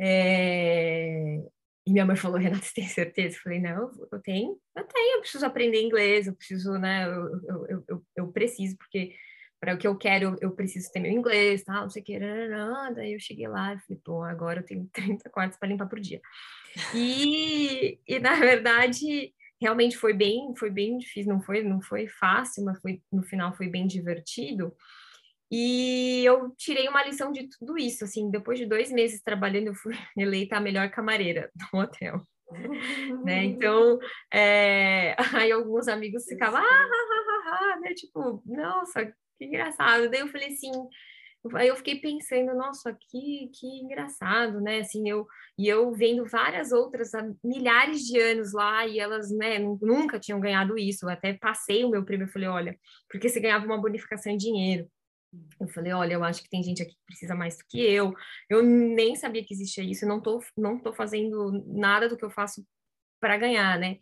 É... 0.00 1.40
E 1.86 1.92
minha 1.92 2.06
mãe 2.06 2.16
falou, 2.16 2.38
Renata, 2.40 2.64
você 2.64 2.74
tem 2.74 2.88
certeza? 2.88 3.36
Eu 3.36 3.40
falei, 3.42 3.60
não, 3.60 3.90
eu 4.10 4.20
tenho, 4.22 4.58
eu 4.76 4.84
tenho, 4.84 5.16
eu 5.16 5.20
preciso 5.20 5.44
aprender 5.44 5.82
inglês, 5.82 6.26
eu 6.26 6.34
preciso, 6.34 6.78
né, 6.78 7.06
eu, 7.06 7.40
eu, 7.48 7.84
eu, 7.88 8.06
eu 8.16 8.32
preciso, 8.32 8.76
porque 8.78 9.14
para 9.64 9.74
o 9.74 9.78
que 9.78 9.86
eu 9.86 9.96
quero, 9.96 10.36
eu 10.42 10.50
preciso 10.50 10.92
ter 10.92 11.00
meu 11.00 11.10
inglês, 11.10 11.64
tal, 11.64 11.84
não 11.84 11.88
sei 11.88 12.02
o 12.02 12.04
que, 12.04 12.18
daí 12.94 13.14
eu 13.14 13.18
cheguei 13.18 13.48
lá 13.48 13.72
e 13.72 13.78
falei, 13.78 14.02
pô, 14.04 14.22
agora 14.22 14.60
eu 14.60 14.64
tenho 14.66 14.86
30 14.92 15.30
quartos 15.30 15.58
para 15.58 15.68
limpar 15.68 15.88
por 15.88 15.98
dia. 15.98 16.20
E, 16.94 17.98
e 18.06 18.18
na 18.18 18.34
verdade, 18.34 19.32
realmente 19.58 19.96
foi 19.96 20.12
bem, 20.12 20.54
foi 20.54 20.68
bem 20.68 20.98
difícil, 20.98 21.32
não 21.32 21.40
foi, 21.40 21.62
não 21.62 21.80
foi 21.80 22.06
fácil, 22.06 22.62
mas 22.62 22.78
foi, 22.78 23.00
no 23.10 23.22
final 23.22 23.56
foi 23.56 23.66
bem 23.66 23.86
divertido. 23.86 24.76
E 25.50 26.22
eu 26.26 26.54
tirei 26.58 26.86
uma 26.86 27.02
lição 27.02 27.32
de 27.32 27.48
tudo 27.48 27.78
isso, 27.78 28.04
assim, 28.04 28.30
depois 28.30 28.58
de 28.58 28.66
dois 28.66 28.92
meses 28.92 29.22
trabalhando, 29.22 29.68
eu 29.68 29.74
fui 29.74 29.94
eleita 30.18 30.56
a 30.58 30.60
melhor 30.60 30.90
camareira 30.90 31.50
do 31.54 31.78
hotel. 31.78 32.20
né? 33.24 33.44
Então, 33.44 33.98
é... 34.30 35.16
aí 35.32 35.50
alguns 35.50 35.88
amigos 35.88 36.24
ficavam, 36.24 36.60
ah, 36.60 36.62
ah, 36.62 37.46
ah, 37.46 37.72
ah, 37.72 37.80
né? 37.80 37.94
Tipo, 37.94 38.42
nossa, 38.44 39.10
que 39.38 39.44
engraçado. 39.44 40.10
Daí 40.10 40.20
eu 40.20 40.28
falei 40.28 40.48
assim, 40.48 40.70
aí 41.54 41.68
eu 41.68 41.76
fiquei 41.76 42.00
pensando, 42.00 42.54
nossa, 42.54 42.96
que, 43.10 43.50
que 43.52 43.66
engraçado, 43.66 44.60
né? 44.60 44.80
Assim, 44.80 45.08
eu 45.08 45.26
e 45.58 45.68
eu 45.68 45.92
vendo 45.92 46.24
várias 46.26 46.72
outras 46.72 47.14
há 47.14 47.22
milhares 47.42 48.00
de 48.02 48.18
anos 48.18 48.52
lá 48.52 48.86
e 48.86 48.98
elas, 48.98 49.30
né, 49.30 49.58
nunca 49.58 50.18
tinham 50.18 50.40
ganhado 50.40 50.76
isso. 50.76 51.04
Eu 51.04 51.10
até 51.10 51.34
passei 51.34 51.84
o 51.84 51.90
meu 51.90 52.04
prêmio, 52.04 52.26
eu 52.26 52.32
falei, 52.32 52.48
olha, 52.48 52.78
porque 53.08 53.28
você 53.28 53.38
ganhava 53.40 53.64
uma 53.64 53.80
bonificação 53.80 54.32
em 54.32 54.36
dinheiro. 54.36 54.90
Eu 55.60 55.68
falei, 55.68 55.92
olha, 55.92 56.14
eu 56.14 56.24
acho 56.24 56.42
que 56.42 56.50
tem 56.50 56.62
gente 56.62 56.82
aqui 56.82 56.92
que 56.92 57.06
precisa 57.06 57.34
mais 57.34 57.56
do 57.56 57.64
que 57.68 57.80
eu. 57.80 58.14
Eu 58.48 58.62
nem 58.62 59.14
sabia 59.16 59.44
que 59.44 59.54
existia 59.54 59.84
isso, 59.84 60.06
não 60.06 60.20
tô, 60.20 60.40
não 60.56 60.78
tô 60.78 60.92
fazendo 60.92 61.64
nada 61.66 62.08
do 62.08 62.16
que 62.16 62.24
eu 62.24 62.30
faço 62.30 62.64
para 63.20 63.36
ganhar, 63.36 63.78
né? 63.78 63.98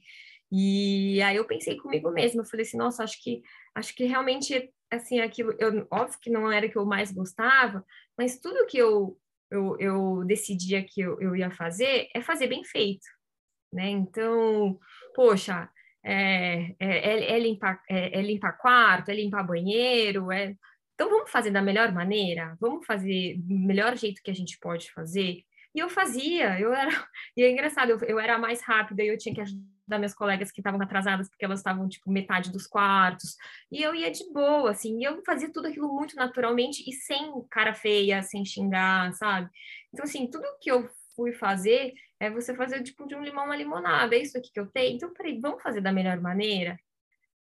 E 0.51 1.23
aí 1.23 1.37
eu 1.37 1.47
pensei 1.47 1.77
comigo 1.79 2.11
mesma, 2.11 2.43
eu 2.43 2.47
falei 2.47 2.67
assim, 2.67 2.77
nossa, 2.77 3.03
acho 3.03 3.23
que 3.23 3.43
acho 3.75 3.95
que 3.95 4.05
realmente 4.05 4.71
assim 4.93 5.21
aquilo, 5.21 5.55
eu, 5.59 5.87
óbvio 5.91 6.19
que 6.21 6.31
não 6.31 6.51
era 6.51 6.67
o 6.67 6.71
que 6.71 6.77
eu 6.77 6.85
mais 6.85 7.13
gostava, 7.13 7.85
mas 8.17 8.39
tudo 8.39 8.67
que 8.67 8.79
eu 8.79 9.19
eu, 9.53 9.77
eu 9.79 10.25
decidia 10.25 10.83
que 10.83 11.01
eu, 11.03 11.21
eu 11.21 11.37
ia 11.37 11.51
fazer 11.51 12.09
é 12.15 12.23
fazer 12.23 12.47
bem 12.47 12.65
feito, 12.65 13.07
né? 13.73 13.91
Então, 13.91 14.79
poxa, 15.15 15.69
é, 16.05 16.75
é, 16.81 16.89
é, 16.89 17.33
é 17.33 17.39
limpar, 17.39 17.83
é, 17.89 18.19
é, 18.19 18.23
limpar 18.23 18.59
quarto, 18.59 19.11
é 19.11 19.15
limpar 19.15 19.47
banheiro, 19.47 20.33
é... 20.33 20.57
Então 20.95 21.11
vamos 21.11 21.31
fazer 21.31 21.51
da 21.51 21.63
melhor 21.63 21.93
maneira, 21.93 22.57
vamos 22.61 22.87
fazer 22.87 23.37
do 23.39 23.59
melhor 23.59 23.97
jeito 23.97 24.23
que 24.23 24.31
a 24.31 24.35
gente 24.35 24.59
pode 24.59 24.91
fazer. 24.93 25.43
E 25.75 25.79
eu 25.79 25.89
fazia, 25.89 26.59
eu 26.61 26.73
era, 26.73 26.91
e 27.37 27.43
é 27.43 27.51
engraçado, 27.51 27.91
eu, 27.91 27.99
eu 28.01 28.21
era 28.21 28.39
mais 28.39 28.63
rápida 28.63 29.03
e 29.03 29.09
eu 29.09 29.19
tinha 29.19 29.35
que 29.35 29.41
ajudar 29.41 29.72
minhas 29.87 30.15
colegas 30.15 30.51
que 30.51 30.61
estavam 30.61 30.81
atrasadas 30.81 31.29
porque 31.29 31.45
elas 31.45 31.61
estavam 31.61 31.89
tipo 31.89 32.11
metade 32.11 32.51
dos 32.51 32.67
quartos. 32.67 33.37
E 33.71 33.83
eu 33.83 33.95
ia 33.95 34.11
de 34.11 34.25
boa, 34.33 34.71
assim, 34.71 35.01
e 35.01 35.05
eu 35.05 35.23
fazia 35.25 35.53
tudo 35.53 35.69
aquilo 35.69 35.93
muito 35.93 36.17
naturalmente 36.17 36.83
e 36.89 36.93
sem 36.93 37.43
cara 37.51 37.75
feia, 37.75 38.23
sem 38.23 38.45
xingar, 38.45 39.13
sabe? 39.15 39.51
Então 39.93 40.05
assim, 40.05 40.27
tudo 40.29 40.45
que 40.61 40.71
eu 40.71 40.89
fui 41.15 41.33
fazer 41.33 41.93
é 42.19 42.31
você 42.31 42.55
fazer 42.55 42.83
tipo 42.83 43.07
de 43.07 43.15
um 43.15 43.23
limão 43.23 43.45
uma 43.45 43.57
limonada, 43.57 44.15
é 44.15 44.21
isso 44.21 44.39
aqui 44.39 44.51
que 44.53 44.61
eu 44.61 44.67
tenho. 44.67 44.97
Então, 44.97 45.13
peraí, 45.13 45.41
vamos 45.41 45.63
fazer 45.63 45.81
da 45.81 45.93
melhor 45.93 46.21
maneira? 46.21 46.79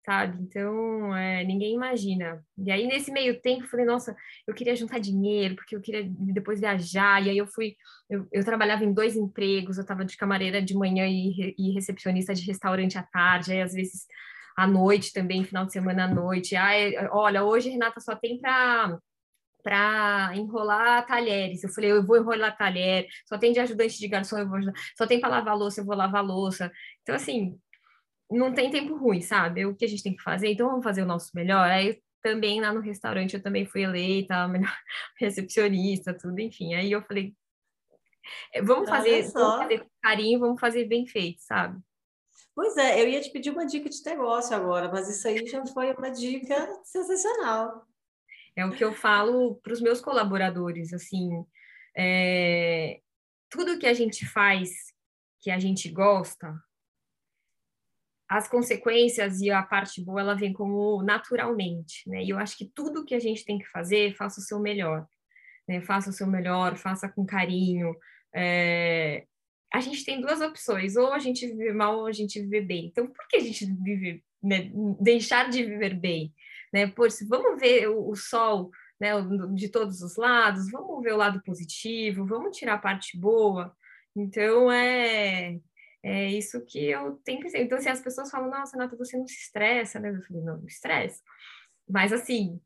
Sabe? 0.09 0.43
Então, 0.43 1.15
é, 1.15 1.45
ninguém 1.45 1.75
imagina. 1.75 2.43
E 2.57 2.71
aí, 2.71 2.87
nesse 2.87 3.13
meio 3.13 3.43
tempo, 3.43 3.65
eu 3.65 3.69
falei, 3.69 3.85
nossa, 3.85 4.17
eu 4.47 4.55
queria 4.55 4.75
juntar 4.75 4.99
dinheiro, 4.99 5.55
porque 5.55 5.77
eu 5.77 5.83
queria 5.83 6.03
depois 6.09 6.61
viajar. 6.61 7.23
E 7.23 7.29
aí, 7.29 7.37
eu 7.37 7.47
fui, 7.47 7.77
eu, 8.09 8.27
eu 8.33 8.43
trabalhava 8.43 8.85
em 8.85 8.93
dois 8.95 9.17
empregos, 9.17 9.77
eu 9.77 9.83
estava 9.83 10.07
de 10.07 10.17
camareira 10.17 10.63
de 10.63 10.75
manhã 10.75 11.07
e, 11.07 11.55
e, 11.59 11.73
recepcionista 11.75 12.35
de 12.35 12.47
restaurante 12.47 12.97
à 12.97 13.03
tarde, 13.03 13.53
aí, 13.53 13.61
às 13.61 13.75
vezes, 13.75 14.07
à 14.57 14.67
noite 14.67 15.13
também, 15.13 15.45
final 15.45 15.67
de 15.67 15.73
semana 15.75 16.05
à 16.05 16.09
noite. 16.09 16.57
Ai, 16.57 16.95
olha, 17.11 17.45
hoje, 17.45 17.69
Renata, 17.69 18.01
só 18.01 18.17
tem 18.17 18.41
para 18.41 18.99
para 19.63 20.31
enrolar 20.35 21.05
talheres. 21.07 21.63
Eu 21.63 21.69
falei, 21.71 21.91
eu 21.91 22.07
vou 22.07 22.17
enrolar 22.17 22.57
talher, 22.57 23.07
só 23.27 23.37
tem 23.37 23.53
de 23.53 23.61
ajudante 23.61 23.99
de 23.99 24.09
garçom, 24.09 24.39
eu 24.39 24.49
vou 24.49 24.57
ajudar, 24.57 24.73
só 24.97 25.07
tem 25.07 25.21
para 25.21 25.29
lavar 25.29 25.57
louça, 25.57 25.81
eu 25.81 25.85
vou 25.85 25.97
lavar 25.97 26.25
louça. 26.25 26.73
Então, 27.03 27.15
assim, 27.15 27.59
não 28.31 28.53
tem 28.53 28.71
tempo 28.71 28.97
ruim, 28.97 29.21
sabe? 29.21 29.65
O 29.65 29.75
que 29.75 29.85
a 29.85 29.89
gente 29.89 30.03
tem 30.03 30.15
que 30.15 30.23
fazer, 30.23 30.49
então 30.49 30.69
vamos 30.69 30.85
fazer 30.85 31.03
o 31.03 31.07
nosso 31.07 31.31
melhor. 31.35 31.69
Aí 31.71 32.01
também 32.23 32.61
lá 32.61 32.73
no 32.73 32.81
restaurante 32.81 33.35
eu 33.35 33.43
também 33.43 33.65
fui 33.65 33.83
eleita 33.83 34.47
melhor 34.49 34.77
recepcionista, 35.19 36.13
tudo, 36.13 36.39
enfim. 36.41 36.75
Aí 36.75 36.93
eu 36.93 37.03
falei, 37.03 37.35
é, 38.53 38.63
vamos 38.63 38.89
fazer, 38.89 39.31
vamos 39.33 39.63
fazer 39.63 39.79
com 39.81 39.91
carinho, 40.03 40.41
vamos 40.41 40.61
fazer 40.61 40.85
bem 40.85 41.07
feito, 41.07 41.41
sabe? 41.41 41.81
Pois 42.55 42.77
é, 42.77 43.01
eu 43.01 43.09
ia 43.09 43.21
te 43.21 43.31
pedir 43.31 43.51
uma 43.51 43.65
dica 43.65 43.89
de 43.89 44.05
negócio 44.05 44.55
agora, 44.55 44.91
mas 44.91 45.09
isso 45.09 45.27
aí 45.29 45.47
já 45.47 45.65
foi 45.67 45.93
uma 45.93 46.11
dica 46.11 46.69
sensacional. 46.83 47.87
É 48.57 48.67
o 48.67 48.73
que 48.73 48.83
eu 48.83 48.93
falo 48.93 49.55
para 49.63 49.73
os 49.73 49.81
meus 49.81 50.01
colaboradores, 50.01 50.93
assim, 50.93 51.31
é, 51.97 53.01
tudo 53.49 53.79
que 53.79 53.87
a 53.87 53.95
gente 53.95 54.27
faz 54.27 54.93
que 55.41 55.53
a 55.53 55.59
gente 55.61 55.89
gosta, 55.89 56.53
as 58.29 58.47
consequências 58.47 59.41
e 59.41 59.51
a 59.51 59.63
parte 59.63 60.05
boa 60.05 60.21
ela 60.21 60.35
vem 60.35 60.53
como 60.53 61.03
naturalmente, 61.03 62.09
né? 62.09 62.23
E 62.23 62.31
eu 62.31 62.39
acho 62.39 62.59
que 62.59 62.71
tudo 62.75 63.05
que 63.05 63.15
a 63.15 63.19
gente 63.19 63.45
tem 63.45 63.59
que 63.59 63.67
fazer, 63.71 64.15
faça 64.15 64.41
o 64.41 64.43
seu 64.43 64.61
melhor, 64.61 65.07
né? 65.67 65.81
Faça 65.81 66.11
o 66.11 66.13
seu 66.13 66.27
melhor, 66.27 66.77
faça 66.77 67.09
com 67.09 67.25
carinho. 67.25 67.95
É... 68.35 69.25
A 69.73 69.81
gente 69.81 70.05
tem 70.05 70.21
duas 70.21 70.43
opções: 70.43 70.95
ou 70.97 71.13
a 71.13 71.19
gente 71.19 71.47
vive 71.47 71.73
mal 71.73 72.01
ou 72.01 72.07
a 72.07 72.13
gente 72.13 72.39
vive 72.41 72.61
bem. 72.61 72.87
Então, 72.87 73.07
por 73.07 73.27
que 73.29 73.37
a 73.37 73.41
gente 73.41 73.65
vive, 73.83 74.23
né? 74.43 74.71
deixar 75.01 75.49
de 75.49 75.65
viver 75.65 75.95
bem, 75.95 76.33
né? 76.73 76.87
Por 76.87 77.11
se 77.11 77.27
vamos 77.27 77.59
ver 77.59 77.89
o, 77.89 78.11
o 78.11 78.15
sol, 78.15 78.71
né? 79.01 79.13
De 79.55 79.71
todos 79.71 80.03
os 80.03 80.17
lados, 80.17 80.71
vamos 80.71 81.03
ver 81.03 81.15
o 81.15 81.19
lado 81.19 81.43
positivo, 81.43 82.27
vamos 82.27 82.57
tirar 82.59 82.75
a 82.75 82.79
parte 82.79 83.19
boa. 83.19 83.75
Então, 84.15 84.71
é 84.71 85.59
é 86.03 86.31
isso 86.31 86.65
que 86.65 86.79
eu 86.87 87.17
tenho 87.25 87.41
que 87.41 87.59
Então, 87.59 87.79
assim, 87.79 87.89
as 87.89 88.01
pessoas 88.01 88.31
falam, 88.31 88.51
nossa, 88.51 88.77
Nata, 88.77 88.97
você 88.97 89.17
não 89.17 89.27
se 89.27 89.35
estressa, 89.35 89.99
né? 89.99 90.11
Eu 90.11 90.23
falei, 90.23 90.43
não, 90.43 90.59
não 90.59 90.67
estressa. 90.67 91.23
Mas, 91.89 92.13
assim, 92.13 92.61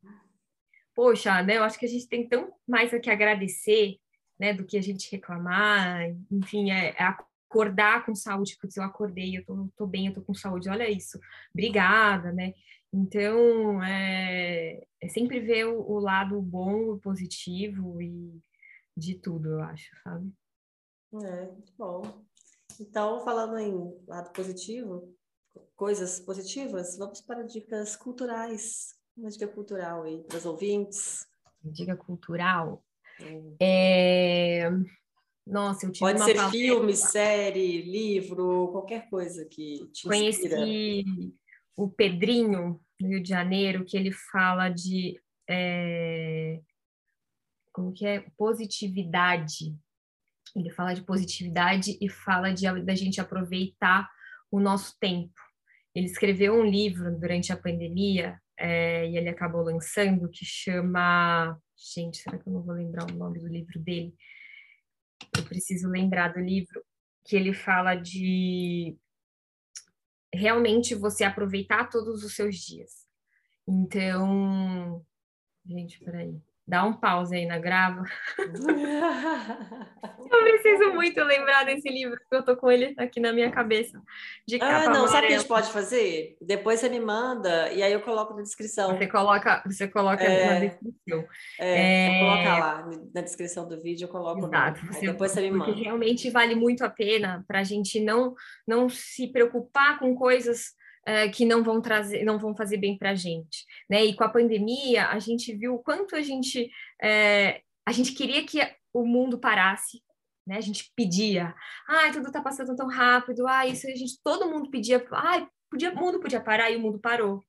poxa, 0.95 1.41
né? 1.41 1.57
Eu 1.57 1.63
acho 1.63 1.79
que 1.79 1.85
a 1.85 1.89
gente 1.89 2.07
tem 2.07 2.27
tão 2.27 2.53
mais 2.67 2.93
a 2.93 2.99
que 2.99 3.09
agradecer, 3.09 3.97
né? 4.39 4.53
Do 4.53 4.65
que 4.65 4.77
a 4.77 4.81
gente 4.81 5.11
reclamar. 5.11 6.09
Enfim, 6.31 6.71
é, 6.71 6.89
é 6.97 7.03
acordar 7.03 8.05
com 8.05 8.15
saúde, 8.15 8.57
porque 8.59 8.79
eu 8.79 8.83
acordei, 8.83 9.37
eu 9.37 9.45
tô, 9.45 9.69
tô 9.75 9.87
bem, 9.87 10.07
eu 10.07 10.13
tô 10.13 10.21
com 10.21 10.33
saúde, 10.33 10.69
olha 10.69 10.89
isso. 10.89 11.19
Obrigada, 11.53 12.31
né? 12.31 12.53
Então, 12.91 13.83
é, 13.83 14.85
é 15.01 15.07
sempre 15.07 15.39
ver 15.39 15.65
o, 15.65 15.81
o 15.81 15.99
lado 15.99 16.39
bom, 16.41 16.91
o 16.91 16.99
positivo 16.99 17.99
e 18.01 18.39
de 18.95 19.15
tudo, 19.15 19.49
eu 19.49 19.61
acho, 19.61 19.89
sabe? 20.03 20.31
É, 21.23 21.49
bom. 21.77 22.23
Então, 22.79 23.23
falando 23.23 23.57
em 23.57 23.93
lado 24.07 24.31
positivo, 24.31 25.15
coisas 25.75 26.19
positivas, 26.19 26.97
vamos 26.97 27.21
para 27.21 27.43
dicas 27.43 27.95
culturais. 27.95 28.95
Uma 29.15 29.29
dica 29.29 29.47
cultural 29.47 30.03
aí 30.03 30.23
para 30.23 30.37
os 30.37 30.45
ouvintes. 30.45 31.27
Dica 31.63 31.95
cultural? 31.95 32.83
É... 33.59 34.69
Nossa, 35.45 35.85
eu 35.85 35.91
tive 35.91 35.99
Pode 35.99 36.23
ser 36.23 36.49
filme, 36.49 36.95
série, 36.95 37.81
livro, 37.81 38.69
qualquer 38.71 39.09
coisa 39.09 39.45
que 39.45 39.87
te 39.91 40.07
Conheci 40.07 40.47
inspira. 40.47 40.65
o 41.75 41.89
Pedrinho, 41.89 42.81
no 42.99 43.07
Rio 43.09 43.21
de 43.21 43.29
Janeiro, 43.29 43.85
que 43.85 43.97
ele 43.97 44.11
fala 44.11 44.69
de... 44.69 45.19
É... 45.49 46.61
Como 47.71 47.91
que 47.91 48.05
é? 48.05 48.25
Positividade 48.37 49.75
ele 50.55 50.69
fala 50.69 50.93
de 50.93 51.03
positividade 51.03 51.97
e 51.99 52.09
fala 52.09 52.53
de 52.53 52.65
da 52.83 52.95
gente 52.95 53.19
aproveitar 53.19 54.09
o 54.51 54.59
nosso 54.59 54.97
tempo. 54.99 55.33
Ele 55.95 56.05
escreveu 56.05 56.53
um 56.53 56.65
livro 56.65 57.17
durante 57.19 57.51
a 57.51 57.57
pandemia 57.57 58.39
é, 58.57 59.09
e 59.09 59.17
ele 59.17 59.29
acabou 59.29 59.63
lançando 59.63 60.29
que 60.29 60.45
chama. 60.45 61.59
Gente, 61.95 62.17
será 62.17 62.37
que 62.37 62.47
eu 62.47 62.53
não 62.53 62.63
vou 62.63 62.75
lembrar 62.75 63.09
o 63.09 63.15
nome 63.15 63.39
do 63.39 63.47
livro 63.47 63.79
dele? 63.79 64.15
Eu 65.35 65.43
preciso 65.43 65.89
lembrar 65.89 66.33
do 66.33 66.39
livro 66.39 66.83
que 67.25 67.35
ele 67.35 67.53
fala 67.53 67.95
de 67.95 68.97
realmente 70.33 70.93
você 70.93 71.23
aproveitar 71.23 71.89
todos 71.89 72.23
os 72.23 72.35
seus 72.35 72.57
dias. 72.57 73.07
Então, 73.67 75.03
gente, 75.65 75.99
peraí 75.99 76.41
dá 76.67 76.83
um 76.85 76.93
pause 76.93 77.35
aí 77.35 77.45
na 77.45 77.59
grava. 77.59 78.03
eu 80.31 80.39
preciso 80.39 80.93
muito 80.93 81.21
lembrar 81.23 81.65
desse 81.65 81.89
livro, 81.89 82.17
porque 82.19 82.35
eu 82.35 82.43
tô 82.43 82.55
com 82.55 82.71
ele 82.71 82.95
aqui 82.97 83.19
na 83.19 83.33
minha 83.33 83.51
cabeça. 83.51 84.01
De 84.47 84.59
ah, 84.61 84.89
não, 84.89 85.07
sabe 85.07 85.25
o 85.25 85.27
que 85.27 85.33
a 85.33 85.37
gente 85.39 85.47
pode 85.47 85.71
fazer? 85.71 86.37
Depois 86.41 86.79
você 86.79 86.87
me 86.89 86.99
manda 86.99 87.71
e 87.71 87.83
aí 87.83 87.91
eu 87.91 88.01
coloco 88.01 88.33
na 88.33 88.41
descrição. 88.41 88.97
Você 88.97 89.07
coloca, 89.07 89.61
você 89.65 89.87
coloca 89.87 90.23
é, 90.23 90.45
na 90.45 90.59
descrição. 90.59 91.25
É, 91.59 92.17
é... 92.17 92.19
coloca 92.19 92.57
lá 92.57 92.89
na 93.13 93.21
descrição 93.21 93.67
do 93.67 93.81
vídeo, 93.81 94.05
eu 94.05 94.09
coloco 94.09 94.45
Exato, 94.45 94.85
você, 94.87 95.05
depois 95.07 95.31
você 95.31 95.41
me 95.41 95.51
manda. 95.51 95.73
Realmente 95.73 96.29
vale 96.29 96.55
muito 96.55 96.85
a 96.85 96.89
pena 96.89 97.43
para 97.47 97.59
a 97.59 97.63
gente 97.63 97.99
não, 97.99 98.33
não 98.65 98.87
se 98.87 99.27
preocupar 99.27 99.99
com 99.99 100.15
coisas 100.15 100.73
uh, 101.07 101.31
que 101.31 101.45
não 101.45 101.63
vão 101.63 101.81
trazer, 101.81 102.23
não 102.23 102.37
vão 102.39 102.55
fazer 102.55 102.77
bem 102.77 102.97
para 102.97 103.11
a 103.11 103.15
gente, 103.15 103.65
né? 103.89 104.03
E 104.03 104.15
com 104.15 104.23
a 104.23 104.29
pandemia 104.29 105.07
a 105.07 105.19
gente 105.19 105.53
viu 105.55 105.75
o 105.75 105.79
quanto 105.79 106.15
a 106.15 106.21
gente 106.21 106.65
uh, 106.65 107.61
a 107.85 107.91
gente 107.91 108.13
queria 108.13 108.45
que 108.45 108.59
o 108.93 109.05
mundo 109.05 109.37
parasse, 109.39 110.01
né? 110.45 110.57
A 110.57 110.61
gente 110.61 110.91
pedia, 110.95 111.55
ah, 111.87 112.11
tudo 112.11 112.27
está 112.27 112.41
passando 112.41 112.75
tão 112.75 112.87
rápido, 112.87 113.47
ah, 113.47 113.65
isso 113.65 113.87
a 113.87 113.95
gente 113.95 114.19
todo 114.23 114.49
mundo 114.49 114.69
pedia, 114.69 115.05
ah, 115.11 115.47
podia, 115.69 115.91
o 115.91 115.95
mundo 115.95 116.19
podia 116.19 116.41
parar 116.41 116.69
e 116.69 116.75
o 116.75 116.79
mundo 116.79 116.99
parou. 116.99 117.43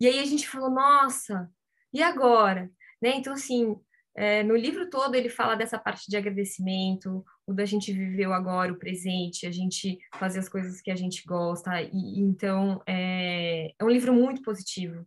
E 0.00 0.06
aí 0.06 0.18
a 0.20 0.24
gente 0.24 0.48
falou, 0.48 0.70
nossa, 0.70 1.50
e 1.92 2.02
agora? 2.02 2.70
Né? 3.02 3.10
Então, 3.16 3.32
assim, 3.32 3.76
é, 4.16 4.42
no 4.42 4.56
livro 4.56 4.88
todo 4.90 5.14
ele 5.14 5.28
fala 5.28 5.56
dessa 5.56 5.78
parte 5.78 6.08
de 6.08 6.16
agradecimento, 6.16 7.24
o 7.48 7.54
da 7.54 7.64
gente 7.64 7.90
viver 7.94 8.26
o 8.26 8.34
agora, 8.34 8.70
o 8.70 8.78
presente, 8.78 9.46
a 9.46 9.50
gente 9.50 9.98
fazer 10.16 10.38
as 10.38 10.50
coisas 10.50 10.82
que 10.82 10.90
a 10.90 10.94
gente 10.94 11.24
gosta. 11.26 11.80
E, 11.80 12.20
então, 12.20 12.82
é, 12.86 13.72
é 13.78 13.84
um 13.84 13.88
livro 13.88 14.12
muito 14.12 14.42
positivo. 14.42 15.06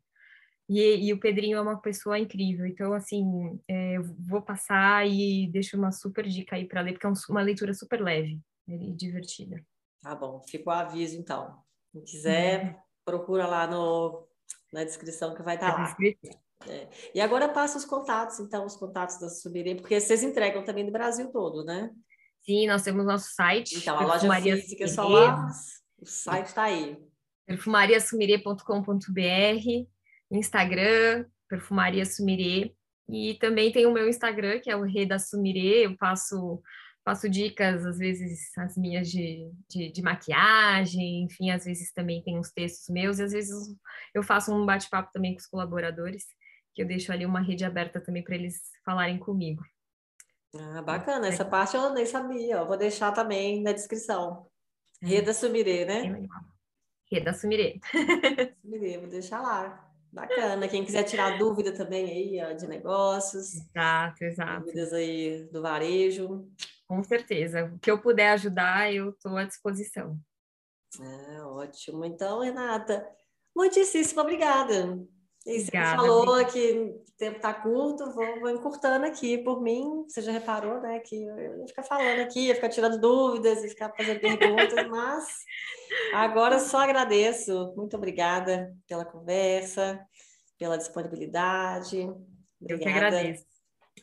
E, 0.68 1.08
e, 1.08 1.14
o 1.14 1.20
Pedrinho 1.20 1.58
é 1.58 1.62
uma 1.62 1.80
pessoa 1.80 2.18
incrível. 2.18 2.66
Então, 2.66 2.94
assim, 2.94 3.62
é, 3.68 3.98
eu 3.98 4.04
vou 4.28 4.42
passar 4.42 5.08
e 5.08 5.48
deixo 5.52 5.78
uma 5.78 5.92
super 5.92 6.28
dica 6.28 6.56
aí 6.56 6.68
para 6.68 6.82
ler, 6.82 6.94
porque 6.94 7.06
é 7.06 7.12
uma 7.30 7.44
leitura 7.44 7.76
super 7.76 8.02
leve 8.02 8.40
e 8.68 8.92
divertida. 8.92 9.64
Tá 10.02 10.16
bom, 10.16 10.42
fica 10.42 10.68
o 10.68 10.74
aviso 10.74 11.20
então. 11.20 11.62
Se 11.92 12.02
quiser, 12.02 12.66
é. 12.66 12.80
procura 13.06 13.46
lá 13.46 13.68
no, 13.68 14.28
na 14.74 14.84
descrição 14.84 15.36
que 15.36 15.44
vai 15.44 15.56
estar 15.56 15.74
tá 15.74 15.84
lá. 15.84 15.96
É. 16.68 16.88
E 17.14 17.22
agora 17.22 17.50
passa 17.50 17.78
os 17.78 17.86
contatos, 17.86 18.40
então, 18.40 18.66
os 18.66 18.76
contatos 18.76 19.20
da 19.20 19.30
Subirê, 19.30 19.76
porque 19.76 20.00
vocês 20.00 20.24
entregam 20.24 20.64
também 20.64 20.86
do 20.86 20.92
Brasil 20.92 21.32
todo, 21.32 21.64
né? 21.64 21.92
Sim, 22.44 22.68
nós 22.68 22.82
temos 22.82 23.06
nosso 23.06 23.34
site. 23.34 23.78
Então, 23.78 23.98
a 23.98 24.06
loja 24.06 24.56
física 24.56 24.86
é 24.86 24.88
só 24.88 25.08
lá, 25.08 25.48
o 26.00 26.06
site 26.06 26.48
está 26.48 26.64
aí. 26.64 26.98
perfumariassumirê.com.br, 27.46 29.88
Instagram, 30.32 31.26
Perfumaria 31.48 32.06
Sumirê, 32.06 32.74
e 33.08 33.36
também 33.36 33.72
tem 33.72 33.86
o 33.86 33.92
meu 33.92 34.08
Instagram, 34.08 34.60
que 34.60 34.72
é 34.72 34.76
o 34.76 34.84
Rei 34.84 35.06
da 35.06 35.20
Sumirê, 35.20 35.86
eu 35.86 35.96
passo, 35.98 36.62
passo 37.04 37.30
dicas, 37.30 37.86
às 37.86 37.98
vezes 37.98 38.58
as 38.58 38.78
minhas 38.78 39.10
de, 39.10 39.52
de, 39.70 39.92
de, 39.92 40.02
maquiagem, 40.02 41.24
enfim, 41.24 41.52
às 41.52 41.66
vezes 41.66 41.92
também 41.94 42.24
tem 42.24 42.40
uns 42.40 42.52
textos 42.52 42.88
meus, 42.90 43.20
e 43.20 43.24
às 43.24 43.34
vezes 43.34 43.56
eu 44.16 44.24
faço 44.24 44.56
um 44.56 44.66
bate-papo 44.66 45.12
também 45.12 45.34
com 45.34 45.40
os 45.40 45.48
colaboradores, 45.48 46.24
que 46.74 46.82
eu 46.82 46.88
deixo 46.88 47.12
ali 47.12 47.26
uma 47.26 47.42
rede 47.42 47.66
aberta 47.66 48.00
também 48.00 48.24
para 48.24 48.36
eles 48.36 48.62
falarem 48.86 49.20
comigo. 49.20 49.62
Ah, 50.56 50.82
bacana. 50.82 51.28
Essa 51.28 51.46
parte 51.46 51.76
eu 51.76 51.94
nem 51.94 52.06
sabia. 52.06 52.58
Eu 52.58 52.68
vou 52.68 52.78
deixar 52.78 53.12
também 53.12 53.62
na 53.62 53.72
descrição. 53.72 54.48
Reda 55.02 55.34
Sumirê, 55.34 55.86
né? 55.86 56.28
Reda 57.12 57.34
Sumirê. 57.34 57.80
Sumirê, 58.62 58.98
vou 58.98 59.10
deixar 59.10 59.42
lá. 59.42 59.90
Bacana. 60.12 60.68
Quem 60.68 60.84
quiser 60.84 61.04
tirar 61.04 61.38
dúvida 61.38 61.72
também 61.72 62.06
aí 62.06 62.52
ó, 62.52 62.54
de 62.54 62.68
negócios. 62.68 63.56
Exato, 63.56 64.24
exato. 64.26 64.66
Dúvidas 64.66 64.92
aí 64.92 65.50
do 65.52 65.62
varejo. 65.62 66.50
Com 66.86 67.02
certeza. 67.04 67.72
O 67.74 67.80
que 67.80 67.90
eu 67.90 68.02
puder 68.02 68.32
ajudar, 68.32 68.94
eu 68.94 69.12
estou 69.12 69.38
à 69.38 69.46
disposição. 69.46 70.20
É, 71.00 71.42
ótimo. 71.42 72.04
Então, 72.04 72.42
Renata, 72.42 73.08
muitíssimo 73.56 74.20
obrigada. 74.20 75.00
E 75.46 75.60
você 75.60 75.68
Obrigada, 75.70 75.98
falou 75.98 76.40
gente. 76.40 76.52
que 76.52 76.72
o 76.72 77.04
tempo 77.18 77.38
está 77.38 77.54
curto, 77.54 78.12
vou, 78.12 78.40
vou, 78.40 78.50
encurtando 78.52 79.08
aqui 79.08 79.40
por 79.40 79.62
mim. 79.62 80.06
Você 80.08 80.22
já 80.22 80.32
reparou, 80.32 80.80
né? 80.82 81.00
Que 81.00 81.24
eu 81.24 81.60
ia 81.60 81.68
ficar 81.68 81.84
falando 81.84 82.20
aqui, 82.20 82.48
ia 82.48 82.56
ficar 82.56 82.70
tirando 82.70 83.00
dúvidas, 83.00 83.64
ia 83.64 83.70
ficar 83.70 83.92
fazendo 83.96 84.20
perguntas, 84.20 84.88
mas 84.90 85.26
agora 86.14 86.60
só 86.60 86.80
agradeço. 86.80 87.74
Muito 87.76 87.98
obrigada 87.98 88.72
pela 88.88 89.04
conversa, 89.04 90.00
pela 90.60 90.78
disponibilidade. 90.78 92.02
Obrigada. 92.02 92.30
Eu 92.70 92.80
que 92.80 92.88
agradeço. 92.88 93.46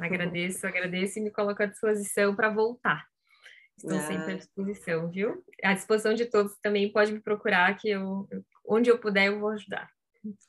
Agradeço, 0.01 0.67
agradeço 0.67 1.19
e 1.19 1.23
me 1.23 1.31
coloco 1.31 1.63
à 1.63 1.67
disposição 1.67 2.35
para 2.35 2.51
voltar. 2.51 3.07
Estou 3.77 3.97
ah. 3.97 4.01
sempre 4.01 4.33
à 4.33 4.37
disposição, 4.37 5.09
viu? 5.09 5.45
À 5.63 5.73
disposição 5.73 6.15
de 6.15 6.27
todos 6.27 6.57
também, 6.61 6.93
pode 6.93 7.13
me 7.13 7.21
procurar 7.21 7.77
que 7.77 7.89
eu, 7.89 8.29
onde 8.67 8.91
eu 8.91 8.99
puder 8.99 9.29
eu 9.29 9.39
vou 9.39 9.51
ajudar. 9.51 9.89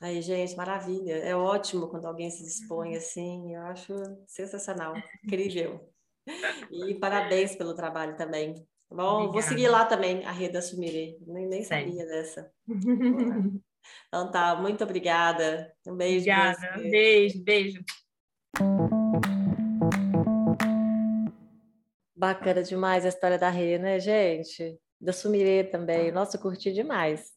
Aí, 0.00 0.20
gente, 0.22 0.56
maravilha. 0.56 1.14
É 1.18 1.34
ótimo 1.34 1.88
quando 1.88 2.06
alguém 2.06 2.30
se 2.30 2.42
dispõe 2.42 2.96
assim. 2.96 3.54
Eu 3.54 3.62
acho 3.62 3.94
sensacional, 4.26 4.94
incrível. 5.24 5.80
E 6.70 6.94
parabéns 6.94 7.56
pelo 7.56 7.74
trabalho 7.74 8.16
também. 8.16 8.54
Tá 8.54 8.96
bom, 8.96 9.02
Obrigada. 9.02 9.32
vou 9.32 9.42
seguir 9.42 9.68
lá 9.68 9.84
também, 9.84 10.24
a 10.24 10.32
Reda 10.32 10.60
Sumirê. 10.60 11.16
Nem, 11.26 11.46
nem 11.46 11.62
sabia 11.62 12.04
dessa. 12.06 12.50
então 14.08 14.30
tá, 14.30 14.56
muito 14.56 14.82
obrigada. 14.82 15.72
Um 15.86 15.96
beijo. 15.96 16.28
Obrigada. 16.28 16.78
Beijo, 16.78 17.44
beijo. 17.44 17.84
Bacana 22.16 22.62
demais 22.62 23.06
a 23.06 23.08
história 23.08 23.38
da 23.38 23.48
Rê, 23.48 23.78
né, 23.78 23.98
gente? 23.98 24.78
Da 25.00 25.12
Sumirê 25.12 25.64
também. 25.64 26.12
Nossa, 26.12 26.36
curti 26.36 26.72
demais. 26.72 27.32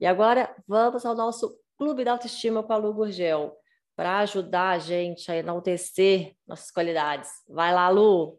E 0.00 0.06
agora 0.06 0.54
vamos 0.66 1.04
ao 1.04 1.14
nosso 1.14 1.58
Clube 1.76 2.04
da 2.04 2.12
Autoestima 2.12 2.62
com 2.62 2.72
a 2.72 2.76
Lu 2.76 2.94
Gurgel, 2.94 3.56
para 3.96 4.18
ajudar 4.18 4.70
a 4.70 4.78
gente 4.78 5.30
a 5.30 5.36
enaltecer 5.36 6.36
nossas 6.46 6.70
qualidades. 6.70 7.30
Vai 7.48 7.74
lá, 7.74 7.88
Lu! 7.88 8.38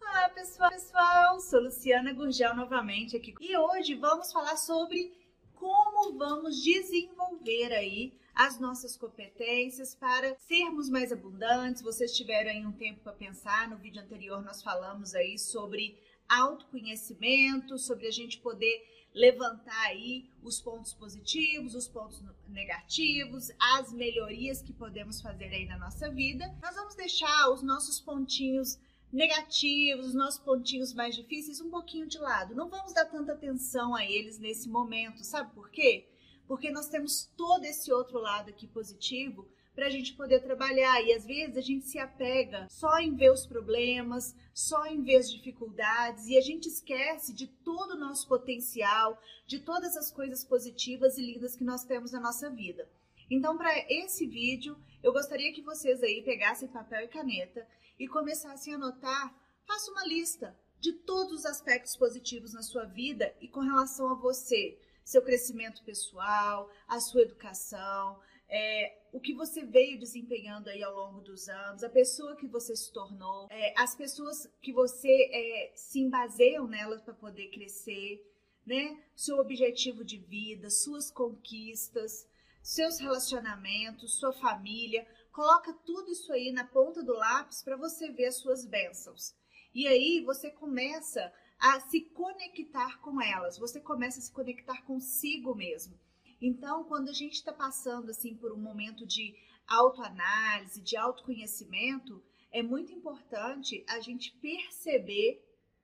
Olá, 0.00 0.28
pessoal! 0.34 0.70
pessoal. 0.70 1.38
Sou 1.40 1.60
Luciana 1.60 2.14
Gurgel 2.14 2.56
novamente 2.56 3.14
aqui. 3.14 3.34
E 3.38 3.54
hoje 3.56 3.94
vamos 3.94 4.32
falar 4.32 4.56
sobre 4.56 5.12
como 5.54 6.16
vamos 6.16 6.62
desenvolver 6.62 7.72
aí 7.74 8.18
as 8.34 8.58
nossas 8.58 8.96
competências 8.96 9.94
para 9.94 10.34
sermos 10.36 10.88
mais 10.88 11.12
abundantes. 11.12 11.82
Vocês 11.82 12.16
tiveram 12.16 12.50
aí 12.50 12.64
um 12.64 12.72
tempo 12.72 13.00
para 13.00 13.12
pensar. 13.12 13.68
No 13.68 13.76
vídeo 13.76 14.02
anterior 14.02 14.42
nós 14.42 14.62
falamos 14.62 15.14
aí 15.14 15.38
sobre 15.38 16.02
autoconhecimento, 16.28 17.78
sobre 17.78 18.06
a 18.06 18.10
gente 18.10 18.38
poder 18.38 18.94
levantar 19.14 19.86
aí 19.86 20.28
os 20.42 20.60
pontos 20.60 20.92
positivos, 20.92 21.74
os 21.74 21.86
pontos 21.86 22.20
negativos, 22.48 23.50
as 23.60 23.92
melhorias 23.92 24.60
que 24.60 24.72
podemos 24.72 25.20
fazer 25.20 25.46
aí 25.46 25.66
na 25.66 25.78
nossa 25.78 26.10
vida. 26.10 26.52
Nós 26.60 26.74
vamos 26.74 26.96
deixar 26.96 27.50
os 27.50 27.62
nossos 27.62 28.00
pontinhos 28.00 28.78
negativos, 29.12 30.06
os 30.06 30.14
nossos 30.14 30.40
pontinhos 30.40 30.92
mais 30.92 31.14
difíceis 31.14 31.60
um 31.60 31.70
pouquinho 31.70 32.08
de 32.08 32.18
lado. 32.18 32.56
Não 32.56 32.68
vamos 32.68 32.92
dar 32.92 33.04
tanta 33.04 33.32
atenção 33.32 33.94
a 33.94 34.04
eles 34.04 34.40
nesse 34.40 34.68
momento, 34.68 35.22
sabe 35.22 35.54
por 35.54 35.70
quê? 35.70 36.08
Porque 36.48 36.70
nós 36.70 36.88
temos 36.88 37.30
todo 37.36 37.64
esse 37.64 37.92
outro 37.92 38.18
lado 38.18 38.50
aqui 38.50 38.66
positivo 38.66 39.48
para 39.74 39.86
a 39.86 39.90
gente 39.90 40.14
poder 40.14 40.40
trabalhar. 40.40 41.02
E 41.02 41.12
às 41.12 41.26
vezes 41.26 41.56
a 41.56 41.60
gente 41.60 41.84
se 41.86 41.98
apega 41.98 42.66
só 42.70 42.98
em 42.98 43.14
ver 43.14 43.30
os 43.30 43.46
problemas, 43.46 44.34
só 44.52 44.86
em 44.86 45.02
ver 45.02 45.16
as 45.16 45.30
dificuldades 45.30 46.26
e 46.26 46.38
a 46.38 46.40
gente 46.40 46.68
esquece 46.68 47.34
de 47.34 47.46
todo 47.46 47.94
o 47.94 47.98
nosso 47.98 48.28
potencial, 48.28 49.20
de 49.46 49.58
todas 49.58 49.96
as 49.96 50.10
coisas 50.10 50.44
positivas 50.44 51.18
e 51.18 51.22
lindas 51.22 51.56
que 51.56 51.64
nós 51.64 51.84
temos 51.84 52.12
na 52.12 52.20
nossa 52.20 52.48
vida. 52.50 52.88
Então, 53.30 53.56
para 53.56 53.72
esse 53.90 54.26
vídeo, 54.26 54.76
eu 55.02 55.12
gostaria 55.12 55.52
que 55.52 55.62
vocês 55.62 56.02
aí 56.02 56.22
pegassem 56.22 56.68
papel 56.68 57.04
e 57.04 57.08
caneta 57.08 57.66
e 57.98 58.06
começassem 58.06 58.74
a 58.74 58.76
anotar, 58.76 59.34
faça 59.66 59.90
uma 59.90 60.06
lista 60.06 60.56
de 60.78 60.92
todos 60.92 61.40
os 61.40 61.46
aspectos 61.46 61.96
positivos 61.96 62.52
na 62.52 62.62
sua 62.62 62.84
vida 62.84 63.34
e 63.40 63.48
com 63.48 63.60
relação 63.60 64.10
a 64.10 64.14
você, 64.14 64.78
seu 65.02 65.22
crescimento 65.22 65.82
pessoal, 65.82 66.70
a 66.86 67.00
sua 67.00 67.22
educação, 67.22 68.20
é, 68.48 68.98
o 69.12 69.20
que 69.20 69.34
você 69.34 69.64
veio 69.64 69.98
desempenhando 69.98 70.68
aí 70.68 70.82
ao 70.82 70.94
longo 70.94 71.20
dos 71.20 71.48
anos, 71.48 71.82
a 71.82 71.88
pessoa 71.88 72.36
que 72.36 72.46
você 72.46 72.74
se 72.74 72.92
tornou, 72.92 73.46
é, 73.50 73.74
as 73.76 73.94
pessoas 73.94 74.48
que 74.60 74.72
você 74.72 75.08
é, 75.08 75.72
se 75.74 76.00
embaseiam 76.00 76.66
nelas 76.66 77.02
para 77.02 77.14
poder 77.14 77.48
crescer, 77.48 78.20
né? 78.66 79.02
Seu 79.14 79.38
objetivo 79.38 80.04
de 80.04 80.18
vida, 80.18 80.70
suas 80.70 81.10
conquistas, 81.10 82.26
seus 82.62 82.98
relacionamentos, 82.98 84.18
sua 84.18 84.32
família. 84.32 85.06
Coloca 85.30 85.72
tudo 85.84 86.10
isso 86.10 86.32
aí 86.32 86.50
na 86.52 86.64
ponta 86.64 87.02
do 87.02 87.12
lápis 87.12 87.62
para 87.62 87.76
você 87.76 88.10
ver 88.10 88.26
as 88.26 88.36
suas 88.36 88.64
bênçãos. 88.64 89.34
E 89.74 89.86
aí 89.86 90.22
você 90.24 90.50
começa 90.50 91.32
a 91.58 91.80
se 91.80 92.00
conectar 92.00 93.00
com 93.00 93.20
elas, 93.20 93.58
você 93.58 93.80
começa 93.80 94.18
a 94.18 94.22
se 94.22 94.32
conectar 94.32 94.82
consigo 94.84 95.54
mesmo. 95.54 95.98
Então, 96.40 96.84
quando 96.84 97.08
a 97.08 97.12
gente 97.12 97.34
está 97.34 97.52
passando 97.52 98.10
assim 98.10 98.36
por 98.36 98.52
um 98.52 98.58
momento 98.58 99.06
de 99.06 99.34
autoanálise, 99.66 100.82
de 100.82 100.96
autoconhecimento, 100.96 102.22
é 102.50 102.62
muito 102.62 102.92
importante 102.92 103.84
a 103.88 104.00
gente 104.00 104.32
perceber 104.40 105.42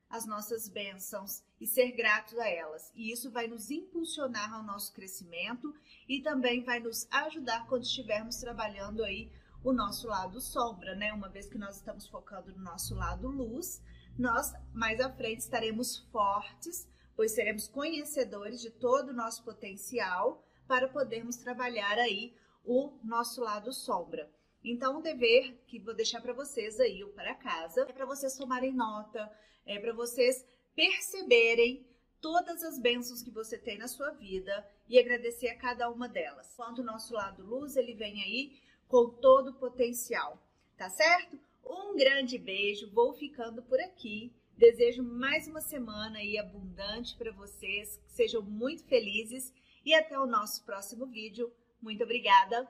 as 0.09 0.27
nossas 0.27 0.69
bênçãos 0.69 1.43
e 1.61 1.67
ser 1.67 1.93
gratos 1.93 2.37
a 2.37 2.49
elas. 2.49 2.91
E 2.95 3.13
isso 3.13 3.31
vai 3.31 3.47
nos 3.47 3.71
impulsionar 3.71 4.53
ao 4.53 4.63
nosso 4.63 4.93
crescimento 4.93 5.73
e 6.09 6.21
também 6.21 6.65
vai 6.65 6.81
nos 6.81 7.07
ajudar 7.13 7.67
quando 7.69 7.85
estivermos 7.85 8.37
trabalhando 8.37 9.05
aí 9.05 9.31
o 9.63 9.73
nosso 9.73 10.09
lado 10.09 10.41
sombra, 10.41 10.95
né? 10.97 11.13
Uma 11.13 11.29
vez 11.29 11.49
que 11.49 11.59
nós 11.59 11.77
estamos 11.77 12.09
focando 12.09 12.53
no 12.53 12.63
nosso 12.63 12.95
lado 12.95 13.29
luz, 13.29 13.81
nós 14.19 14.53
mais 14.73 15.01
à 15.01 15.11
frente 15.13 15.41
estaremos 15.41 15.99
fortes, 16.11 16.89
pois 17.21 17.33
seremos 17.33 17.69
conhecedores 17.69 18.63
de 18.63 18.71
todo 18.71 19.11
o 19.11 19.13
nosso 19.13 19.45
potencial 19.45 20.43
para 20.67 20.89
podermos 20.89 21.37
trabalhar 21.37 21.99
aí 21.99 22.35
o 22.65 22.93
nosso 23.05 23.43
lado 23.43 23.75
sombra. 23.75 24.33
Então, 24.65 24.97
o 24.97 25.03
dever 25.03 25.63
que 25.67 25.79
vou 25.79 25.93
deixar 25.93 26.23
para 26.23 26.33
vocês 26.33 26.81
aí, 26.81 27.05
para 27.15 27.35
casa, 27.35 27.83
é 27.83 27.93
para 27.93 28.07
vocês 28.07 28.39
tomarem 28.39 28.73
nota, 28.73 29.31
é 29.67 29.79
para 29.79 29.93
vocês 29.93 30.47
perceberem 30.75 31.87
todas 32.23 32.63
as 32.63 32.79
bênçãos 32.79 33.23
que 33.23 33.31
você 33.31 33.59
tem 33.59 33.77
na 33.77 33.87
sua 33.87 34.13
vida 34.13 34.67
e 34.89 34.99
agradecer 34.99 35.49
a 35.49 35.59
cada 35.59 35.91
uma 35.91 36.09
delas. 36.09 36.55
Quanto 36.57 36.81
o 36.81 36.85
nosso 36.85 37.13
lado 37.13 37.45
luz, 37.45 37.77
ele 37.77 37.93
vem 37.93 38.23
aí 38.23 38.59
com 38.89 39.11
todo 39.11 39.51
o 39.51 39.59
potencial, 39.59 40.43
tá 40.75 40.89
certo? 40.89 41.39
Um 41.67 41.95
grande 41.99 42.39
beijo, 42.39 42.91
vou 42.91 43.13
ficando 43.13 43.63
por 43.63 43.79
aqui. 43.79 44.33
Desejo 44.61 45.03
mais 45.03 45.49
uma 45.49 45.63
semana 45.63 46.19
aí 46.19 46.37
abundante 46.37 47.17
para 47.17 47.33
vocês, 47.33 47.99
sejam 48.07 48.43
muito 48.43 48.85
felizes 48.85 49.55
e 49.87 49.95
até 49.95 50.21
o 50.21 50.27
nosso 50.27 50.67
próximo 50.67 51.07
vídeo. 51.07 51.51
Muito 51.81 52.05
obrigada. 52.05 52.69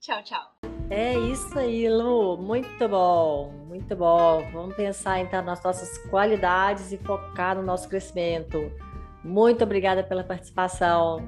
Tchau, 0.00 0.24
tchau. 0.24 0.42
É 0.90 1.16
isso 1.16 1.56
aí, 1.56 1.88
Lu. 1.88 2.36
Muito 2.36 2.88
bom, 2.88 3.52
muito 3.68 3.94
bom. 3.94 4.42
Vamos 4.50 4.74
pensar 4.74 5.20
então 5.20 5.40
nas 5.40 5.62
nossas 5.62 5.96
qualidades 6.08 6.90
e 6.90 6.98
focar 6.98 7.54
no 7.54 7.62
nosso 7.62 7.88
crescimento. 7.88 8.58
Muito 9.22 9.62
obrigada 9.62 10.02
pela 10.02 10.24
participação. 10.24 11.20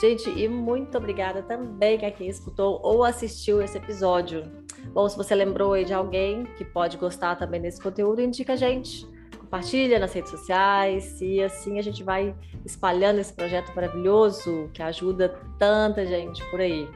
Gente, 0.00 0.30
e 0.30 0.46
muito 0.46 0.96
obrigada 0.96 1.42
também 1.42 2.06
a 2.06 2.10
quem 2.12 2.28
escutou 2.28 2.80
ou 2.84 3.02
assistiu 3.02 3.60
esse 3.60 3.78
episódio. 3.78 4.44
Bom, 4.92 5.08
se 5.08 5.16
você 5.16 5.34
lembrou 5.34 5.72
aí 5.72 5.84
de 5.84 5.92
alguém 5.92 6.44
que 6.56 6.64
pode 6.64 6.96
gostar 6.96 7.34
também 7.34 7.60
desse 7.60 7.82
conteúdo, 7.82 8.22
indica 8.22 8.52
a 8.52 8.56
gente. 8.56 9.12
Compartilha 9.54 10.00
nas 10.00 10.12
redes 10.12 10.32
sociais 10.32 11.20
e 11.20 11.40
assim 11.40 11.78
a 11.78 11.82
gente 11.82 12.02
vai 12.02 12.34
espalhando 12.66 13.20
esse 13.20 13.32
projeto 13.32 13.72
maravilhoso 13.72 14.68
que 14.74 14.82
ajuda 14.82 15.38
tanta 15.60 16.04
gente 16.04 16.44
por 16.50 16.60
aí, 16.60 16.88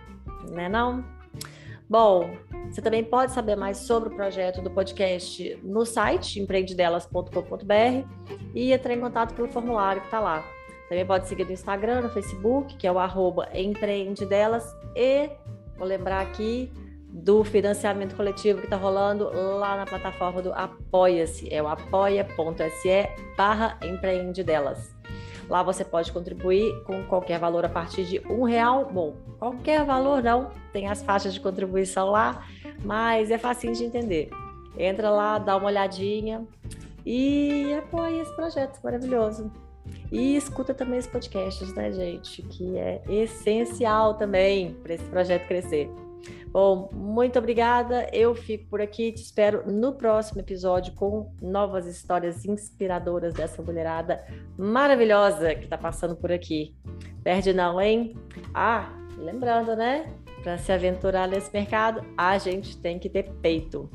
né 0.51 0.69
não? 0.69 1.05
Bom, 1.89 2.29
você 2.69 2.83
também 2.83 3.05
pode 3.05 3.31
saber 3.31 3.55
mais 3.55 3.77
sobre 3.77 4.09
o 4.09 4.17
projeto 4.17 4.61
do 4.61 4.73
podcast 4.73 5.57
no 5.63 5.87
site 5.87 6.41
empreendedelas.com.br 6.41 8.09
e 8.53 8.73
entrar 8.73 8.93
em 8.93 9.01
contato 9.01 9.35
pelo 9.35 9.47
formulário 9.47 10.01
que 10.01 10.09
está 10.09 10.19
lá. 10.19 10.45
Também 10.89 11.07
pode 11.07 11.29
seguir 11.29 11.45
no 11.45 11.53
Instagram, 11.53 12.01
no 12.01 12.11
Facebook, 12.11 12.77
que 12.77 12.89
é 12.89 12.91
o 12.91 12.99
arroba 12.99 13.49
empreendedelas 13.55 14.65
e 14.97 15.31
vou 15.77 15.87
lembrar 15.87 16.23
aqui 16.23 16.73
do 17.11 17.43
financiamento 17.43 18.15
coletivo 18.15 18.61
que 18.61 18.67
está 18.67 18.77
rolando 18.77 19.31
lá 19.59 19.77
na 19.77 19.87
plataforma 19.87 20.43
do 20.43 20.53
Apoia-se, 20.53 21.53
é 21.53 21.63
o 21.63 21.67
apoia.se 21.67 23.09
barra 23.37 23.79
empreendedelas. 23.83 24.95
Lá 25.49 25.63
você 25.63 25.85
pode 25.85 26.13
contribuir 26.13 26.83
com 26.85 27.03
qualquer 27.05 27.39
valor 27.39 27.65
a 27.65 27.69
partir 27.69 28.05
de 28.05 28.21
um 28.31 28.43
real. 28.43 28.91
Bom, 28.93 29.17
qualquer 29.39 29.85
valor 29.85 30.23
não, 30.23 30.51
tem 30.73 30.87
as 30.87 31.03
faixas 31.03 31.33
de 31.33 31.41
contribuição 31.41 32.11
lá, 32.11 32.47
mas 32.85 33.31
é 33.31 33.39
facinho 33.39 33.73
de 33.73 33.85
entender. 33.85 34.29
Entra 34.77 35.09
lá, 35.11 35.39
dá 35.39 35.57
uma 35.57 35.69
olhadinha 35.69 36.47
e 37.05 37.75
apoia 37.79 38.21
esse 38.21 38.35
projeto 38.37 38.79
maravilhoso. 38.85 39.51
E 40.13 40.37
escuta 40.37 40.75
também 40.75 40.99
os 40.99 41.07
podcasts, 41.07 41.73
né, 41.73 41.91
gente? 41.91 42.43
Que 42.43 42.77
é 42.77 43.03
essencial 43.09 44.15
também 44.15 44.75
para 44.83 44.95
esse 44.95 45.05
projeto 45.05 45.47
crescer. 45.49 45.91
Bom, 46.49 46.91
muito 46.93 47.39
obrigada. 47.39 48.09
Eu 48.13 48.35
fico 48.35 48.67
por 48.69 48.81
aqui. 48.81 49.13
Te 49.13 49.23
espero 49.23 49.71
no 49.71 49.93
próximo 49.93 50.41
episódio 50.41 50.95
com 50.95 51.33
novas 51.41 51.87
histórias 51.87 52.45
inspiradoras 52.45 53.35
dessa 53.35 53.63
mulherada 53.63 54.25
maravilhosa 54.57 55.55
que 55.55 55.65
está 55.65 55.77
passando 55.77 56.17
por 56.17 56.33
aqui. 56.33 56.75
Perde 57.23 57.53
não, 57.53 57.81
hein? 57.81 58.17
Ah, 58.55 58.91
lembrando, 59.19 59.77
né? 59.77 60.13
Para 60.43 60.57
se 60.57 60.73
aventurar 60.73 61.29
nesse 61.29 61.53
mercado, 61.53 62.03
a 62.17 62.39
gente 62.39 62.77
tem 62.79 62.99
que 62.99 63.09
ter 63.09 63.31
peito. 63.43 63.91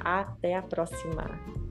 Até 0.00 0.54
a 0.54 0.62
próxima. 0.62 1.67